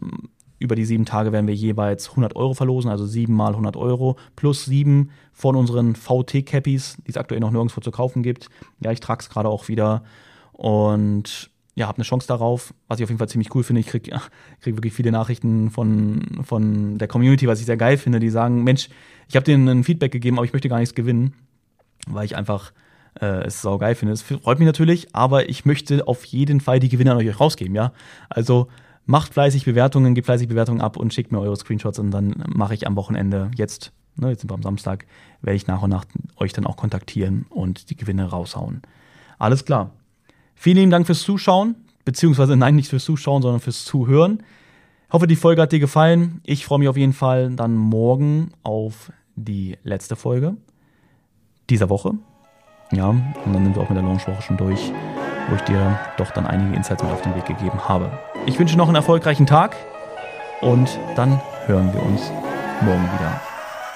über 0.59 0.75
die 0.75 0.85
sieben 0.85 1.05
Tage 1.05 1.31
werden 1.31 1.47
wir 1.47 1.55
jeweils 1.55 2.09
100 2.09 2.35
Euro 2.35 2.53
verlosen, 2.53 2.91
also 2.91 3.05
sieben 3.05 3.33
mal 3.33 3.49
100 3.49 3.75
Euro 3.75 4.17
plus 4.35 4.65
sieben 4.65 5.09
von 5.33 5.55
unseren 5.55 5.95
VT-Cappies, 5.95 6.97
die 7.05 7.09
es 7.09 7.17
aktuell 7.17 7.39
noch 7.41 7.51
nirgendwo 7.51 7.81
zu 7.81 7.89
kaufen 7.89 8.21
gibt. 8.21 8.47
Ja, 8.79 8.91
ich 8.91 8.99
trage 8.99 9.21
es 9.21 9.29
gerade 9.29 9.49
auch 9.49 9.69
wieder 9.69 10.03
und 10.51 11.49
ja, 11.75 11.87
habe 11.87 11.97
eine 11.97 12.03
Chance 12.03 12.27
darauf, 12.27 12.73
was 12.87 12.99
ich 12.99 13.03
auf 13.03 13.09
jeden 13.09 13.19
Fall 13.19 13.29
ziemlich 13.29 13.53
cool 13.55 13.63
finde. 13.63 13.79
Ich 13.79 13.87
kriege 13.87 14.11
krieg 14.61 14.75
wirklich 14.75 14.93
viele 14.93 15.11
Nachrichten 15.11 15.69
von, 15.71 16.41
von 16.43 16.97
der 16.97 17.07
Community, 17.07 17.47
was 17.47 17.59
ich 17.59 17.65
sehr 17.65 17.77
geil 17.77 17.97
finde, 17.97 18.19
die 18.19 18.29
sagen, 18.29 18.63
Mensch, 18.63 18.89
ich 19.29 19.35
habe 19.35 19.45
denen 19.45 19.67
ein 19.67 19.83
Feedback 19.83 20.11
gegeben, 20.11 20.37
aber 20.37 20.45
ich 20.45 20.53
möchte 20.53 20.69
gar 20.69 20.79
nichts 20.79 20.95
gewinnen, 20.95 21.33
weil 22.07 22.25
ich 22.25 22.35
einfach 22.35 22.73
äh, 23.19 23.45
es 23.45 23.61
sau 23.61 23.77
geil 23.77 23.95
finde. 23.95 24.13
Es 24.13 24.21
freut 24.21 24.59
mich 24.59 24.65
natürlich, 24.65 25.15
aber 25.15 25.49
ich 25.49 25.65
möchte 25.65 26.07
auf 26.07 26.25
jeden 26.25 26.59
Fall 26.59 26.79
die 26.79 26.89
Gewinne 26.89 27.11
an 27.11 27.17
euch 27.17 27.39
rausgeben, 27.39 27.75
ja. 27.75 27.93
Also 28.29 28.67
macht 29.05 29.33
fleißig 29.33 29.65
Bewertungen, 29.65 30.13
gebt 30.13 30.25
fleißig 30.25 30.47
Bewertungen 30.47 30.81
ab 30.81 30.97
und 30.97 31.13
schickt 31.13 31.31
mir 31.31 31.39
eure 31.39 31.55
Screenshots 31.55 31.99
und 31.99 32.11
dann 32.11 32.43
mache 32.47 32.73
ich 32.73 32.85
am 32.87 32.95
Wochenende 32.95 33.49
jetzt, 33.55 33.91
ne, 34.15 34.29
jetzt 34.29 34.41
sind 34.41 34.51
wir 34.51 34.55
am 34.55 34.63
Samstag, 34.63 35.05
werde 35.41 35.55
ich 35.55 35.67
nach 35.67 35.81
und 35.81 35.89
nach 35.89 36.05
euch 36.35 36.53
dann 36.53 36.65
auch 36.65 36.77
kontaktieren 36.77 37.45
und 37.49 37.89
die 37.89 37.95
Gewinne 37.95 38.25
raushauen. 38.25 38.81
Alles 39.39 39.65
klar. 39.65 39.91
Vielen 40.55 40.77
lieben 40.77 40.91
Dank 40.91 41.05
fürs 41.05 41.21
Zuschauen, 41.21 41.75
beziehungsweise 42.05 42.55
nein, 42.55 42.75
nicht 42.75 42.89
fürs 42.89 43.05
Zuschauen, 43.05 43.41
sondern 43.41 43.61
fürs 43.61 43.85
Zuhören. 43.85 44.43
Ich 45.07 45.13
hoffe, 45.13 45.27
die 45.27 45.35
Folge 45.35 45.61
hat 45.61 45.71
dir 45.71 45.79
gefallen. 45.79 46.41
Ich 46.45 46.65
freue 46.65 46.79
mich 46.79 46.87
auf 46.87 46.97
jeden 46.97 47.13
Fall 47.13 47.51
dann 47.51 47.75
morgen 47.75 48.51
auf 48.63 49.11
die 49.35 49.77
letzte 49.83 50.15
Folge 50.15 50.55
dieser 51.69 51.89
Woche. 51.89 52.13
Ja, 52.91 53.09
und 53.09 53.53
dann 53.53 53.63
sind 53.63 53.75
wir 53.75 53.81
auch 53.81 53.89
mit 53.89 53.97
der 53.97 54.03
Launchwoche 54.03 54.41
schon 54.41 54.57
durch, 54.57 54.91
wo 55.49 55.55
ich 55.55 55.61
dir 55.61 55.99
doch 56.17 56.31
dann 56.31 56.45
einige 56.45 56.75
Insights 56.75 57.03
mit 57.03 57.11
auf 57.11 57.21
den 57.21 57.35
Weg 57.35 57.45
gegeben 57.45 57.87
habe. 57.87 58.11
Ich 58.45 58.59
wünsche 58.59 58.77
noch 58.77 58.87
einen 58.87 58.95
erfolgreichen 58.95 59.45
Tag 59.45 59.75
und 60.61 60.99
dann 61.15 61.41
hören 61.65 61.93
wir 61.93 62.03
uns 62.03 62.21
morgen 62.81 63.03
wieder. 63.03 63.41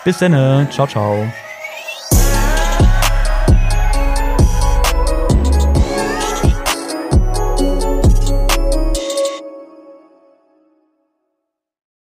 Bis 0.04 0.20
dann, 0.20 0.70
ciao, 0.72 0.88
ciao. 0.88 1.28